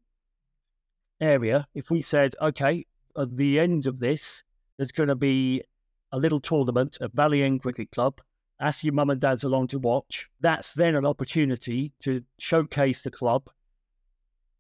area, 1.23 1.67
if 1.75 1.91
we 1.91 2.03
said, 2.03 2.35
okay, 2.43 2.85
at 3.17 3.37
the 3.37 3.59
end 3.61 3.87
of 3.87 4.01
this, 4.01 4.43
there's 4.77 4.93
going 4.93 5.09
to 5.09 5.15
be 5.15 5.63
a 6.11 6.19
little 6.19 6.41
tournament 6.41 6.99
at 7.01 7.13
Valley 7.13 7.43
End 7.43 7.63
Cricket 7.63 7.91
Club, 7.93 8.21
ask 8.63 8.85
your 8.85 8.95
mum 8.95 9.11
and 9.11 9.21
dads 9.21 9.43
along 9.45 9.67
to 9.69 9.79
watch, 9.79 10.29
that's 10.41 10.73
then 10.73 10.95
an 10.95 11.05
opportunity 11.05 11.93
to 12.01 12.23
showcase 12.39 13.03
the 13.03 13.11
club, 13.11 13.51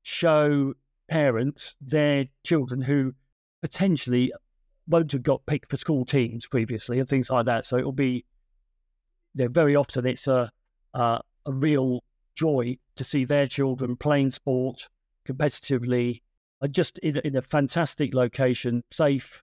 show 0.02 0.74
parents 1.08 1.76
their 1.80 2.26
children 2.44 2.82
who 2.82 3.12
potentially 3.62 4.32
won't 4.88 5.12
have 5.12 5.22
got 5.22 5.46
picked 5.46 5.70
for 5.70 5.76
school 5.76 6.04
teams 6.04 6.48
previously 6.48 6.98
and 6.98 7.08
things 7.08 7.30
like 7.30 7.46
that. 7.46 7.64
So 7.64 7.76
it'll 7.78 7.92
be, 7.92 8.24
very 9.34 9.76
often 9.76 10.04
it's 10.04 10.26
a, 10.26 10.50
a 10.94 11.20
real 11.46 12.02
joy 12.34 12.76
to 12.96 13.04
see 13.04 13.24
their 13.24 13.46
children 13.46 13.96
playing 13.96 14.32
sport 14.32 14.88
competitively 15.26 16.22
and 16.60 16.72
just 16.72 16.98
in, 16.98 17.18
in 17.18 17.36
a 17.36 17.42
fantastic 17.42 18.14
location, 18.14 18.82
safe, 18.90 19.42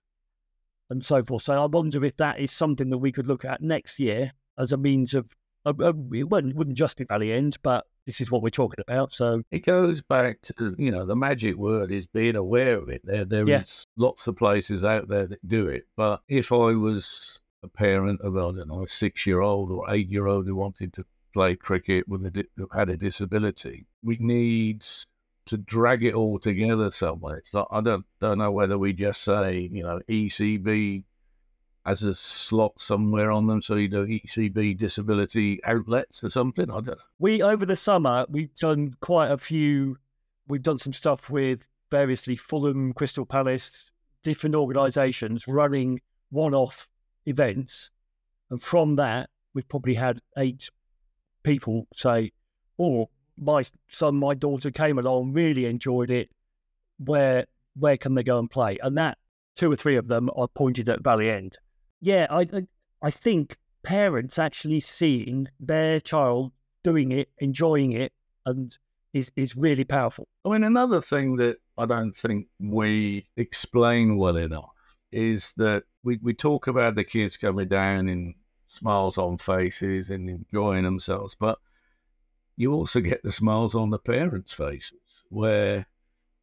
and 0.90 1.04
so 1.04 1.22
forth. 1.22 1.44
So 1.44 1.62
I 1.62 1.66
wonder 1.66 2.04
if 2.04 2.16
that 2.18 2.38
is 2.38 2.50
something 2.50 2.90
that 2.90 2.98
we 2.98 3.12
could 3.12 3.26
look 3.26 3.44
at 3.44 3.62
next 3.62 3.98
year 3.98 4.32
as 4.60 4.72
a 4.72 4.76
means 4.76 5.14
of. 5.14 5.34
Uh, 5.66 5.74
uh, 5.78 5.92
it 6.14 6.30
wouldn't, 6.30 6.56
wouldn't 6.56 6.78
just 6.78 6.96
be 6.96 7.04
Valley 7.04 7.34
End, 7.34 7.58
but 7.62 7.84
this 8.06 8.20
is 8.20 8.30
what 8.30 8.42
we're 8.42 8.48
talking 8.48 8.82
about. 8.86 9.12
So 9.12 9.42
it 9.50 9.64
goes 9.64 10.02
back 10.02 10.40
to 10.42 10.74
you 10.78 10.90
know 10.90 11.04
the 11.04 11.16
magic 11.16 11.56
word 11.56 11.92
is 11.92 12.06
being 12.06 12.36
aware 12.36 12.78
of 12.78 12.88
it. 12.88 13.02
There 13.04 13.24
there 13.24 13.48
is 13.48 13.86
lots 13.96 14.26
of 14.26 14.36
places 14.36 14.84
out 14.84 15.08
there 15.08 15.26
that 15.26 15.46
do 15.46 15.68
it, 15.68 15.86
but 15.96 16.22
if 16.28 16.50
I 16.50 16.72
was 16.72 17.42
a 17.62 17.68
parent 17.68 18.20
of 18.22 18.36
I 18.36 18.40
don't 18.40 18.68
know 18.68 18.84
a 18.84 18.88
six 18.88 19.26
year 19.26 19.40
old 19.40 19.70
or 19.70 19.90
eight 19.90 20.08
year 20.08 20.26
old 20.26 20.46
who 20.46 20.54
wanted 20.54 20.92
to 20.94 21.04
play 21.32 21.54
cricket 21.56 22.08
with 22.08 22.24
a 22.24 22.46
who 22.56 22.68
had 22.72 22.88
a 22.88 22.96
disability, 22.96 23.86
we 24.02 24.16
need 24.18 24.84
to 25.46 25.56
drag 25.56 26.04
it 26.04 26.14
all 26.14 26.38
together 26.38 26.90
somewhere. 26.90 27.36
It's 27.36 27.50
So 27.50 27.66
I 27.70 27.80
don't 27.80 28.06
don't 28.20 28.38
know 28.38 28.50
whether 28.50 28.78
we 28.78 28.92
just 28.92 29.22
say 29.22 29.68
you 29.70 29.82
know 29.82 30.00
ECB 30.08 31.04
as 31.90 32.04
a 32.04 32.14
slot 32.14 32.78
somewhere 32.78 33.32
on 33.32 33.48
them, 33.48 33.60
so 33.60 33.74
you 33.74 33.88
know 33.88 34.04
ECB 34.04 34.78
disability 34.78 35.60
outlets 35.64 36.22
or 36.22 36.30
something. 36.30 36.70
I 36.70 36.74
don't 36.74 36.86
know. 36.86 36.94
We 37.18 37.42
over 37.42 37.66
the 37.66 37.74
summer 37.74 38.26
we've 38.28 38.54
done 38.54 38.94
quite 39.00 39.32
a 39.32 39.36
few. 39.36 39.96
We've 40.46 40.62
done 40.62 40.78
some 40.78 40.92
stuff 40.92 41.30
with 41.30 41.66
variously 41.90 42.36
Fulham, 42.36 42.92
Crystal 42.92 43.26
Palace, 43.26 43.90
different 44.22 44.54
organisations 44.54 45.48
running 45.48 46.00
one-off 46.30 46.88
events, 47.26 47.90
and 48.50 48.62
from 48.62 48.94
that 48.96 49.28
we've 49.52 49.68
probably 49.68 49.94
had 49.94 50.20
eight 50.38 50.70
people 51.42 51.88
say, 51.92 52.30
"Oh, 52.78 53.10
my 53.36 53.64
son, 53.88 54.14
my 54.14 54.34
daughter 54.34 54.70
came 54.70 54.96
along, 54.98 55.32
really 55.32 55.64
enjoyed 55.64 56.10
it. 56.12 56.30
where 56.98 57.46
where 57.74 57.96
can 57.96 58.14
they 58.14 58.22
go 58.22 58.38
and 58.38 58.50
play? 58.50 58.78
And 58.80 58.96
that 58.98 59.18
two 59.56 59.72
or 59.72 59.76
three 59.76 59.96
of 59.96 60.06
them 60.06 60.30
are 60.36 60.48
pointed 60.48 60.88
at 60.88 61.02
Valley 61.02 61.30
End. 61.30 61.58
Yeah, 62.00 62.26
I 62.30 62.46
I, 63.02 63.10
think 63.10 63.58
parents 63.82 64.38
actually 64.38 64.80
seeing 64.80 65.48
their 65.58 66.00
child 66.00 66.52
doing 66.82 67.12
it, 67.12 67.30
enjoying 67.38 67.92
it, 67.92 68.12
and 68.46 68.76
is 69.12 69.30
is 69.36 69.56
really 69.56 69.84
powerful. 69.84 70.26
I 70.44 70.50
mean, 70.50 70.64
another 70.64 71.00
thing 71.00 71.36
that 71.36 71.58
I 71.76 71.86
don't 71.86 72.14
think 72.14 72.46
we 72.58 73.26
explain 73.36 74.16
well 74.16 74.36
enough 74.36 74.70
is 75.12 75.52
that 75.56 75.84
we, 76.02 76.18
we 76.22 76.32
talk 76.34 76.66
about 76.66 76.94
the 76.94 77.04
kids 77.04 77.36
coming 77.36 77.68
down 77.68 78.08
in 78.08 78.34
smiles 78.68 79.18
on 79.18 79.36
faces 79.36 80.10
and 80.10 80.30
enjoying 80.30 80.84
themselves, 80.84 81.34
but 81.34 81.58
you 82.56 82.72
also 82.72 83.00
get 83.00 83.22
the 83.22 83.32
smiles 83.32 83.74
on 83.74 83.90
the 83.90 83.98
parents' 83.98 84.54
faces 84.54 85.00
where 85.28 85.86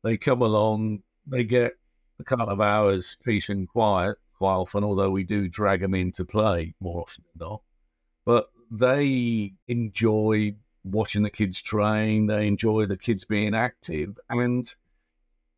they 0.03 0.17
come 0.17 0.41
along, 0.41 1.03
they 1.25 1.43
get 1.43 1.73
a 2.19 2.23
couple 2.23 2.49
of 2.49 2.61
hours 2.61 3.17
peace 3.23 3.49
and 3.49 3.67
quiet, 3.67 4.17
quite 4.37 4.53
often, 4.53 4.83
although 4.83 5.09
we 5.09 5.23
do 5.23 5.47
drag 5.47 5.81
them 5.81 5.93
into 5.93 6.23
play 6.25 6.75
more 6.79 7.01
often 7.01 7.23
than 7.35 7.47
not. 7.47 7.61
But 8.25 8.49
they 8.71 9.53
enjoy 9.67 10.55
watching 10.83 11.23
the 11.23 11.29
kids 11.29 11.61
train, 11.61 12.27
they 12.27 12.47
enjoy 12.47 12.85
the 12.85 12.97
kids 12.97 13.25
being 13.25 13.55
active, 13.55 14.17
and 14.29 14.73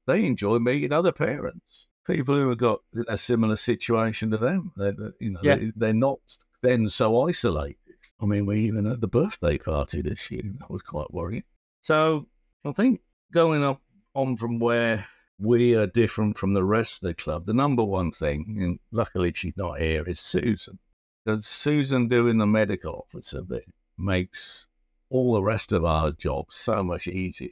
they 0.07 0.25
enjoy 0.25 0.59
meeting 0.59 0.91
other 0.91 1.11
parents, 1.11 1.87
people 2.05 2.35
who 2.35 2.49
have 2.49 2.57
got 2.57 2.79
a 3.07 3.17
similar 3.17 3.55
situation 3.55 4.31
to 4.31 4.37
them. 4.37 4.71
They, 4.77 4.91
they, 4.91 5.09
you 5.19 5.31
know, 5.31 5.39
Yeah. 5.43 5.55
they, 5.55 5.71
they're 5.75 5.93
not 5.93 6.19
then 6.61 6.89
so 6.89 7.27
isolated. 7.27 7.75
I 8.21 8.25
mean, 8.25 8.45
we 8.45 8.61
even 8.61 8.85
had 8.85 9.01
the 9.01 9.07
birthday 9.07 9.57
party 9.57 10.01
this 10.01 10.29
year. 10.29 10.41
That 10.59 10.69
was 10.69 10.81
quite 10.81 11.13
worrying. 11.13 11.43
So 11.81 12.27
I 12.65 12.71
think 12.73 13.01
going 13.31 13.63
up 13.63 13.81
on 14.13 14.35
from 14.35 14.59
where 14.59 15.05
we 15.39 15.75
are 15.75 15.87
different 15.87 16.37
from 16.37 16.53
the 16.53 16.63
rest 16.63 17.01
of 17.01 17.07
the 17.07 17.13
club, 17.13 17.45
the 17.45 17.53
number 17.53 17.83
one 17.83 18.11
thing, 18.11 18.57
and 18.59 18.79
luckily 18.91 19.31
she's 19.33 19.55
not 19.55 19.79
here, 19.79 20.03
is 20.03 20.19
Susan. 20.19 20.79
Because 21.23 21.47
Susan 21.47 22.07
doing 22.07 22.37
the 22.37 22.45
medical 22.45 23.05
officer 23.07 23.41
bit 23.41 23.65
makes 23.97 24.67
all 25.09 25.33
the 25.33 25.41
rest 25.41 25.71
of 25.71 25.85
our 25.85 26.11
jobs 26.11 26.55
so 26.55 26.83
much 26.83 27.07
easier 27.07 27.49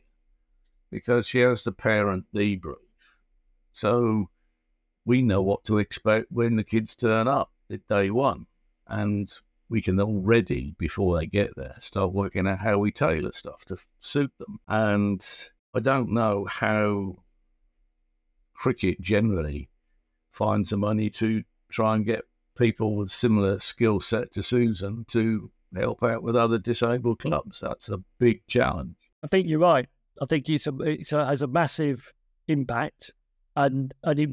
because 0.91 1.27
she 1.27 1.39
has 1.39 1.63
the 1.63 1.71
parent 1.71 2.25
debrief. 2.33 2.75
So 3.71 4.29
we 5.05 5.21
know 5.21 5.41
what 5.41 5.63
to 5.65 5.77
expect 5.77 6.27
when 6.31 6.55
the 6.55 6.63
kids 6.63 6.95
turn 6.95 7.27
up 7.27 7.51
at 7.71 7.87
day 7.87 8.09
one. 8.09 8.47
And 8.87 9.31
we 9.69 9.81
can 9.81 9.99
already, 9.99 10.75
before 10.77 11.17
they 11.17 11.25
get 11.25 11.55
there, 11.55 11.75
start 11.79 12.13
working 12.13 12.47
out 12.47 12.59
how 12.59 12.77
we 12.77 12.91
tailor 12.91 13.33
stuff 13.33 13.65
to 13.65 13.77
suit 13.99 14.31
them. 14.39 14.59
And 14.67 15.25
I 15.73 15.79
don't 15.81 16.11
know 16.11 16.45
how 16.45 17.17
cricket 18.57 18.99
generally 18.99 19.69
finds 20.31 20.71
the 20.71 20.77
money 20.77 21.09
to 21.11 21.43
try 21.69 21.95
and 21.95 22.05
get 22.05 22.23
people 22.57 22.95
with 22.95 23.11
similar 23.11 23.59
skill 23.59 23.99
set 23.99 24.31
to 24.31 24.43
Susan 24.43 25.05
to 25.09 25.51
help 25.75 26.03
out 26.03 26.23
with 26.23 26.35
other 26.35 26.57
disabled 26.57 27.19
clubs. 27.19 27.59
That's 27.61 27.89
a 27.89 27.99
big 28.19 28.45
challenge. 28.47 28.95
I 29.23 29.27
think 29.27 29.47
you're 29.47 29.59
right. 29.59 29.87
I 30.21 30.25
think 30.25 30.49
it's 30.49 30.67
a, 30.67 30.75
it's 30.81 31.11
a, 31.11 31.25
has 31.25 31.41
a 31.41 31.47
massive 31.47 32.11
impact, 32.47 33.11
and 33.55 33.93
and 34.03 34.19
it, 34.19 34.29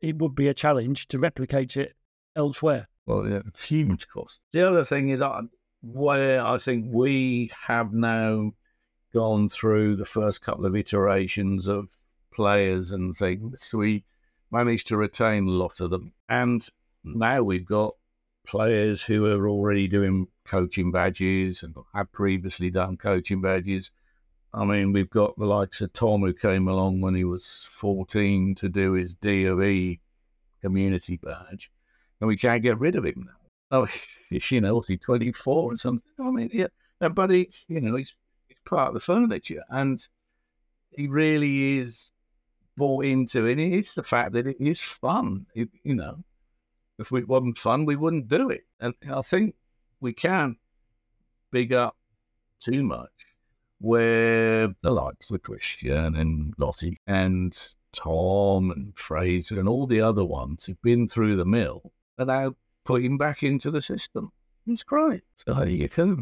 it 0.00 0.16
would 0.18 0.34
be 0.34 0.48
a 0.48 0.54
challenge 0.54 1.08
to 1.08 1.18
replicate 1.18 1.76
it 1.76 1.94
elsewhere. 2.34 2.88
Well, 3.06 3.28
yeah, 3.28 3.40
it's 3.46 3.64
huge 3.64 4.08
cost. 4.08 4.40
The 4.52 4.66
other 4.66 4.84
thing 4.84 5.10
is 5.10 5.20
uh, 5.20 5.42
where 5.82 6.44
I 6.44 6.58
think 6.58 6.86
we 6.88 7.50
have 7.66 7.92
now 7.92 8.52
gone 9.12 9.48
through 9.48 9.96
the 9.96 10.04
first 10.04 10.42
couple 10.42 10.66
of 10.66 10.76
iterations 10.76 11.66
of 11.66 11.88
players 12.38 12.92
and 12.92 13.16
things. 13.16 13.74
We 13.74 14.04
managed 14.52 14.86
to 14.86 14.96
retain 14.96 15.48
a 15.48 15.50
lot 15.50 15.80
of 15.80 15.90
them, 15.90 16.12
and 16.28 16.64
now 17.02 17.42
we've 17.42 17.66
got 17.66 17.96
players 18.46 19.02
who 19.02 19.26
are 19.26 19.48
already 19.48 19.88
doing 19.88 20.28
coaching 20.44 20.92
badges 20.92 21.64
and 21.64 21.74
have 21.92 22.12
previously 22.12 22.70
done 22.70 22.96
coaching 22.96 23.40
badges. 23.40 23.90
I 24.54 24.64
mean, 24.64 24.92
we've 24.92 25.10
got 25.10 25.36
the 25.36 25.46
likes 25.46 25.80
of 25.80 25.92
Tom 25.92 26.20
who 26.20 26.32
came 26.32 26.68
along 26.68 27.00
when 27.00 27.16
he 27.16 27.24
was 27.24 27.66
14 27.68 28.54
to 28.54 28.68
do 28.68 28.92
his 28.92 29.16
DOE 29.16 29.96
community 30.60 31.16
badge, 31.20 31.72
and 32.20 32.28
we 32.28 32.36
can't 32.36 32.62
get 32.62 32.78
rid 32.78 32.94
of 32.94 33.04
him 33.04 33.24
now. 33.26 33.32
Oh, 33.72 33.88
he's, 34.30 34.52
you 34.52 34.60
know, 34.60 34.80
he's 34.86 35.00
24 35.00 35.72
or 35.72 35.76
something. 35.76 36.12
I 36.20 36.30
mean, 36.30 36.50
yeah, 36.52 36.68
but 37.00 37.32
it's, 37.32 37.66
you 37.68 37.80
know, 37.80 37.96
he's, 37.96 38.14
he's 38.46 38.58
part 38.64 38.88
of 38.88 38.94
the 38.94 39.00
furniture 39.00 39.64
and 39.68 39.98
he 40.90 41.06
really 41.06 41.78
is 41.78 42.12
bought 42.78 43.04
into 43.04 43.44
it. 43.46 43.58
It's 43.58 43.94
the 43.94 44.02
fact 44.02 44.32
that 44.32 44.46
it 44.46 44.56
is 44.60 44.80
fun. 44.80 45.46
It, 45.54 45.68
you 45.82 45.94
know, 45.94 46.22
if 46.98 47.12
it 47.12 47.28
wasn't 47.28 47.58
fun, 47.58 47.84
we 47.84 47.96
wouldn't 47.96 48.28
do 48.28 48.50
it. 48.50 48.62
And 48.80 48.94
I 49.10 49.20
think 49.22 49.54
we 50.00 50.12
can't 50.12 50.56
big 51.50 51.72
up 51.72 51.96
too 52.60 52.82
much 52.82 53.10
where 53.80 54.68
the 54.82 54.90
likes 54.90 55.30
of 55.30 55.42
Christian 55.42 56.16
and 56.16 56.54
Lottie 56.58 56.98
and 57.06 57.56
Tom 57.92 58.70
and 58.70 58.96
Fraser 58.96 59.58
and 59.58 59.68
all 59.68 59.86
the 59.86 60.00
other 60.00 60.24
ones 60.24 60.66
who've 60.66 60.82
been 60.82 61.08
through 61.08 61.36
the 61.36 61.44
mill 61.44 61.92
are 62.18 62.26
now 62.26 62.54
putting 62.84 63.18
back 63.18 63.42
into 63.42 63.70
the 63.70 63.82
system. 63.82 64.32
It's 64.66 64.82
great. 64.82 65.22
So 65.46 65.62
you 65.64 65.88
go. 65.88 66.16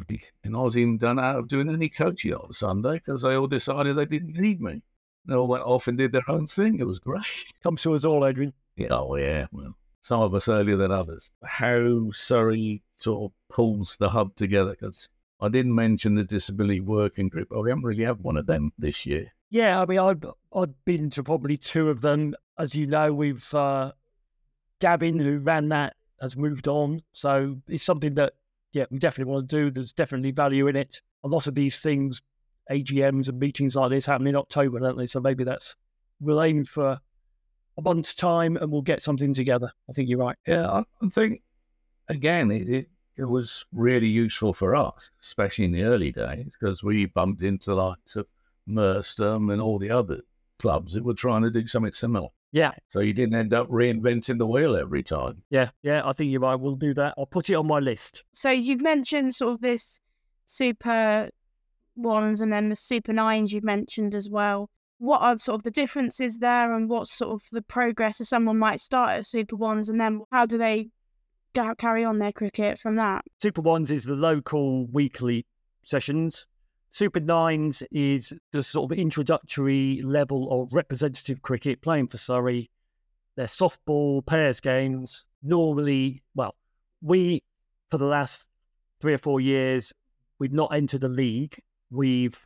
And 0.44 0.57
I 0.57 0.61
was 0.61 0.78
even 0.78 0.98
done 0.98 1.18
out 1.18 1.36
of 1.36 1.48
doing 1.48 1.68
any 1.68 1.88
coaching 1.88 2.34
on 2.34 2.52
Sunday 2.52 2.94
because 2.94 3.22
they 3.22 3.34
all 3.34 3.48
decided 3.48 3.96
they 3.96 4.07
didn't 4.07 4.36
need 4.36 4.61
me. 4.61 4.82
They 5.26 5.34
all 5.34 5.46
went 5.46 5.64
off 5.64 5.88
and 5.88 5.98
did 5.98 6.12
their 6.12 6.28
own 6.28 6.46
thing. 6.46 6.78
It 6.78 6.86
was 6.86 6.98
great. 6.98 7.52
Comes 7.62 7.82
to 7.82 7.94
us 7.94 8.04
all, 8.04 8.24
Adrian. 8.24 8.52
Yeah, 8.76 8.88
oh, 8.90 9.16
yeah. 9.16 9.46
Well, 9.52 9.76
some 10.00 10.20
of 10.20 10.34
us 10.34 10.48
earlier 10.48 10.76
than 10.76 10.92
others. 10.92 11.32
How 11.44 12.10
Surrey 12.12 12.82
sort 12.96 13.30
of 13.30 13.54
pulls 13.54 13.96
the 13.96 14.10
hub 14.10 14.36
together 14.36 14.76
because 14.78 15.08
I 15.40 15.48
didn't 15.48 15.74
mention 15.74 16.14
the 16.14 16.24
disability 16.24 16.80
working 16.80 17.28
group. 17.28 17.48
Oh, 17.50 17.62
we 17.62 17.70
haven't 17.70 17.84
really 17.84 18.04
had 18.04 18.20
one 18.20 18.36
of 18.36 18.46
them 18.46 18.72
this 18.78 19.04
year. 19.04 19.32
Yeah, 19.50 19.80
I 19.80 19.86
mean, 19.86 19.98
I've 19.98 20.24
I've 20.54 20.84
been 20.84 21.10
to 21.10 21.22
probably 21.22 21.56
two 21.56 21.90
of 21.90 22.00
them. 22.00 22.34
As 22.58 22.74
you 22.74 22.86
know, 22.86 23.12
we've 23.12 23.54
uh, 23.54 23.92
Gavin, 24.80 25.18
who 25.18 25.38
ran 25.38 25.68
that, 25.68 25.94
has 26.20 26.36
moved 26.36 26.68
on. 26.68 27.02
So 27.12 27.56
it's 27.68 27.84
something 27.84 28.14
that 28.14 28.34
yeah, 28.72 28.86
we 28.90 28.98
definitely 28.98 29.32
want 29.32 29.48
to 29.48 29.56
do. 29.56 29.70
There's 29.70 29.92
definitely 29.92 30.32
value 30.32 30.66
in 30.68 30.76
it. 30.76 31.00
A 31.24 31.28
lot 31.28 31.46
of 31.46 31.54
these 31.54 31.80
things, 31.80 32.22
AGMs 32.70 33.28
and 33.28 33.38
meetings 33.38 33.76
like 33.76 33.90
this, 33.90 34.06
happen 34.06 34.26
in 34.26 34.36
October, 34.36 34.78
don't 34.80 34.96
they? 34.98 35.06
So 35.06 35.20
maybe 35.20 35.44
that's 35.44 35.74
we'll 36.20 36.42
aim 36.42 36.64
for 36.64 36.98
a 37.78 37.82
month's 37.82 38.14
time 38.14 38.56
and 38.56 38.70
we'll 38.72 38.82
get 38.82 39.02
something 39.02 39.34
together. 39.34 39.70
I 39.88 39.92
think 39.92 40.08
you're 40.08 40.18
right. 40.18 40.36
Yeah, 40.46 40.66
I 40.68 40.84
I 41.02 41.08
think, 41.10 41.42
again, 42.08 42.50
it, 42.50 42.68
it, 42.68 42.88
it 43.16 43.24
was 43.24 43.64
really 43.72 44.08
useful 44.08 44.52
for 44.54 44.74
us, 44.74 45.10
especially 45.20 45.66
in 45.66 45.72
the 45.72 45.82
early 45.84 46.10
days, 46.12 46.52
because 46.58 46.82
we 46.82 47.06
bumped 47.06 47.42
into 47.42 47.70
the 47.70 47.76
likes 47.76 48.16
of 48.16 48.26
Merstham 48.66 49.50
and 49.50 49.60
all 49.60 49.78
the 49.78 49.90
other 49.90 50.20
clubs 50.58 50.94
that 50.94 51.04
were 51.04 51.14
trying 51.14 51.42
to 51.42 51.50
do 51.50 51.66
something 51.66 51.92
similar. 51.92 52.28
Yeah, 52.52 52.72
So 52.88 53.00
you 53.00 53.12
didn't 53.12 53.34
end 53.34 53.52
up 53.52 53.68
reinventing 53.68 54.38
the 54.38 54.46
wheel 54.46 54.76
every 54.76 55.02
time. 55.02 55.42
yeah, 55.50 55.68
yeah. 55.82 56.00
I 56.04 56.12
think 56.14 56.30
you 56.30 56.40
might. 56.40 56.52
right. 56.52 56.60
We'll 56.60 56.76
do 56.76 56.94
that. 56.94 57.12
I'll 57.18 57.26
put 57.26 57.50
it 57.50 57.54
on 57.54 57.66
my 57.66 57.80
list. 57.80 58.24
So 58.32 58.48
you've 58.50 58.80
mentioned 58.80 59.34
sort 59.34 59.52
of 59.52 59.60
this 59.60 60.00
super 60.46 61.28
ones 61.97 62.40
and 62.40 62.53
then 62.53 62.68
the 62.68 62.76
super 62.76 63.12
nines 63.12 63.53
you've 63.53 63.64
mentioned 63.64 64.14
as 64.14 64.30
well. 64.30 64.70
What 64.99 65.20
are 65.20 65.36
sort 65.36 65.57
of 65.57 65.62
the 65.62 65.70
differences 65.70 66.38
there 66.38 66.74
and 66.74 66.88
what's 66.88 67.12
sort 67.12 67.32
of 67.32 67.42
the 67.53 67.62
progress 67.62 68.20
of 68.20 68.26
someone 68.26 68.59
might 68.59 68.80
start 68.80 69.11
at 69.11 69.26
super 69.26 69.57
ones 69.57 69.88
and 69.88 70.01
then 70.01 70.22
how 70.32 70.47
do 70.47 70.57
they 70.57 70.88
carry 71.78 72.05
on 72.05 72.18
their 72.18 72.32
cricket 72.32 72.78
from 72.78 72.97
that? 72.97 73.24
Super 73.40 73.62
Ones 73.62 73.90
is 73.90 74.05
the 74.05 74.14
local 74.14 74.86
weekly 74.86 75.47
sessions. 75.82 76.47
Super 76.90 77.20
Nines 77.20 77.82
is 77.90 78.32
the 78.53 78.62
sort 78.62 78.90
of 78.90 78.99
introductory 78.99 80.01
level 80.03 80.62
of 80.62 80.72
representative 80.72 81.42
cricket 81.42 81.82
playing 81.82 82.09
for 82.09 82.16
Surrey. 82.16 82.70
They're 83.36 83.47
softball 83.47 84.24
pairs 84.24 84.61
games. 84.61 85.24
Normally, 85.42 86.22
well, 86.34 86.55
we, 87.03 87.42
for 87.88 87.99
the 87.99 88.07
last 88.07 88.49
three 89.01 89.14
or 89.14 89.18
four 89.18 89.40
years, 89.40 89.92
we've 90.38 90.53
not 90.53 90.74
entered 90.74 91.05
a 91.05 91.09
league. 91.09 91.61
We've 91.91 92.39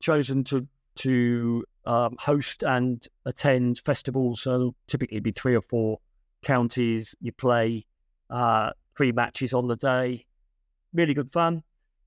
chosen 0.00 0.44
to 0.44 0.66
to 0.96 1.64
um, 1.84 2.16
host 2.18 2.62
and 2.62 3.06
attend 3.24 3.78
festivals. 3.84 4.42
So 4.42 4.74
typically, 4.86 5.16
it'd 5.16 5.24
be 5.24 5.32
three 5.32 5.54
or 5.54 5.60
four 5.60 5.98
counties. 6.42 7.14
You 7.20 7.32
play 7.32 7.86
uh, 8.30 8.70
three 8.96 9.12
matches 9.12 9.52
on 9.52 9.68
the 9.68 9.76
day. 9.76 10.24
Really 10.92 11.14
good 11.14 11.30
fun. 11.30 11.62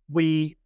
We 0.09 0.57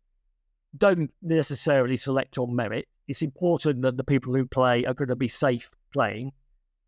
don't 0.78 1.12
necessarily 1.22 1.98
select 1.98 2.38
on 2.38 2.56
merit. 2.56 2.88
It's 3.08 3.22
important 3.22 3.82
that 3.82 3.98
the 3.98 4.04
people 4.04 4.34
who 4.34 4.46
play 4.46 4.86
are 4.86 4.94
going 4.94 5.10
to 5.10 5.16
be 5.16 5.28
safe 5.28 5.72
playing. 5.92 6.32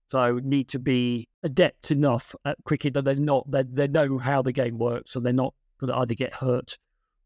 So 0.10 0.40
need 0.44 0.70
to 0.70 0.80
be 0.80 1.28
adept 1.44 1.92
enough 1.92 2.36
at 2.46 2.58
cricket 2.64 2.94
that 2.94 3.06
they're 3.06 3.16
not 3.16 3.50
they, 3.50 3.64
they 3.64 3.88
know 3.88 4.18
how 4.18 4.42
the 4.42 4.54
game 4.54 4.78
works, 4.78 5.16
and 5.16 5.26
they're 5.26 5.34
not 5.34 5.54
going 5.80 5.92
to 5.92 5.98
either 5.98 6.14
get 6.14 6.34
hurt 6.34 6.78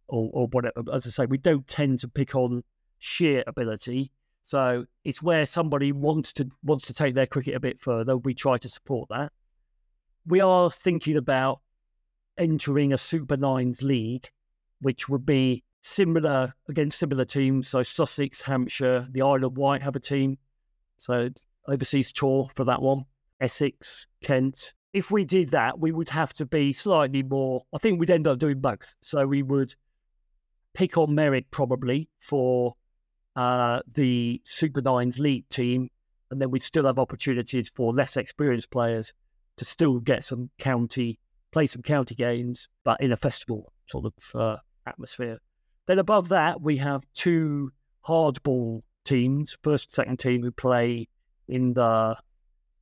or, 0.09 0.29
or 0.33 0.47
whatever. 0.47 0.83
As 0.93 1.07
I 1.07 1.09
say, 1.09 1.25
we 1.25 1.37
don't 1.37 1.65
tend 1.67 1.99
to 1.99 2.07
pick 2.07 2.35
on 2.35 2.63
sheer 2.99 3.43
ability. 3.47 4.11
So 4.43 4.85
it's 5.03 5.21
where 5.21 5.45
somebody 5.45 5.91
wants 5.91 6.33
to 6.33 6.49
wants 6.63 6.87
to 6.87 6.93
take 6.93 7.15
their 7.15 7.27
cricket 7.27 7.55
a 7.55 7.59
bit 7.59 7.79
further. 7.79 8.17
We 8.17 8.33
try 8.33 8.57
to 8.57 8.69
support 8.69 9.09
that. 9.09 9.31
We 10.25 10.41
are 10.41 10.69
thinking 10.69 11.17
about 11.17 11.61
entering 12.37 12.93
a 12.93 12.97
Super 12.97 13.37
Nines 13.37 13.81
league, 13.81 14.29
which 14.81 15.07
would 15.09 15.25
be 15.25 15.63
similar 15.81 16.53
against 16.67 16.99
similar 16.99 17.25
teams. 17.25 17.67
So 17.67 17.83
Sussex, 17.83 18.41
Hampshire, 18.41 19.07
the 19.11 19.21
Isle 19.21 19.45
of 19.45 19.57
Wight 19.57 19.81
have 19.81 19.95
a 19.95 19.99
team. 19.99 20.37
So 20.97 21.29
overseas 21.67 22.11
tour 22.11 22.49
for 22.55 22.65
that 22.65 22.81
one. 22.81 23.05
Essex, 23.39 24.07
Kent. 24.23 24.73
If 24.91 25.11
we 25.11 25.23
did 25.23 25.49
that, 25.49 25.79
we 25.79 25.91
would 25.91 26.09
have 26.09 26.33
to 26.33 26.45
be 26.45 26.73
slightly 26.73 27.23
more. 27.23 27.61
I 27.73 27.77
think 27.77 27.99
we'd 27.99 28.09
end 28.09 28.27
up 28.27 28.39
doing 28.39 28.59
both. 28.59 28.95
So 29.01 29.27
we 29.27 29.43
would 29.43 29.75
pick 30.73 30.97
on 30.97 31.13
merit 31.13 31.45
probably 31.51 32.09
for 32.19 32.75
uh, 33.35 33.81
the 33.93 34.41
Super 34.45 34.81
Nines 34.81 35.19
League 35.19 35.47
team, 35.49 35.89
and 36.31 36.41
then 36.41 36.51
we'd 36.51 36.63
still 36.63 36.85
have 36.85 36.99
opportunities 36.99 37.71
for 37.73 37.93
less 37.93 38.17
experienced 38.17 38.71
players 38.71 39.13
to 39.57 39.65
still 39.65 39.99
get 39.99 40.23
some 40.23 40.49
county, 40.57 41.19
play 41.51 41.67
some 41.67 41.81
county 41.81 42.15
games, 42.15 42.67
but 42.83 42.99
in 43.01 43.11
a 43.11 43.17
festival 43.17 43.71
sort 43.87 44.05
of 44.05 44.13
uh, 44.39 44.57
atmosphere. 44.85 45.39
Then 45.85 45.99
above 45.99 46.29
that, 46.29 46.61
we 46.61 46.77
have 46.77 47.05
two 47.13 47.71
hardball 48.07 48.81
teams, 49.05 49.57
first 49.63 49.93
second 49.93 50.19
team, 50.19 50.43
who 50.43 50.51
play 50.51 51.07
in 51.47 51.73
the, 51.73 52.15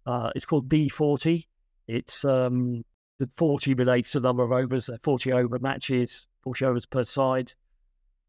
uh, 0.06 0.30
it's 0.36 0.46
called 0.46 0.70
D40. 0.70 1.46
It's 1.88 2.26
um, 2.26 2.84
the 3.20 3.28
40 3.28 3.74
relates 3.76 4.12
to 4.12 4.20
the 4.20 4.28
number 4.28 4.44
of 4.44 4.52
overs, 4.52 4.90
40 5.02 5.32
over 5.34 5.58
matches, 5.60 6.28
40 6.44 6.66
overs 6.66 6.86
per 6.86 7.04
side. 7.04 7.54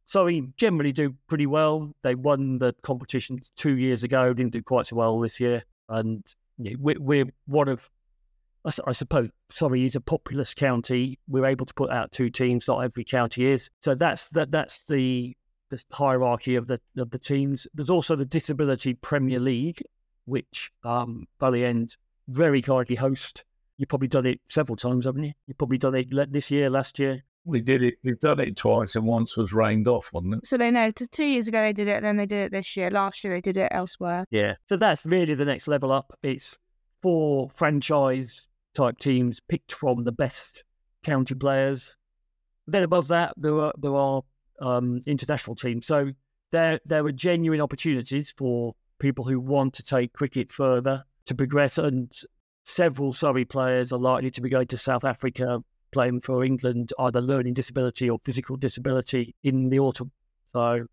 So 0.08 0.24
we 0.24 0.48
generally 0.56 0.92
do 0.92 1.14
pretty 1.26 1.44
well. 1.44 1.92
They 2.00 2.14
won 2.14 2.56
the 2.56 2.74
competition 2.80 3.40
two 3.56 3.76
years 3.76 4.04
ago, 4.04 4.32
didn't 4.32 4.54
do 4.54 4.62
quite 4.62 4.86
so 4.86 4.96
well 4.96 5.20
this 5.20 5.38
year. 5.38 5.62
And 5.90 6.24
you 6.56 6.70
know, 6.70 6.76
we're, 6.80 6.98
we're 6.98 7.26
one 7.44 7.68
of, 7.68 7.90
I, 8.64 8.70
I 8.86 8.92
suppose, 8.92 9.28
Surrey 9.50 9.84
is 9.84 9.96
a 9.96 10.00
populous 10.00 10.54
county. 10.54 11.18
We're 11.28 11.44
able 11.44 11.66
to 11.66 11.74
put 11.74 11.90
out 11.90 12.10
two 12.10 12.30
teams. 12.30 12.66
Not 12.66 12.78
every 12.78 13.04
county 13.04 13.44
is. 13.48 13.68
So 13.80 13.94
that's 13.94 14.28
that. 14.28 14.50
That's 14.50 14.84
the 14.84 15.36
the 15.68 15.84
hierarchy 15.92 16.56
of 16.56 16.68
the 16.68 16.80
of 16.96 17.10
the 17.10 17.18
teams. 17.18 17.66
There's 17.74 17.90
also 17.90 18.16
the 18.16 18.24
Disability 18.24 18.94
Premier 18.94 19.38
League, 19.38 19.82
which 20.24 20.70
um, 20.84 21.26
Valley 21.38 21.66
End 21.66 21.98
very 22.28 22.62
kindly 22.62 22.96
host. 22.96 23.44
You've 23.76 23.90
probably 23.90 24.08
done 24.08 24.24
it 24.24 24.40
several 24.46 24.76
times, 24.76 25.04
haven't 25.04 25.24
you? 25.24 25.32
You've 25.46 25.58
probably 25.58 25.76
done 25.76 25.94
it 25.94 26.32
this 26.32 26.50
year, 26.50 26.70
last 26.70 26.98
year. 26.98 27.22
We 27.48 27.62
did 27.62 27.82
it. 27.82 27.94
We've 28.04 28.18
done 28.20 28.40
it 28.40 28.56
twice, 28.56 28.94
and 28.94 29.06
once 29.06 29.36
was 29.36 29.54
rained 29.54 29.88
off, 29.88 30.10
wasn't 30.12 30.34
it? 30.34 30.46
So 30.46 30.58
they 30.58 30.70
know 30.70 30.90
two 30.90 31.24
years 31.24 31.48
ago 31.48 31.62
they 31.62 31.72
did 31.72 31.88
it, 31.88 31.96
and 31.96 32.04
then 32.04 32.16
they 32.16 32.26
did 32.26 32.44
it 32.44 32.52
this 32.52 32.76
year. 32.76 32.90
Last 32.90 33.24
year 33.24 33.34
they 33.34 33.40
did 33.40 33.56
it 33.56 33.68
elsewhere. 33.70 34.26
Yeah. 34.30 34.56
So 34.66 34.76
that's 34.76 35.06
really 35.06 35.34
the 35.34 35.46
next 35.46 35.66
level 35.66 35.90
up. 35.90 36.12
It's 36.22 36.58
four 37.02 37.48
franchise 37.50 38.46
type 38.74 38.98
teams 38.98 39.40
picked 39.40 39.72
from 39.72 40.04
the 40.04 40.12
best 40.12 40.62
county 41.04 41.34
players. 41.34 41.96
Then 42.66 42.82
above 42.82 43.08
that, 43.08 43.32
there 43.38 43.58
are 43.58 43.72
there 43.78 43.96
are 43.96 44.22
um, 44.60 45.00
international 45.06 45.56
teams. 45.56 45.86
So 45.86 46.12
there 46.52 46.80
there 46.84 47.04
are 47.06 47.12
genuine 47.12 47.62
opportunities 47.62 48.32
for 48.36 48.74
people 48.98 49.24
who 49.24 49.40
want 49.40 49.72
to 49.74 49.82
take 49.82 50.12
cricket 50.12 50.50
further 50.50 51.04
to 51.26 51.34
progress, 51.34 51.78
and 51.78 52.12
several 52.64 53.12
Surrey 53.12 53.46
players 53.46 53.90
are 53.90 53.98
likely 53.98 54.30
to 54.32 54.42
be 54.42 54.50
going 54.50 54.66
to 54.66 54.76
South 54.76 55.04
Africa 55.04 55.60
playing 55.90 56.20
for 56.20 56.44
England, 56.44 56.92
either 56.98 57.20
learning 57.20 57.54
disability 57.54 58.08
or 58.08 58.18
physical 58.24 58.56
disability 58.56 59.34
in 59.42 59.68
the 59.68 59.78
autumn. 59.78 60.10
So 60.52 60.86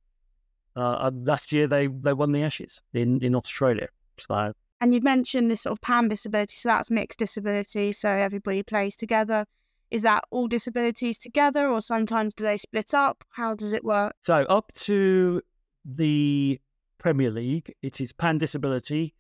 uh, 0.76 1.12
last 1.14 1.52
year 1.52 1.68
they, 1.68 1.88
they 1.88 2.14
won 2.14 2.32
the 2.32 2.44
Ashes 2.44 2.82
in, 2.94 3.22
in 3.24 3.36
Australia. 3.36 3.88
So 4.18 4.54
and 4.82 4.94
you've 4.94 5.04
mentioned 5.04 5.50
this 5.50 5.62
sort 5.62 5.72
of 5.72 5.82
pan 5.82 6.10
disability, 6.10 6.56
so 6.58 6.70
that's 6.70 6.92
mixed 6.92 7.20
disability, 7.20 7.94
so 7.94 8.10
everybody 8.10 8.62
plays 8.62 8.96
together. 8.96 9.46
Is 9.90 10.02
that 10.02 10.26
all 10.32 10.48
disabilities 10.48 11.18
together, 11.18 11.70
or 11.70 11.80
sometimes 11.80 12.34
do 12.34 12.44
they 12.44 12.58
split 12.58 12.94
up? 12.94 13.24
How 13.30 13.56
does 13.56 13.72
it 13.72 13.84
work? 13.84 14.14
So 14.22 14.36
up 14.36 14.72
to 14.74 15.42
the 15.86 16.60
Premier 16.98 17.32
League, 17.32 17.74
it 17.82 18.02
is 18.02 18.12
pan 18.12 18.38
disability. 18.38 19.14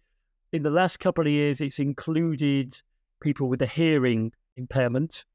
In 0.52 0.64
the 0.64 0.70
last 0.70 1.00
couple 1.00 1.26
of 1.26 1.32
years, 1.32 1.62
it's 1.62 1.80
included 1.80 2.80
people 3.22 3.48
with 3.48 3.62
a 3.62 3.68
hearing 3.68 4.34
impairment. 4.58 5.26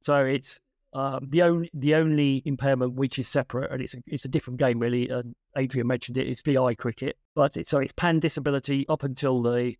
So 0.00 0.24
it's 0.24 0.60
um, 0.92 1.26
the 1.28 1.42
only 1.42 1.70
the 1.74 1.94
only 1.94 2.42
impairment 2.44 2.94
which 2.94 3.18
is 3.18 3.28
separate, 3.28 3.70
and 3.70 3.82
it's 3.82 3.94
a, 3.94 3.98
it's 4.06 4.24
a 4.24 4.28
different 4.28 4.58
game 4.58 4.78
really. 4.78 5.08
And 5.08 5.34
Adrian 5.56 5.86
mentioned 5.86 6.16
it 6.16 6.26
is 6.26 6.40
VI 6.40 6.74
cricket, 6.74 7.16
but 7.34 7.56
it's, 7.56 7.70
so 7.70 7.78
it's 7.78 7.92
pan 7.92 8.20
disability 8.20 8.86
up 8.88 9.02
until 9.02 9.42
the 9.42 9.74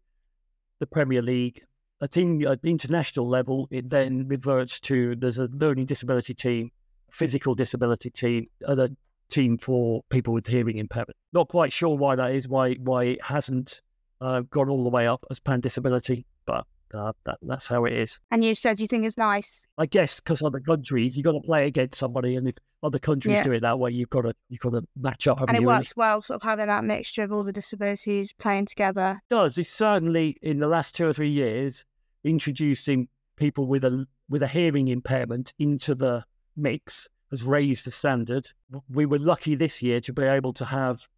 the 0.80 0.86
Premier 0.86 1.22
League. 1.22 1.62
At 2.00 2.16
in, 2.16 2.46
at 2.46 2.60
international 2.62 3.28
level, 3.28 3.66
it 3.72 3.90
then 3.90 4.28
reverts 4.28 4.78
to 4.80 5.16
there's 5.16 5.38
a 5.38 5.48
learning 5.52 5.86
disability 5.86 6.34
team, 6.34 6.70
physical 7.10 7.54
disability 7.54 8.10
team, 8.10 8.46
and 8.60 8.80
a 8.80 8.90
team 9.28 9.58
for 9.58 10.02
people 10.10 10.32
with 10.32 10.46
hearing 10.46 10.78
impairment. 10.78 11.16
Not 11.32 11.48
quite 11.48 11.72
sure 11.72 11.96
why 11.96 12.16
that 12.16 12.34
is, 12.34 12.48
why 12.48 12.74
why 12.74 13.04
it 13.04 13.24
hasn't 13.24 13.80
uh, 14.20 14.42
gone 14.42 14.68
all 14.68 14.84
the 14.84 14.90
way 14.90 15.06
up 15.06 15.24
as 15.30 15.40
pan 15.40 15.60
disability, 15.60 16.26
but 16.46 16.66
uh, 16.94 17.12
that, 17.24 17.38
that's 17.42 17.66
how 17.66 17.84
it 17.84 17.92
is. 17.92 18.18
And 18.30 18.44
you 18.44 18.54
said 18.54 18.80
you 18.80 18.86
think 18.86 19.04
it's 19.04 19.18
nice. 19.18 19.66
I 19.76 19.86
guess 19.86 20.20
because 20.20 20.42
other 20.42 20.60
countries, 20.60 21.16
you've 21.16 21.24
got 21.24 21.32
to 21.32 21.40
play 21.40 21.66
against 21.66 21.98
somebody, 21.98 22.36
and 22.36 22.48
if 22.48 22.56
other 22.82 22.98
countries 22.98 23.34
Yeah. 23.36 23.42
do 23.42 23.52
it 23.52 23.60
that 23.60 23.78
way, 23.78 23.90
you've 23.90 24.10
got 24.10 24.22
to 24.22 24.34
you've 24.48 24.60
got 24.60 24.70
to 24.70 24.82
match 24.96 25.26
up. 25.26 25.40
And 25.40 25.50
it 25.50 25.60
you, 25.62 25.68
really? 25.68 25.78
works 25.78 25.96
well, 25.96 26.22
sort 26.22 26.36
of 26.36 26.42
having 26.42 26.66
that 26.68 26.84
mixture 26.84 27.22
of 27.22 27.32
all 27.32 27.44
the 27.44 27.52
disabilities 27.52 28.32
playing 28.32 28.66
together. 28.66 29.20
does 29.28 29.58
is 29.58 29.68
certainly 29.68 30.36
in 30.42 30.58
the 30.58 30.68
last 30.68 30.94
two 30.94 31.06
or 31.06 31.12
three 31.12 31.30
years 31.30 31.84
introducing 32.24 33.08
people 33.36 33.66
with 33.66 33.84
a 33.84 34.06
with 34.28 34.42
a 34.42 34.48
hearing 34.48 34.88
impairment 34.88 35.54
into 35.58 35.94
the 35.94 36.24
mix 36.56 37.08
has 37.30 37.42
raised 37.42 37.86
the 37.86 37.90
standard. 37.90 38.48
We 38.88 39.06
were 39.06 39.18
lucky 39.18 39.54
this 39.54 39.82
year 39.82 40.00
to 40.02 40.12
be 40.12 40.24
able 40.24 40.52
to 40.54 40.64
have 40.64 41.08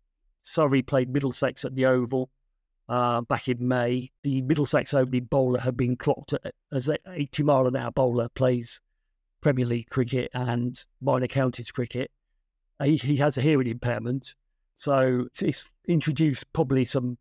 Surrey 0.42 0.82
played 0.82 1.10
Middlesex 1.10 1.64
at 1.64 1.74
the 1.74 1.86
Oval 1.86 2.30
uh, 2.90 3.22
back 3.22 3.48
in 3.48 3.66
May. 3.66 4.10
The 4.24 4.42
Middlesex 4.42 4.92
opening 4.92 5.24
bowler 5.24 5.60
had 5.60 5.76
been 5.76 5.96
clocked 5.96 6.34
at, 6.34 6.52
as 6.72 6.88
an 6.88 6.98
80 7.06 7.44
mile 7.44 7.66
an 7.66 7.76
hour 7.76 7.90
bowler 7.92 8.28
plays 8.28 8.80
Premier 9.40 9.64
League 9.64 9.88
cricket 9.88 10.30
and 10.34 10.78
minor 11.00 11.28
counties 11.28 11.70
cricket. 11.70 12.10
He, 12.82 12.96
he 12.96 13.16
has 13.16 13.38
a 13.38 13.42
hearing 13.42 13.68
impairment, 13.68 14.34
so 14.76 15.26
it's- 15.26 15.42
it's 15.42 15.64
introduced 15.86 16.52
probably 16.52 16.84
some 16.84 17.16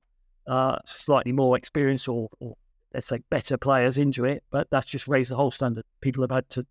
uh, 0.47 0.79
slightly 0.85 1.31
more 1.31 1.55
experienced 1.55 2.09
or, 2.09 2.29
or 2.39 2.55
let's 2.93 3.07
say 3.07 3.19
better 3.29 3.55
players 3.57 3.97
into 3.97 4.25
it, 4.25 4.43
but 4.51 4.67
that's 4.71 4.87
just 4.87 5.07
raised 5.07 5.29
the 5.31 5.35
whole 5.35 5.51
standard. 5.51 5.85
People 6.01 6.23
have 6.23 6.31
had 6.31 6.49
to 6.49 6.65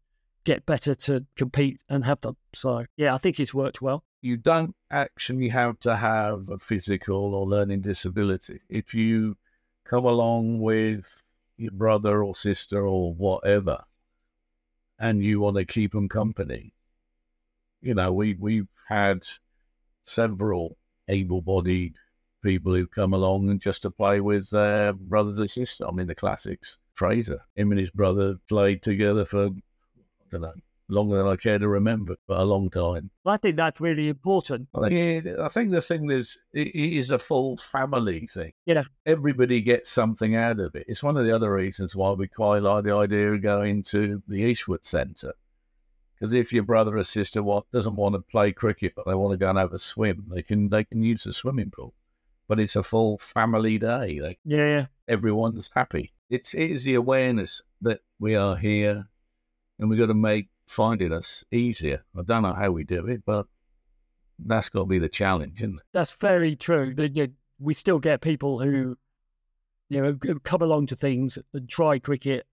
get 0.45 0.67
better 0.67 0.95
to 0.95 1.27
compete 1.37 1.83
and 1.89 2.05
have 2.05 2.21
done. 2.21 2.37
So 2.55 2.85
yeah, 2.97 3.15
I 3.15 3.19
think 3.19 3.39
it's 3.39 3.55
worked 3.55 3.83
well. 3.83 4.05
You 4.21 4.37
don't 4.37 4.75
actually 4.91 5.49
have 5.49 5.79
to 5.81 5.97
have 5.97 6.49
a 6.49 6.59
physical 6.59 7.35
or 7.35 7.47
learning 7.47 7.83
disability. 7.83 8.61
If 8.69 8.95
you 8.95 9.37
come 9.85 10.05
along 10.05 10.61
with 10.61 11.23
your 11.57 11.73
brother 11.73 12.23
or 12.23 12.35
sister 12.35 12.87
or 12.87 13.15
whatever, 13.15 13.85
and 14.99 15.23
you 15.23 15.41
want 15.41 15.57
to 15.57 15.65
keep 15.65 15.93
them 15.93 16.09
company, 16.09 16.73
you 17.81 17.95
know, 17.95 18.13
we 18.13 18.35
we've 18.35 18.67
had 18.89 19.25
several 20.03 20.77
able-bodied 21.07 21.95
people 22.43 22.75
who've 22.75 22.91
come 22.91 23.13
along 23.13 23.49
and 23.49 23.61
just 23.61 23.83
to 23.83 23.91
play 23.91 24.21
with 24.21 24.51
their 24.51 24.93
brothers 24.93 25.39
and 25.39 25.51
sisters. 25.51 25.87
I 25.89 25.93
mean, 25.93 26.07
the 26.07 26.15
classics. 26.15 26.79
Fraser, 26.95 27.43
him 27.55 27.71
and 27.71 27.79
his 27.79 27.93
brother 27.93 28.39
played 28.49 28.83
together 28.83 29.25
for 29.25 29.51
don't 30.31 30.43
know 30.43 30.53
longer 30.89 31.19
than 31.19 31.27
I 31.27 31.37
care 31.37 31.59
to 31.59 31.69
remember, 31.69 32.17
but 32.27 32.41
a 32.41 32.45
long 32.45 32.71
time. 32.71 33.11
I 33.27 33.37
think 33.37 33.57
that's 33.57 33.81
really 33.81 34.09
important. 34.09 34.69
I 34.75 34.89
think, 34.89 35.27
I 35.27 35.49
think 35.49 35.71
the 35.71 35.83
thing 35.83 36.11
is, 36.11 36.39
it 36.53 36.75
is 36.75 37.11
a 37.11 37.19
full 37.19 37.57
family 37.57 38.27
thing. 38.33 38.53
You 38.67 38.75
know. 38.75 38.85
everybody 39.07 39.61
gets 39.61 39.91
something 39.91 40.35
out 40.35 40.61
of 40.61 40.75
it. 40.75 40.87
It's 40.89 41.03
one 41.03 41.17
of 41.17 41.25
the 41.25 41.35
other 41.35 41.53
reasons 41.53 41.95
why 41.95 42.11
we 42.13 42.29
quite 42.29 42.63
like 42.63 42.85
the 42.85 42.95
idea 42.95 43.33
of 43.33 43.43
going 43.43 43.83
to 43.85 44.23
the 44.27 44.41
Eastwood 44.41 44.85
Centre. 44.85 45.35
Because 46.15 46.33
if 46.33 46.53
your 46.53 46.65
brother 46.65 46.97
or 46.97 47.05
sister 47.05 47.43
doesn't 47.73 47.95
want 47.95 48.15
to 48.15 48.21
play 48.21 48.53
cricket, 48.53 48.95
but 48.97 49.07
they 49.07 49.15
want 49.15 49.33
to 49.33 49.37
go 49.37 49.51
and 49.51 49.59
have 49.59 49.73
a 49.73 49.79
swim, 49.79 50.25
they 50.35 50.43
can 50.43 50.69
they 50.69 50.83
can 50.85 51.03
use 51.03 51.25
the 51.25 51.33
swimming 51.33 51.71
pool. 51.71 51.95
But 52.49 52.59
it's 52.59 52.77
a 52.77 52.83
full 52.83 53.19
family 53.19 53.79
day. 53.79 54.21
Like 54.21 54.41
Yeah, 54.45 54.67
yeah. 54.67 54.87
everyone's 55.07 55.71
happy. 55.75 56.13
It's 56.29 56.55
it 56.55 56.71
is 56.73 56.85
the 56.85 56.95
awareness 56.95 57.63
that 57.83 58.01
we 58.19 58.35
are 58.35 58.57
here, 58.57 59.09
and 59.79 59.89
we've 59.89 59.99
got 59.99 60.07
to 60.07 60.15
make 60.15 60.49
finding 60.67 61.13
us 61.13 61.45
easier. 61.51 62.05
I 62.17 62.23
don't 62.23 62.43
know 62.43 62.53
how 62.53 62.71
we 62.71 62.85
do 62.85 63.07
it, 63.07 63.23
but 63.25 63.47
that's 64.39 64.69
got 64.69 64.81
to 64.81 64.87
be 64.87 64.99
the 64.99 65.09
challenge, 65.09 65.59
isn't 65.59 65.79
it? 65.79 65.85
That's 65.93 66.13
very 66.13 66.57
true. 66.57 66.95
We 67.59 67.75
still 67.75 67.99
get 67.99 68.21
people 68.21 68.61
who, 68.61 68.97
you 69.89 70.03
know, 70.03 70.39
come 70.45 70.63
along 70.63 70.87
to 70.87 70.97
things 70.97 71.39
and 71.53 71.69
try 71.69 71.99
cricket 71.99 72.47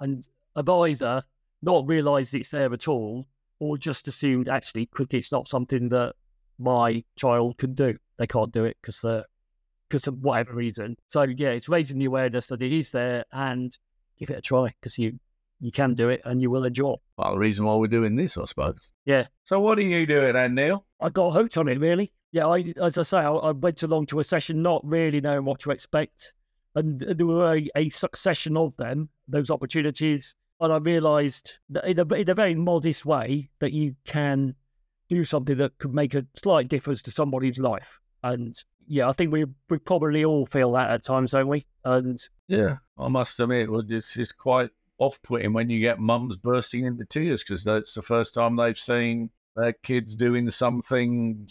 and 0.00 0.28
have 0.54 0.68
either 0.68 1.22
not 1.62 1.86
realised 1.86 2.34
it's 2.34 2.50
there 2.50 2.72
at 2.72 2.88
all 2.88 3.26
or 3.58 3.78
just 3.78 4.08
assumed 4.08 4.48
actually 4.48 4.86
cricket's 4.86 5.32
not 5.32 5.48
something 5.48 5.88
that 5.88 6.14
my 6.58 7.02
child 7.16 7.58
can 7.58 7.74
do. 7.74 7.96
They 8.18 8.26
can't 8.26 8.52
do 8.52 8.64
it 8.64 8.76
because 8.80 9.04
uh, 9.04 9.24
because 9.88 10.06
of 10.06 10.18
whatever 10.22 10.54
reason. 10.54 10.96
So 11.06 11.22
yeah, 11.22 11.50
it's 11.50 11.68
raising 11.68 11.98
the 11.98 12.06
awareness 12.06 12.46
that 12.48 12.62
it 12.62 12.72
is 12.72 12.90
there 12.92 13.24
and 13.32 13.76
give 14.18 14.30
it 14.30 14.38
a 14.38 14.40
try 14.40 14.74
because 14.80 14.98
you 14.98 15.18
you 15.62 15.70
can 15.70 15.94
do 15.94 16.08
it 16.08 16.20
and 16.24 16.42
you 16.42 16.50
will 16.50 16.64
enjoy. 16.64 16.96
Well, 17.16 17.32
the 17.32 17.38
reason 17.38 17.64
why 17.64 17.76
we're 17.76 17.86
doing 17.86 18.16
this, 18.16 18.36
I 18.36 18.44
suppose. 18.46 18.90
Yeah. 19.06 19.28
So 19.44 19.60
what 19.60 19.78
are 19.78 19.82
you 19.82 20.04
doing 20.06 20.32
then, 20.32 20.56
Neil? 20.56 20.84
I 21.00 21.08
got 21.08 21.30
hooked 21.30 21.56
on 21.56 21.68
it 21.68 21.78
really. 21.78 22.12
Yeah, 22.32 22.48
I, 22.48 22.74
as 22.82 22.98
I 22.98 23.02
say, 23.02 23.18
I, 23.18 23.30
I 23.30 23.52
went 23.52 23.82
along 23.82 24.06
to 24.06 24.18
a 24.18 24.24
session 24.24 24.60
not 24.60 24.84
really 24.84 25.20
knowing 25.20 25.44
what 25.44 25.60
to 25.60 25.70
expect, 25.70 26.32
and 26.74 26.98
there 26.98 27.26
were 27.26 27.56
a, 27.56 27.68
a 27.76 27.90
succession 27.90 28.56
of 28.56 28.74
them, 28.78 29.10
those 29.28 29.50
opportunities, 29.50 30.34
and 30.58 30.72
I 30.72 30.78
realised 30.78 31.58
that 31.68 31.84
in 31.84 32.00
a, 32.00 32.14
in 32.14 32.30
a 32.30 32.34
very 32.34 32.54
modest 32.54 33.04
way 33.04 33.50
that 33.60 33.72
you 33.72 33.96
can 34.06 34.54
do 35.10 35.24
something 35.24 35.58
that 35.58 35.76
could 35.76 35.92
make 35.92 36.14
a 36.14 36.26
slight 36.34 36.68
difference 36.68 37.02
to 37.02 37.10
somebody's 37.10 37.58
life. 37.58 38.00
And 38.22 38.54
yeah, 38.86 39.08
I 39.08 39.12
think 39.12 39.30
we 39.30 39.44
we 39.68 39.78
probably 39.78 40.24
all 40.24 40.46
feel 40.46 40.72
that 40.72 40.90
at 40.90 41.04
times, 41.04 41.32
don't 41.32 41.48
we? 41.48 41.66
And 41.84 42.18
Yeah, 42.48 42.76
I 42.98 43.08
must 43.08 43.38
admit, 43.40 43.70
well, 43.70 43.82
it's, 43.86 44.16
it's 44.16 44.32
quite 44.32 44.70
off-putting 45.02 45.52
when 45.52 45.68
you 45.68 45.80
get 45.80 45.98
mums 45.98 46.36
bursting 46.36 46.86
into 46.86 47.04
tears 47.04 47.42
because 47.42 47.64
that's 47.64 47.94
the 47.94 48.02
first 48.02 48.34
time 48.34 48.56
they've 48.56 48.78
seen 48.78 49.30
their 49.56 49.72
kids 49.72 50.14
doing 50.14 50.48
something 50.48 51.48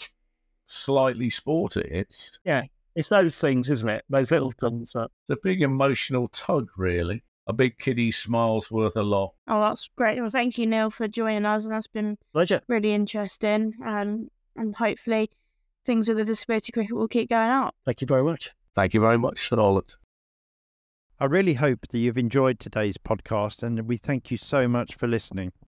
slightly 0.66 1.30
sporty. 1.30 1.88
It's, 1.92 2.40
yeah, 2.46 2.64
it's 2.96 3.10
those 3.10 3.40
things, 3.40 3.70
isn't 3.70 3.90
it? 3.90 4.06
Those 4.10 4.32
little 4.32 4.52
things. 4.52 4.94
That, 4.94 5.10
it's 5.28 5.38
a 5.38 5.44
big 5.44 5.62
emotional 5.62 6.30
tug, 6.30 6.70
really. 6.78 7.24
A 7.48 7.54
big 7.54 7.78
kiddie 7.78 8.12
smile's 8.12 8.72
worth 8.72 8.96
a 8.96 9.04
lot. 9.04 9.34
Oh, 9.48 9.62
that's 9.62 9.90
great. 9.98 10.20
Well, 10.20 10.30
thank 10.30 10.58
you, 10.58 10.66
Neil, 10.66 10.90
for 10.90 11.08
joining 11.08 11.46
us, 11.46 11.66
and 11.66 11.74
that's 11.74 11.88
been 11.88 12.18
pleasure. 12.34 12.62
really 12.68 12.94
interesting. 12.94 13.74
And 13.84 14.30
and 14.56 14.76
hopefully, 14.76 15.30
things 15.86 16.08
with 16.08 16.18
the 16.18 16.24
disability 16.24 16.72
cricket 16.72 16.96
will 16.96 17.08
keep 17.08 17.30
going 17.30 17.50
up. 17.50 17.76
Thank 17.84 18.02
you 18.02 18.08
very 18.08 18.24
much. 18.24 18.52
Thank 18.76 18.94
you 18.94 19.02
very 19.02 19.18
much, 19.18 19.40
Charlotte. 19.40 19.98
I 21.22 21.26
really 21.26 21.54
hope 21.54 21.88
that 21.90 22.00
you've 22.00 22.18
enjoyed 22.18 22.60
today's 22.60 22.98
podcast 22.98 23.62
and 23.62 23.88
we 23.88 23.98
thank 23.98 24.32
you 24.32 24.38
so 24.38 24.68
much 24.68 24.96
for 24.96 25.06
listening. 25.06 25.52